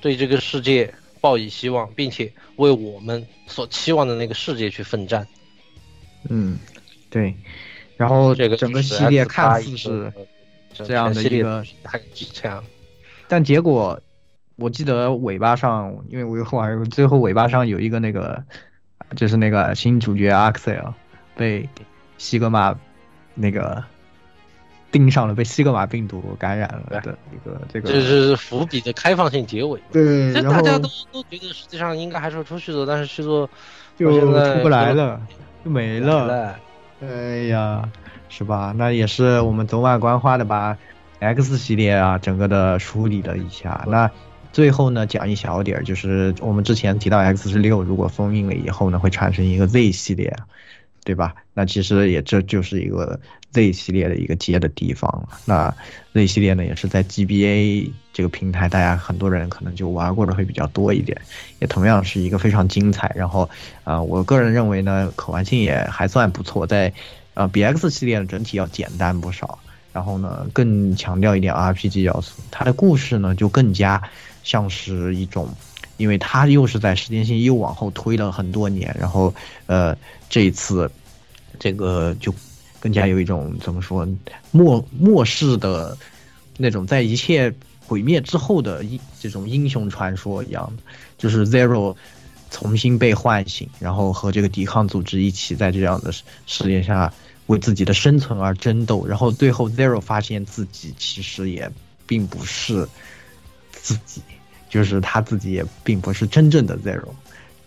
[0.00, 5.26] 对这个世界抱以希望，并且为我们所期望的那个世界去奋战。
[6.28, 6.58] 嗯，
[7.10, 7.34] 对。
[7.96, 10.12] 然后这个整个系列看似是
[10.72, 12.62] 这这样的一个大概是这样。
[13.26, 14.00] 但结果
[14.54, 18.44] 我记得尾巴上，因为我后来最后尾巴上有一个那个，
[19.16, 20.94] 就是那个新主角阿克塞尔
[21.36, 21.68] 被
[22.18, 22.78] 西格玛
[23.34, 23.82] 那个
[24.90, 29.80] 盯上了，被西格玛病毒感染了的一个这个，这是伏笔的开放性结尾。
[29.92, 33.48] 对，然后大家都都觉得实际上应该还是会出去的，但是去做
[33.96, 35.20] 就出不来了，
[35.64, 36.26] 就没了。
[36.26, 36.56] 了。
[37.00, 37.88] 哎呀，
[38.28, 38.74] 是吧？
[38.76, 40.76] 那也是我们走马观花的把
[41.20, 43.84] X 系列啊整个的梳理了一下。
[43.86, 44.10] 那
[44.52, 50.34] 最后呢，讲一小点儿，就是我们之前提到 X 十六如果封印了以后呢，会产生一个 Z 系列，
[51.04, 51.34] 对吧？
[51.54, 53.20] 那其实也这就是一个
[53.52, 55.28] Z 系列的一个接的地方。
[55.44, 55.74] 那
[56.12, 61.20] Z 系列呢，也是在 GBA 这个平台，大家很多人可能就玩过的会比较多一点，
[61.60, 63.10] 也同样是一个非常精彩。
[63.14, 63.48] 然后，
[63.84, 66.92] 啊，我个人认为呢，可玩性也还算不错，在
[67.34, 69.58] 呃比 X 系列整体要简单不少。
[69.90, 74.00] 然后呢，更强调一点 RPG 要素，它的故事呢就更加
[74.44, 75.48] 像是一种，
[75.96, 79.34] 因为它又是在时间线又往后推了很多年，然后
[79.66, 79.96] 呃
[80.28, 80.88] 这一次
[81.58, 82.32] 这个就
[82.80, 84.06] 更加有一种怎么说
[84.50, 85.96] 末末世的
[86.56, 87.52] 那种在一切
[87.86, 90.70] 毁灭之后的英这种英雄传说一样，
[91.16, 91.96] 就是 Zero
[92.50, 97.12] 重新被唤醒，然后和这个抵抗组织一起在这样的世世界下
[97.46, 101.70] 为自己的生存而争斗，然后最后 Zero 发现自己其实也
[102.06, 102.86] 并不是
[103.72, 104.20] 自己，
[104.68, 107.08] 就是他自己也并不是真正的 Zero，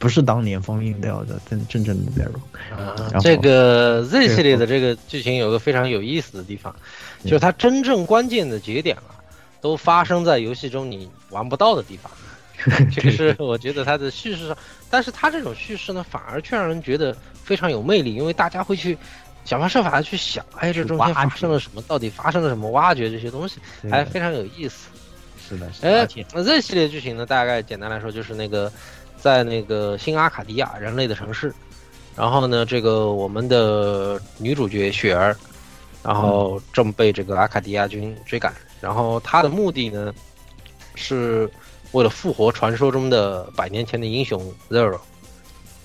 [0.02, 2.42] 不是当年封印掉的真真正的内容。
[2.78, 3.20] 啊。
[3.22, 6.76] 这个 Z 系列的这个剧情有个非常有意思的地方，
[7.24, 9.16] 就是它真正关键的节点啊，
[9.62, 12.12] 都发生在游戏中你玩不到的地方。
[12.92, 14.58] 这个是我觉得它的叙事上，
[14.90, 18.96] 但是它这种叙事呢，反而却让人觉得非常有魅力，因为大家会去
[19.46, 24.90] 想方设法的去想，哎，这中间发生了什么，到底发生了什么，挖掘这些东西，对还非常有意思。
[25.50, 28.72] 是的，是的，那 Z 系列剧情呢，大概简单来说就是那个，
[29.22, 31.54] 在那个新阿卡迪亚人类的城市，
[32.16, 35.36] 然后呢，这个我们的女主角雪儿，
[36.04, 40.14] 然后正被这个阿卡迪亚军追赶，然后她的目的呢，
[40.96, 41.50] 是
[41.92, 45.00] 为了复活传说中的百年前的英雄 Zero，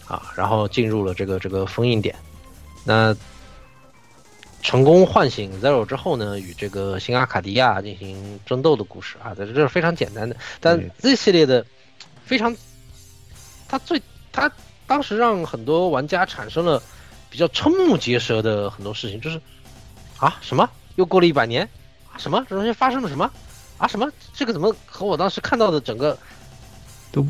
[0.09, 2.17] 啊，然后进入了这个这个封印点，
[2.85, 3.15] 那
[4.63, 9.17] 成功唤醒 Zero 之后呢，与这个新阿卡迪亚进行争斗的故事。
[9.23, 10.35] 啊，这这是非常简单的。
[10.59, 11.65] 但 Z 系列的
[12.25, 12.53] 非常，
[13.69, 14.01] 它最
[14.33, 14.51] 它
[14.87, 16.83] 当时让很多玩家产生了
[17.29, 19.41] 比较瞠目结舌的很多事情，就是
[20.19, 20.69] 啊什么？
[20.95, 21.69] 又过了一百年？
[22.13, 22.45] 啊什么？
[22.49, 23.31] 这中间发生了什么？
[23.79, 24.11] 啊什么？
[24.33, 26.17] 这个怎么和我当时看到的整个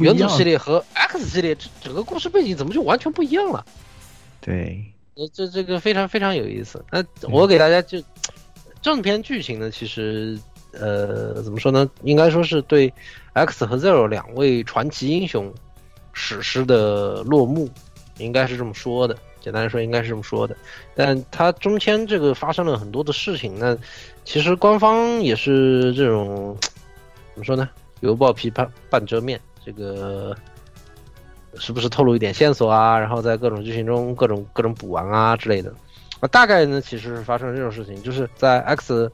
[0.00, 3.64] 原著系列和 X 系列这整个故事背景怎么就完全不一样了？
[4.40, 4.84] 对，
[5.14, 6.84] 呃，这这个非常非常有意思。
[6.90, 8.02] 那我给大家就
[8.80, 10.38] 正片剧情呢，其实
[10.72, 11.88] 呃怎么说呢？
[12.02, 12.92] 应该说是对
[13.32, 15.52] X 和 Zero 两位传奇英雄
[16.18, 17.68] 史诗的落幕，
[18.16, 19.14] 应该是这么说的。
[19.38, 20.56] 简单来说，应该是这么说的。
[20.94, 23.76] 但它中间这个发生了很多的事情，那
[24.24, 26.56] 其实官方也是这种
[27.34, 27.68] 怎么说呢？
[28.00, 30.34] 犹抱琵琶半遮面，这个
[31.58, 35.72] 时不时透露一点线索啊，然后在各种剧情中各种各种补完啊之类的。
[36.20, 39.12] 啊，大概呢其实是发生了这种事情，就是在 X，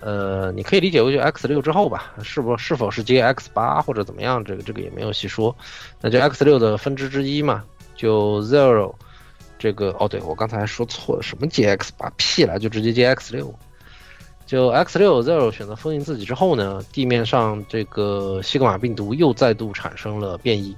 [0.00, 4.42] 呃，你可以理解为就 X 六之后吧，是不是否是接 X 八或者怎么样？
[4.44, 5.54] 这个这个也没有细说。
[6.00, 7.62] 那就 X 六的分支之一嘛，
[7.94, 8.94] 就 Zero
[9.58, 13.54] 这个哦，对我刚才说错了，什么接 X 八屁了，就直接接 X 六。
[14.46, 20.74] 就 X 六 Zero 选择封印自己之后呢，地面上这个西格玛病毒又再度产生了变异，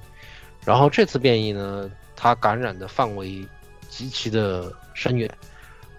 [0.64, 3.42] 然后这次变异呢，它感染的范围
[3.88, 5.30] 极其的深远，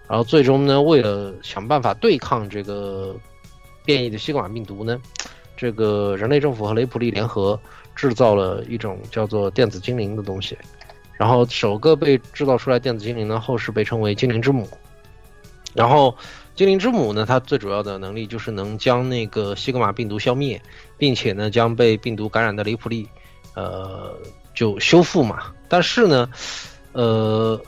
[0.08, 3.14] 然后最终呢，为了想办法对抗这个
[3.84, 5.00] 变异的西格玛病毒呢，
[5.56, 7.58] 这个人类政府和雷普利联合
[7.94, 10.56] 制造了一种叫做电子精灵的东西，
[11.14, 14.68] 然后首个被制造出来电子精灵呢，后世被称为精灵之母，
[15.74, 16.14] 然后。
[16.56, 20.62] 精灵之母呢，它最主要的能力就是能将那个西格玛病毒消灭，
[20.96, 23.08] 并且呢将被病毒感染的雷普利，
[23.56, 24.16] 呃，
[24.54, 25.52] 就修复嘛。
[25.68, 26.30] 但是呢，
[26.92, 27.60] 呃，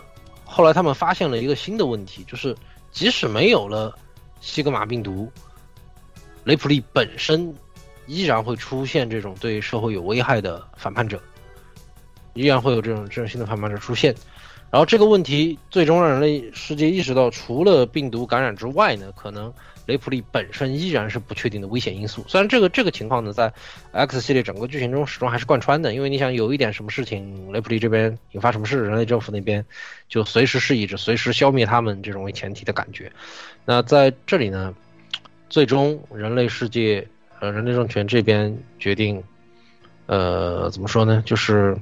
[0.56, 2.56] 后来他们发现了一个新的问题，就是
[2.90, 3.94] 即使没有了
[4.40, 5.30] 西格玛病毒，
[6.44, 7.54] 雷普利本身
[8.06, 11.20] 依然会出现这种对社会有危害的反叛者，
[12.32, 14.14] 依然会有这种这种新的反叛者出现。
[14.70, 19.52] 然后这个问题最终让人类世界意识到，除了病毒感染之外呢，可能
[19.86, 22.24] 雷普利本身依然是不确定的危险因素。
[22.28, 23.52] 虽然这个这个情况呢，在
[23.92, 29.64] X 系列整个剧情中始终还是贯穿的，因为你想有一点什么事情，雷普利这边引发什么事，人类政府那边
[30.08, 33.10] 就随时是以着随时消灭他们这种为前提的感觉。
[33.64, 34.74] 那在这里呢，
[35.48, 37.06] 最终人类世界
[37.38, 39.22] 呃，人类政权这边决定，
[40.06, 41.22] 呃，怎么说呢？
[41.26, 41.76] 就是，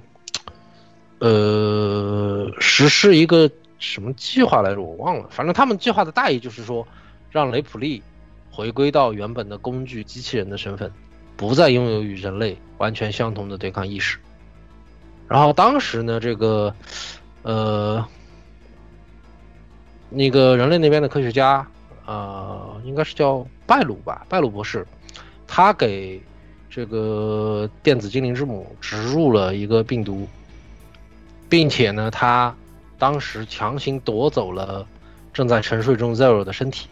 [1.20, 3.48] 呃，实施一个
[3.78, 4.82] 什么计划来着？
[4.82, 5.28] 我忘了。
[5.30, 6.86] 反正他们计划的大意就是说，
[7.34, 8.00] 让雷普利
[8.48, 10.88] 回归到原本的工具机器人的身份，
[11.36, 14.18] 不再拥有与人类完全相同的对抗意识。
[15.26, 16.72] 然后当时呢，这个，
[17.42, 18.06] 呃，
[20.10, 21.66] 那个人类那边的科学家，
[22.06, 24.86] 呃，应该是叫拜鲁吧，拜鲁博士，
[25.44, 26.22] 他给
[26.70, 30.28] 这个电子精灵之母植入了一个病毒，
[31.48, 32.54] 并且呢，他
[32.96, 34.86] 当时强行夺走了
[35.32, 36.86] 正在沉睡中 Zero 的身体，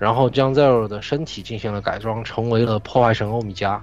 [0.00, 3.80] 然后将 Zero 的身体进行了改装，成为了破坏神欧米伽。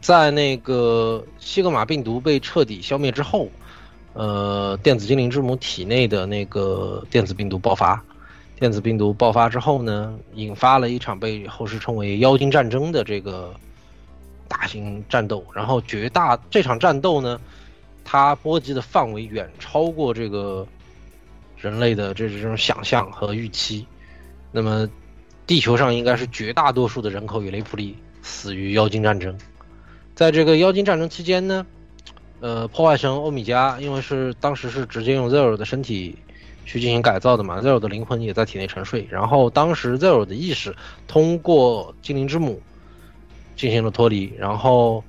[0.00, 3.48] 在那个西格玛病毒被彻底消灭之后，
[4.14, 8.02] 呃，电子精灵之母体内的那个电子病毒爆发。
[8.58, 13.54] 电子病毒爆发之后呢，引发了一场被后世称为“妖精战争”的这个
[14.48, 15.44] 大型战斗。
[15.54, 17.40] 然后绝大这场战斗呢，
[18.04, 20.66] 它波及的范围远超过这个
[21.56, 23.86] 人类的这这种想象和预期。
[24.52, 24.88] 那么，
[25.46, 29.36] 地球上应该是绝大多数的人口与雷普利死于妖精战争。
[30.14, 31.66] 在这个妖精战争期间呢，
[32.40, 36.16] 呃，破坏神欧米伽因为是当时是直接用 Zero 的身体
[36.66, 40.74] 去进行改造的嘛，Zero 的灵魂也在体内沉睡，然后当时 Zero 的意识
[41.08, 42.60] 通过精灵之母
[43.56, 45.02] 进行了脱离，然后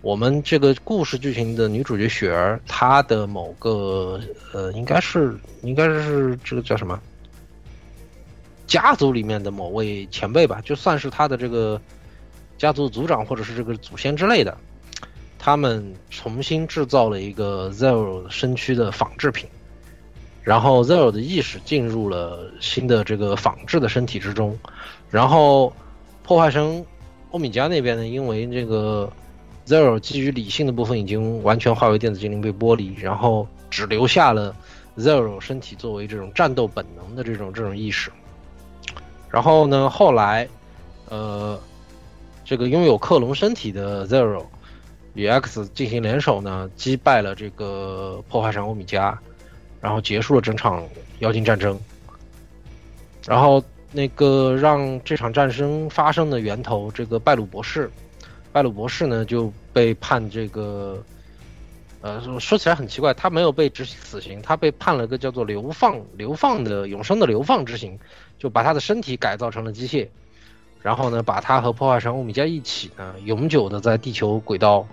[0.00, 4.20] 我们这个故事剧情的女主角雪儿，她的某个
[4.52, 7.00] 呃，应该是应该是这个叫什么
[8.66, 11.80] 家族里面的某位前辈吧，就算是他的这个。
[12.58, 14.56] 家族族长或者是这个祖先之类的，
[15.38, 19.46] 他们重新制造了一个 Zero 身躯的仿制品，
[20.42, 24.58] 然后 Zero 的意识进入了新的这个仿制的身体之中，
[25.10, 25.70] 然后
[26.22, 26.82] 破坏神
[27.30, 29.12] 欧米伽那边呢，因为这个
[29.66, 34.56] Zero 基于理性的部分已经完全化为电子精灵被剥离，然后只留下了
[34.96, 38.10] Zero 身体作为这种战斗本能的这种这种意识，
[39.36, 40.48] 然后呢，后来
[41.10, 41.60] 呃。
[42.42, 44.44] 这个拥有克隆身体的 Zero
[45.14, 49.18] 与 X 进行联手呢，击败了这个破坏神欧米伽，
[49.80, 50.84] 然后结束了整场
[51.18, 51.76] 妖精战争。
[53.26, 53.60] 然后
[53.90, 57.90] 那个让这场战争发生的源头，这个拜鲁博士，
[58.52, 61.02] 拜鲁博士呢就被判这个，
[62.00, 67.98] 呃，说起来很奇怪，他没有被执行死刑，他被判了个叫做流放流放的永生的流放之刑，
[68.38, 70.08] 就把他的身体改造成了机械。
[70.82, 74.86] 然后呢，把他和破坏神欧米伽一起呢，永久的在地球轨道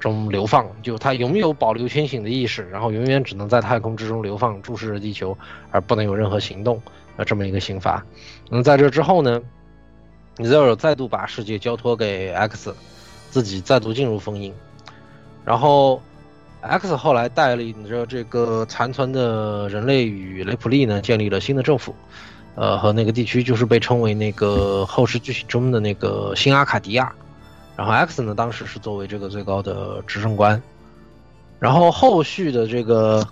[0.00, 5.36] 中流放，就他拥有保留清醒的意识，然后永远只能在太空之中流放，注视着地球，
[5.70, 6.80] 而不能有任何行动，
[7.16, 8.02] 呃，这么一个刑罚。
[8.48, 9.42] 那么在这之后呢
[10.38, 12.74] ，Zero 再度把世界交托给 X，
[13.30, 14.54] 自己再度进入封印，
[15.44, 16.00] 然后
[16.62, 21.94] X 后来带领着这个残存的人类与雷普利呢，建立了新的政府。
[22.56, 27.12] 呃，和那个地区就是被称为那个后世剧情中的那个新阿卡迪亚，
[27.74, 30.62] 然后 X 呢，当时是作为这个最高的执政官，
[31.58, 33.26] 然后后续的这个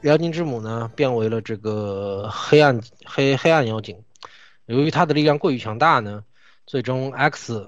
[0.00, 3.94] 妖精之母呢，变为了这个黑暗黑黑暗妖精，
[4.64, 6.24] 由于他的力量过于强大呢，
[6.66, 7.62] 最终 X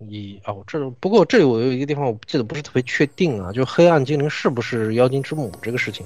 [0.00, 6.04] 以哦这不过这里我有一个地方我记得不是特别确定啊，就黑暗精灵是不是妖精之母这个事情，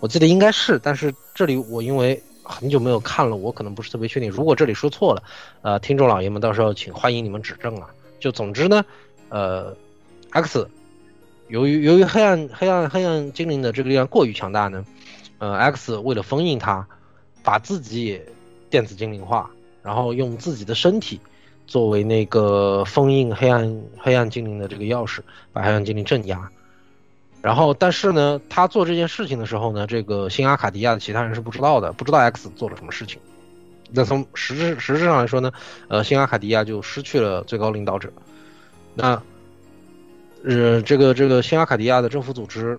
[0.00, 2.22] 我记得应该是，但是这里我因为。
[2.44, 4.30] 很久没有看了，我可能不是特别确定。
[4.30, 5.22] 如果这里说错了，
[5.62, 7.88] 呃，听众老爷们到时候请欢迎你们指正啊。
[8.20, 8.84] 就总之呢，
[9.30, 9.74] 呃
[10.30, 10.68] ，X
[11.48, 14.84] 由于由于黑暗黑暗黑暗精灵的这个力量过于强大呢，
[15.38, 16.86] 呃，X 为了封印它，
[17.42, 18.26] 把自己也
[18.70, 19.50] 电子精灵化，
[19.82, 21.18] 然后用自己的身体
[21.66, 25.20] 作为那个封印黑暗黑暗精灵的这个钥匙，
[25.52, 26.50] 把黑暗精灵镇压。
[27.44, 33.20] 然后，但是呢，他做这件事情的时候呢，这个新阿卡迪亚的其他人是不知道的，不知道 X 做了什么事情。
[33.90, 35.52] 那从实质实质上来说呢，
[35.88, 38.10] 呃，新阿卡迪亚就失去了最高领导者。
[38.94, 39.22] 那，
[40.42, 42.78] 呃，这个这个新阿卡迪亚的政府组织，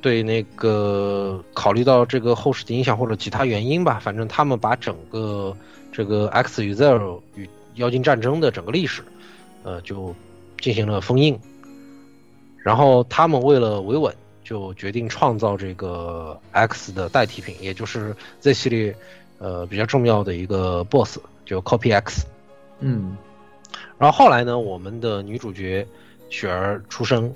[0.00, 5.56] 对那个考虑到这个后世的影响或者其他原因吧，反正他们把整个
[5.92, 9.02] 这个 X 与 Zero 与妖精战争的整个历史，
[9.62, 10.12] 呃，就
[10.60, 11.38] 进行了封印。
[12.68, 14.14] 然后他们为了维稳，
[14.44, 18.94] 就决定创造这个 X 的代替品，也就是 Z 系列，
[19.38, 22.26] 呃，比较重要的一个 BOSS，就 Copy X。
[22.80, 23.16] 嗯，
[23.96, 25.86] 然后后来呢，我们的女主角
[26.28, 27.32] 雪儿出生，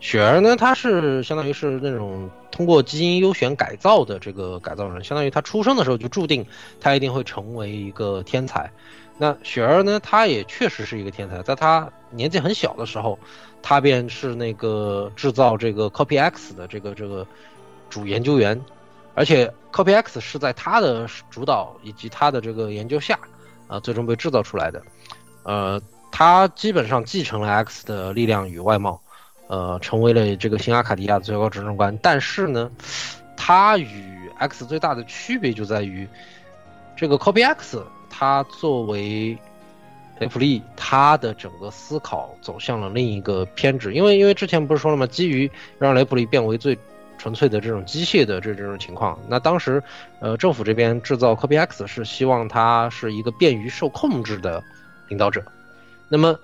[0.00, 6.46] 雪儿呢，她是相当于是那种通过基因优选改造的这个改造人，相当于她出生的时候就注定
[6.80, 8.70] 她一定会成为一个天才。
[9.18, 13.18] 那雪儿呢，她也确实是一个天才，在她年纪很小的时候，
[13.62, 17.26] 他便是那个制造这个 Copy X 的这个这个
[17.88, 18.60] 主研究员，
[19.14, 23.18] 而且 Copy X 是在他的主导以及他的这个研究下，
[23.68, 24.82] 啊，最终被制造出来的。
[25.44, 25.80] 呃，
[26.10, 29.00] 他基本上继承了 X 的力量与外貌。
[29.48, 32.70] 呃，成为了这个新阿卡迪亚的最高执政官，但是呢，
[33.36, 36.08] 他与 X 最大的区别就在于，
[36.96, 39.36] 这个 Copy X，他作为
[40.22, 45.06] 雷普利，他的整个思考走向了另一个偏执，因为因为之前不是说了吗？
[45.06, 46.78] 基于让雷普利变为最
[47.18, 49.82] 纯粹的这种机械的这这种情况，那当时，
[50.20, 54.62] 呃，政府这边制造 Copy X 是希望他是一个便于受控制的
[55.08, 55.44] 领导者，
[56.08, 56.38] 那么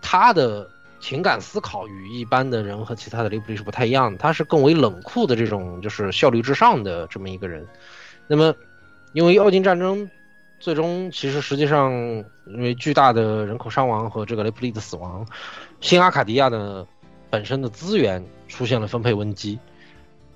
[0.00, 0.68] 他的。
[1.00, 7.64] 情感思考与一般的人和其他的雷普利是不太一样的，他是更为冷酷的这种，就是效率至上的这么一个人。
[8.26, 8.52] 那么，
[9.12, 10.10] 因为奥金战争，
[10.60, 11.92] 最终其实实际上
[12.46, 15.26] 因为巨大的人口伤亡和这个雷普利的死亡，
[15.80, 16.86] 新阿卡迪亚的
[17.30, 19.58] 本身的资源出现了分配危机。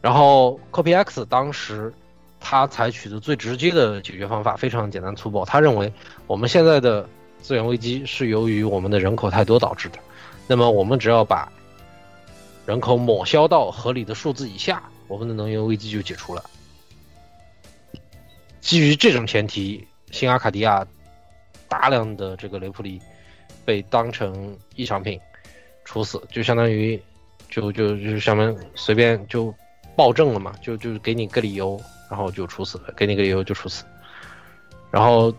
[0.00, 1.92] 然后，Copy X 当时
[2.40, 5.92] 他采取的最直接的解决方法非常简单粗暴，他认为
[6.26, 7.08] 我们现在的
[7.40, 9.98] 资源危机是由于我们的人口太多导致的。
[10.48, 11.50] 那么我们只要把
[12.66, 16.44] 人口抹消到合理的数字以下，我们的能源危机就解除了。
[18.60, 20.86] 基于这种前提，新阿卡迪亚
[21.68, 23.02] 大量的这个雷普利
[23.64, 25.20] 被当成异常品
[25.84, 27.02] 处死，就相当于
[27.48, 29.52] 就就就相当于随便就
[29.96, 33.84] 暴政了嘛，就就给你个理由，然后就处死了，给你个理由就处死。
[34.92, 35.34] 然后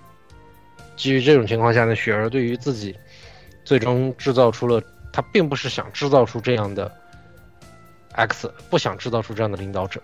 [0.97, 2.93] 基于这种情况下呢，雪儿对于自己
[3.63, 4.81] 最终制造出了。
[5.15, 6.91] 他并不是想制造出这样的
[8.13, 10.01] X，不想制造出这样的领导者。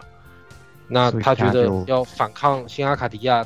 [0.88, 3.44] 那他觉得要反抗新阿卡迪亚，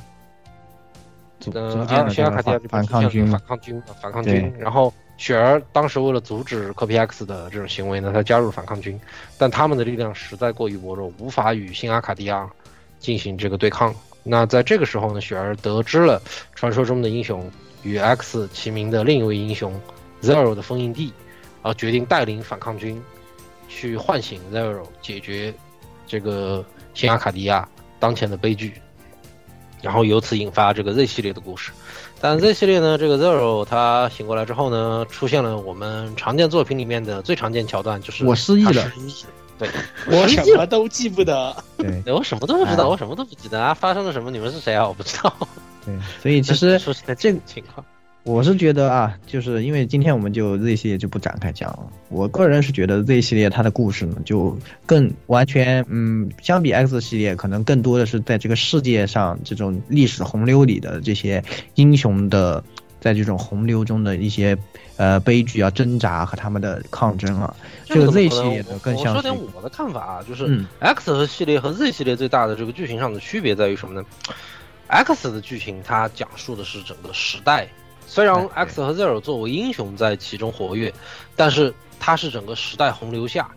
[1.53, 4.53] 呃，新阿卡迪亚就反抗军，反抗军，反抗军。
[4.57, 8.99] 然后雪儿当时为了阻止科皮 X 的这种行为呢，他加入反抗军，
[9.37, 12.49] 但他们的力量实在过于薄弱，无法与新阿卡迪亚
[12.99, 13.93] 进行这个对抗。
[14.23, 16.21] 那在这个时候呢，雪儿得知了
[16.55, 17.49] 传说中的英雄
[17.83, 19.73] 与 X 齐名的另一位英雄
[20.21, 21.11] Zero 的封印地。
[21.61, 23.01] 然后决定带领反抗军
[23.69, 25.53] 去唤醒 Zero，解决
[26.05, 27.65] 这个新阿卡迪亚
[28.01, 28.73] 当前的悲剧，
[29.83, 31.71] 然后由此引发这个 Z 系列的故事。
[32.19, 38.91] 但 Z 系列呢，这个 Zero 他醒过来之后呢，出现了我们常见作品里面的最常见桥段，就是我失忆了。
[39.59, 39.69] 对，
[40.07, 41.55] 我什么都记不得。
[41.77, 43.73] 对， 我什么都不知道，我什么都不记得啊！
[43.73, 44.31] 发生了什么？
[44.31, 44.87] 你们是谁啊？
[44.87, 45.31] 我不知道。
[45.85, 47.85] 对，所以其实出现了这个情况。
[48.23, 51.91] 我是觉得啊，就是因为今天我们就 Z 系列就不展开讲了。
[52.07, 61.43] 我个人是觉得 Z 系列它的故事呢，就更完全，嗯，相比 X 系列，可能更多的是在这个世界上这种历史洪流里的这些
[61.75, 62.63] 英雄的，
[63.01, 64.57] 在这种洪流中的一些
[64.95, 67.53] 呃悲剧啊、挣扎和他们的抗争啊。
[67.83, 69.13] 这个 Z 系列的更像。
[69.13, 74.07] 我说点我的看法啊，就是 X 和系列和 Z 系列最大的这个剧情上的区别在于什么呢
[74.87, 77.67] ？X 的剧情它讲述的是整个时代。
[78.07, 80.93] 虽然 X 和 Zero 作为英雄在其中活跃，
[81.35, 83.49] 但是它是整个时代洪流下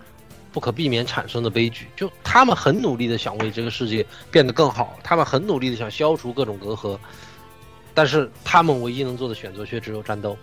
[0.53, 1.89] 不可避免产生的悲剧。
[1.95, 6.99] 就他们很努力的想为这个世界变得更好，他们很努力的想消除各种隔阂，
[7.93, 10.37] 但是他们唯一能做的选择却只有战斗。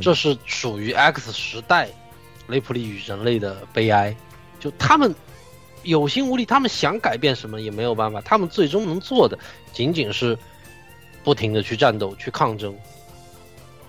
[0.00, 1.88] 这是属于 X 时代
[2.46, 4.16] 雷普利与人类的悲哀。
[4.58, 5.14] 就他们
[5.82, 9.38] 有心无力，他们想改变什么也没有办法，他们最终能做的
[9.72, 10.38] 仅仅是
[11.22, 12.74] 不停的去战斗、去抗争。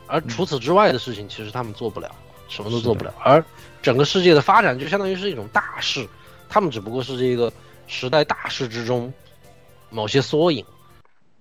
[0.08, 2.14] 而除此之外的事情，其实他们做不了，
[2.48, 3.14] 什么都做不了。
[3.24, 3.44] 而
[3.82, 6.08] 整个世界的发展就相当于是一种大事，
[6.48, 7.52] 他们只不过是这个
[7.88, 9.12] 时代大势之中
[9.90, 10.66] 某些缩影。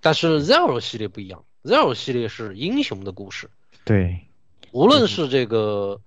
[0.01, 3.49] 但是 Zero 系列不一样，Zero 系列是英雄的故事。
[3.85, 4.19] 对，
[4.73, 6.01] 无论是这个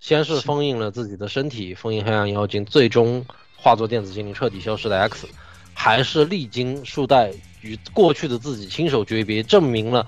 [0.00, 3.24] 先是封印了自己的身体，封印黑暗妖精，最终
[3.56, 5.26] 化作电子精灵彻底消失的 X，
[5.74, 10.06] 还是历经数代与过去的自己亲手诀别，证明了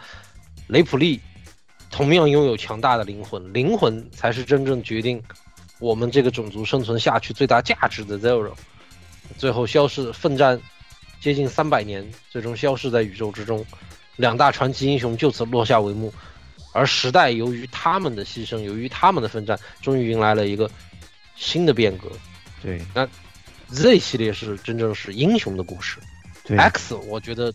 [0.67, 1.21] 雷普利。
[1.95, 5.23] 同样拥有强大的灵魂，灵魂才是真正决定
[5.79, 8.53] 我们这个种族生存下去最大价值的 Zero。
[9.39, 10.61] 最后消失，奋战
[11.21, 13.65] 接近三百年，最终消失在宇宙之中。
[14.17, 16.13] 两大传奇英雄就此落下帷幕，
[16.73, 20.69] 而时代由于他们的牺牲，由于他们的奋战，终于迎来了一个
[21.37, 22.11] 新的变革。
[22.61, 23.09] 对，那
[23.69, 26.01] Z 系列是真正是英雄的故事。
[26.49, 27.53] X，我觉得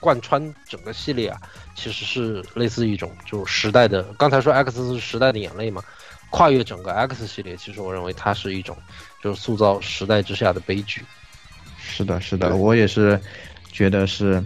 [0.00, 1.40] 贯穿整个系列啊，
[1.76, 4.02] 其实是类似一种就时代的。
[4.18, 5.82] 刚才说 X 是时代的眼泪嘛，
[6.30, 8.76] 跨越整个 X 系列，其实我认为它是一种
[9.22, 11.02] 就是塑造时代之下的悲剧。
[11.78, 13.20] 是的，是的，我也是
[13.70, 14.42] 觉得是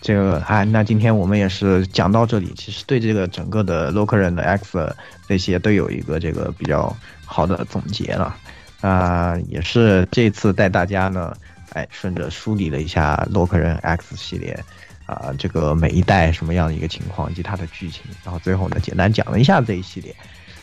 [0.00, 0.38] 这个。
[0.40, 4.94] 哎，那今天我们也是讲到这里，其实对这个整个的洛克人的 X
[5.26, 6.94] 这些都有一个这个比较
[7.24, 8.36] 好的总结了。
[8.80, 11.32] 啊、也是这次带大家呢，
[11.74, 14.58] 哎，顺着梳理了一下洛克人 X 系列。
[15.04, 20.14] 啊、这个每一代什么样的一个情况以及它的剧情，然后最后呢，简单讲了一下这一系列。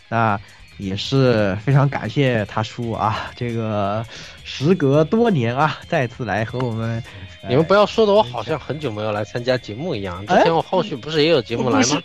[0.07, 0.39] 那
[0.77, 4.03] 也是非常感谢他叔啊，这个
[4.43, 7.03] 时隔多年啊，再次来和我们。
[7.47, 10.25] 你们不要说的我好像很久没有来参加节目一样。
[10.25, 12.01] 之前我后续不是也有节目来吗？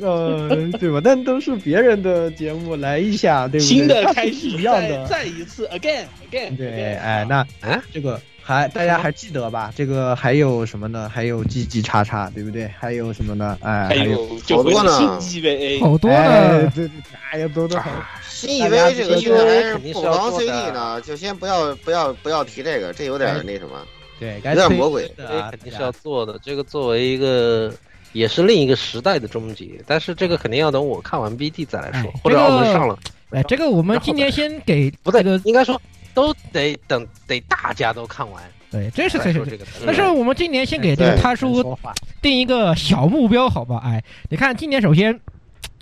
[0.00, 0.48] 呃，
[0.78, 1.00] 对吧？
[1.02, 3.76] 但都是别人的节目来一下，对不对？
[3.76, 5.06] 新的开始，一样的。
[5.06, 6.56] 再再一次，again again。
[6.56, 9.72] 对，哎，那啊，这个还大家还记得吧？
[9.76, 11.08] 这个还有什么呢？
[11.08, 12.68] 还有 G G 叉叉，对不对？
[12.78, 13.56] 还有什么呢？
[13.62, 16.72] 哎，还有好多呢新 EVA，好多哎呢。
[16.74, 16.90] 对对，
[17.30, 17.90] 哎呀，多多好。
[18.28, 23.86] 新 EV 这个现在还是不防 CD 呢，就先不要不要不要提这个，这有点那什么，
[24.18, 25.08] 对，有点魔鬼。
[25.16, 26.36] 这肯定是要做的。
[26.42, 27.72] 这个作为一个。
[28.12, 32.98] 也是另一个时代的终结，但是这个肯定要等我看完 BD 再来说，哎或者澳门上了。
[33.30, 35.80] 哎，这个我们今年先给不对，这个应该说
[36.14, 38.42] 都得等，得大家都看完。
[38.70, 39.64] 对，这是再可以说说这个。
[39.86, 41.78] 但是我们今年先给这个对他叔
[42.20, 43.80] 定一个小目标，好吧？
[43.84, 45.18] 哎，你看今年首先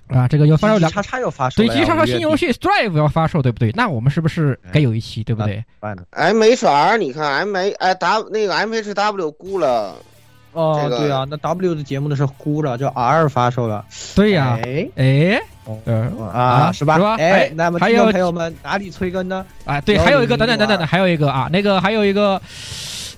[0.08, 3.72] 啊，这个要发售两叉叉要发售对，了呀，机上五月底新游戏 Strive 要发售，对不对？
[3.72, 5.64] 那我们是不是该有一期，对不对？
[5.80, 6.06] 办的。
[6.10, 9.96] M H R，你看 M A 哎 W 那个 M H W 估了，
[10.56, 13.84] 哦，这个对啊，那 W 的节目呢是呼了，就 R 发售了。
[14.14, 15.40] 对呀，哎，哎，
[15.84, 16.96] 呃啊，是吧？
[16.96, 19.44] 是吧哎哎，那么还有听众朋友们哪里催更呢？
[19.66, 22.40] 哎，对，还有一个，等等等等等，还有一个啊，那个还有一个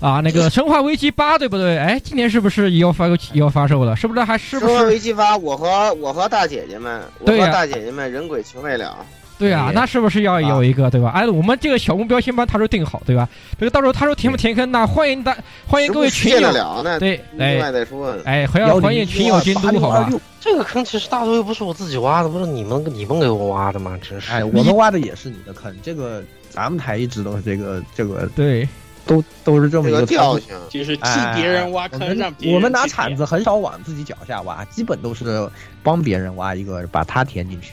[0.01, 1.77] 啊，那个《生化危机八》，对不对？
[1.77, 3.95] 哎，今年是不是也要发也要发售了？
[3.95, 4.99] 是不是还是不生化危？
[4.99, 8.97] 机八，我和我和大姐姐们，我和大姐姐们人鬼情未了。
[9.39, 11.11] 对啊，那是不是要有一个对吧？
[11.15, 13.27] 哎，我们这个小目标先帮他说定好，对吧？
[13.57, 15.35] 这个到时候他说填不填坑，那欢迎大
[15.65, 16.51] 欢迎各位群友？
[16.99, 18.13] 对，另外哎再说。
[18.25, 20.11] 哎，欢迎欢迎群友监督，好吧？
[20.41, 23.97] 这个坑其实大多又不是我自己挖的，不是你们你们给我挖的吗？
[24.01, 24.29] 真是。
[24.29, 28.67] 哎，我们挖的也是你的坑，这个咱们台一直都是这个这个，对，
[29.05, 31.03] 都都是这么一个调性就是替
[31.35, 35.49] 别人挖坑，哎我们让别人我们拿铲子很少往自己脚下挖，基本都是
[35.81, 37.71] 帮别人挖一个，把它填进去。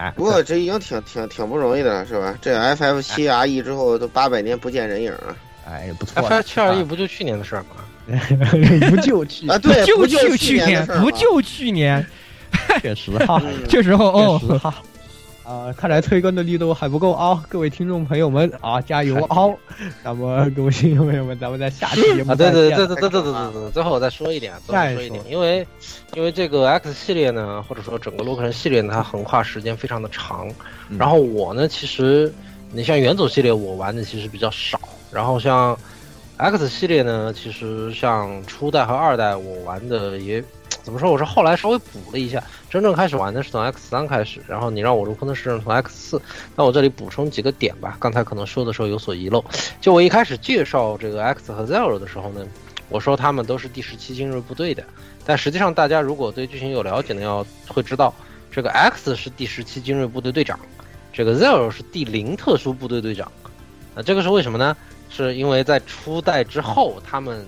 [0.00, 2.34] 哎，不过这已经挺 挺挺不容易的了，是吧？
[2.40, 5.36] 这 F F 七 R E 之后都八百年不见人影了。
[5.68, 6.42] 哎，不错 FF。
[6.42, 7.76] 七二 E 不就去年的事儿吗？
[8.90, 12.04] 不就去啊，对，就不就就去年，的事儿不就去年，
[12.80, 14.74] 确实哈，嗯这时候哦确，实哈。
[15.50, 17.44] 啊，看来推更的力度还不够啊！
[17.48, 19.50] 各位听众朋友们啊，加油啊！
[20.04, 25.66] 那么各位听众朋友们，咱们在下期节目 啊，对对对对对对对对对，最后我再说一点，最后再说一点，因为
[26.14, 30.48] 因为这个 X 系列呢，或者说整个洛克人系列呢，它横跨时间非常的长。
[30.88, 32.32] 嗯然后我呢，其实
[32.70, 34.78] 你像元祖系列我玩的其实比较少，
[35.10, 35.76] 然后像
[36.36, 40.40] X 系列呢，其实像初代和二代我玩的也
[40.82, 46.22] 怎么说，我是后来稍微补了一下，真正开始玩的是从 X 三开始，然后你让我入坑的是从 X 四，
[46.56, 49.44] 那我这里补充几个点吧，刚才可能说的时候有所遗漏。
[49.80, 52.46] 就我一开始介绍这个 X 和 Zero 的时候呢，
[52.88, 54.82] 我说他们都是第十七精锐部队的，
[55.24, 58.12] 但实际上大家如果对剧情有了解呢，要会知道
[58.50, 60.58] 这个 X 是第十七精锐部队队长，
[61.12, 63.30] 这个 Zero 是第零特殊部队队长。
[63.94, 64.76] 那这个是为什么呢？
[65.08, 67.44] 是因为在初代之后，他们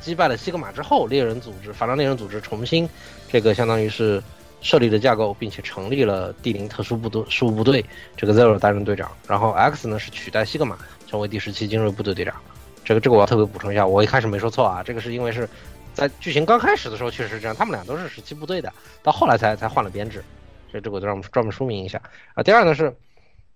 [0.00, 2.88] 击败了西格玛之后，猎人组织反抗猎人组织重新
[3.28, 4.22] 这个相当于是
[4.60, 7.84] 设立了架构，并且成立了第零特殊部队事务部队，
[8.16, 12.34] 这个 Zero 担任队长，然后 X 呢是取代西格玛成为第十七精锐部队队长。
[12.84, 15.48] 这个这个我要特别补充一下，我一开始没说错啊，这个是因为是
[15.94, 18.72] 在剧情刚开始的时候确实是这样，他们俩都是十七部队的，
[19.02, 20.24] 到后来才才换了编制，
[20.70, 22.00] 所以这个我就让我们专门说明一下
[22.34, 22.42] 啊。
[22.42, 22.94] 第二呢是。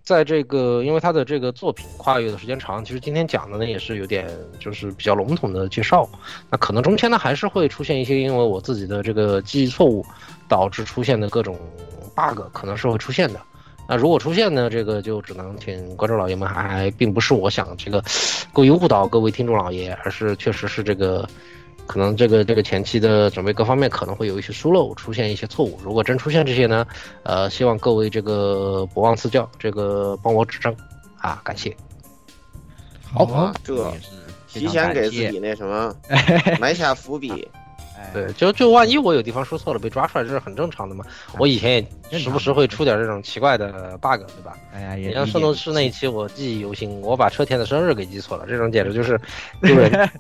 [0.03, 6.09] 在这个，因为他的这个作品跨越的时间长，其实今天讲的呢也是有点就是比较笼统的介绍。
[6.51, 10.05] 那可能中间呢还是会出现一些因为我自己的这个记忆错误
[10.49, 11.57] 导致出现的各种
[12.15, 13.41] bug，可能是会出现的。
[13.89, 18.03] 那如果出现呢，这个就只能请观众老爷们还并不是我想这个
[18.53, 21.29] 故意误导各位听众老爷，而是确实是这个
[21.87, 25.79] 可能这个这个前期的准备各方面可能会有一些疏漏，出现一些错误。
[25.83, 26.87] 如果真出现这些呢，
[27.23, 30.75] 呃，希望各位这个不忘赐教，这个帮我指正
[31.19, 31.77] 啊，感谢。
[33.13, 33.93] 好啊，这
[34.49, 35.95] 提前给自己那什么
[36.59, 37.47] 埋下伏笔。
[38.13, 41.05] 对，就就万一我有地方说错了被抓出来，这是很正常的嘛。
[41.39, 44.57] 我以前也时不时会出点这种奇怪的 bug，对吧？
[44.75, 49.21] 哎呀，也像圣斗士那一期，我记忆犹新，我把车田的生日给记错了，这种简直就是
[49.63, 50.11] 丢人，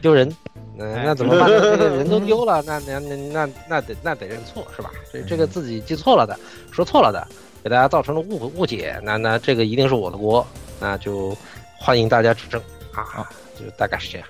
[0.00, 0.34] 丢人。
[0.76, 1.60] 那哎那怎么办呢？
[1.60, 4.90] 这个 人都丢了，那那那那那得那得认错是吧？
[5.12, 6.38] 这这个自己记错了的，
[6.70, 7.26] 说错了的，
[7.62, 10.46] 给大家造成了误误解，那那这个一定是我的锅，
[10.80, 11.36] 那就
[11.78, 12.60] 欢迎大家指正
[12.92, 13.28] 啊，
[13.58, 14.26] 就大概是这样。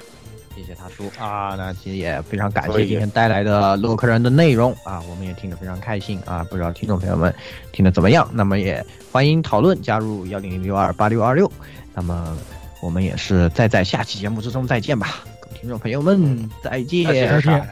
[0.56, 7.34] 谢谢大叔啊，那其实也非常感谢今天带来的洛克人的内容啊，我们也听得非常开心啊，不知道听众朋友们
[7.72, 8.28] 听得怎么样？
[8.32, 11.50] 那么也欢迎讨论，加入幺零零六二八六二六。
[11.92, 12.38] 那么
[12.80, 15.24] 我们也是再在下期节目之中再见吧，
[15.64, 17.66] 听众朋友们再见，再见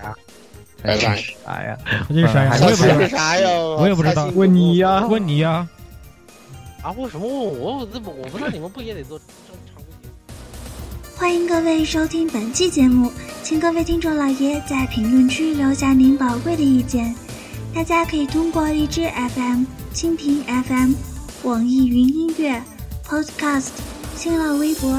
[0.83, 1.23] 拜拜。
[1.45, 1.79] 哎呀，
[2.09, 2.51] 这是啥呀？
[2.51, 3.51] 还我也不知道啥呀？
[3.51, 4.25] 我也不知道。
[4.35, 5.69] 问你呀，问你呀。
[6.81, 6.91] 啊？
[6.93, 7.81] 为什么问我？
[7.81, 9.27] 我这不我不知道你们不也得做正
[9.75, 11.19] 常规节目？
[11.19, 13.13] 欢迎各位收听本期节目，
[13.43, 17.15] 请各位听众老爷在评论区留下您宝贵的意见。
[17.75, 19.03] 大家可以通过荔枝
[19.35, 20.95] FM、蜻蜓 FM、
[21.43, 22.59] 网易云音乐、
[23.07, 23.69] Podcast、
[24.17, 24.99] 新浪微博、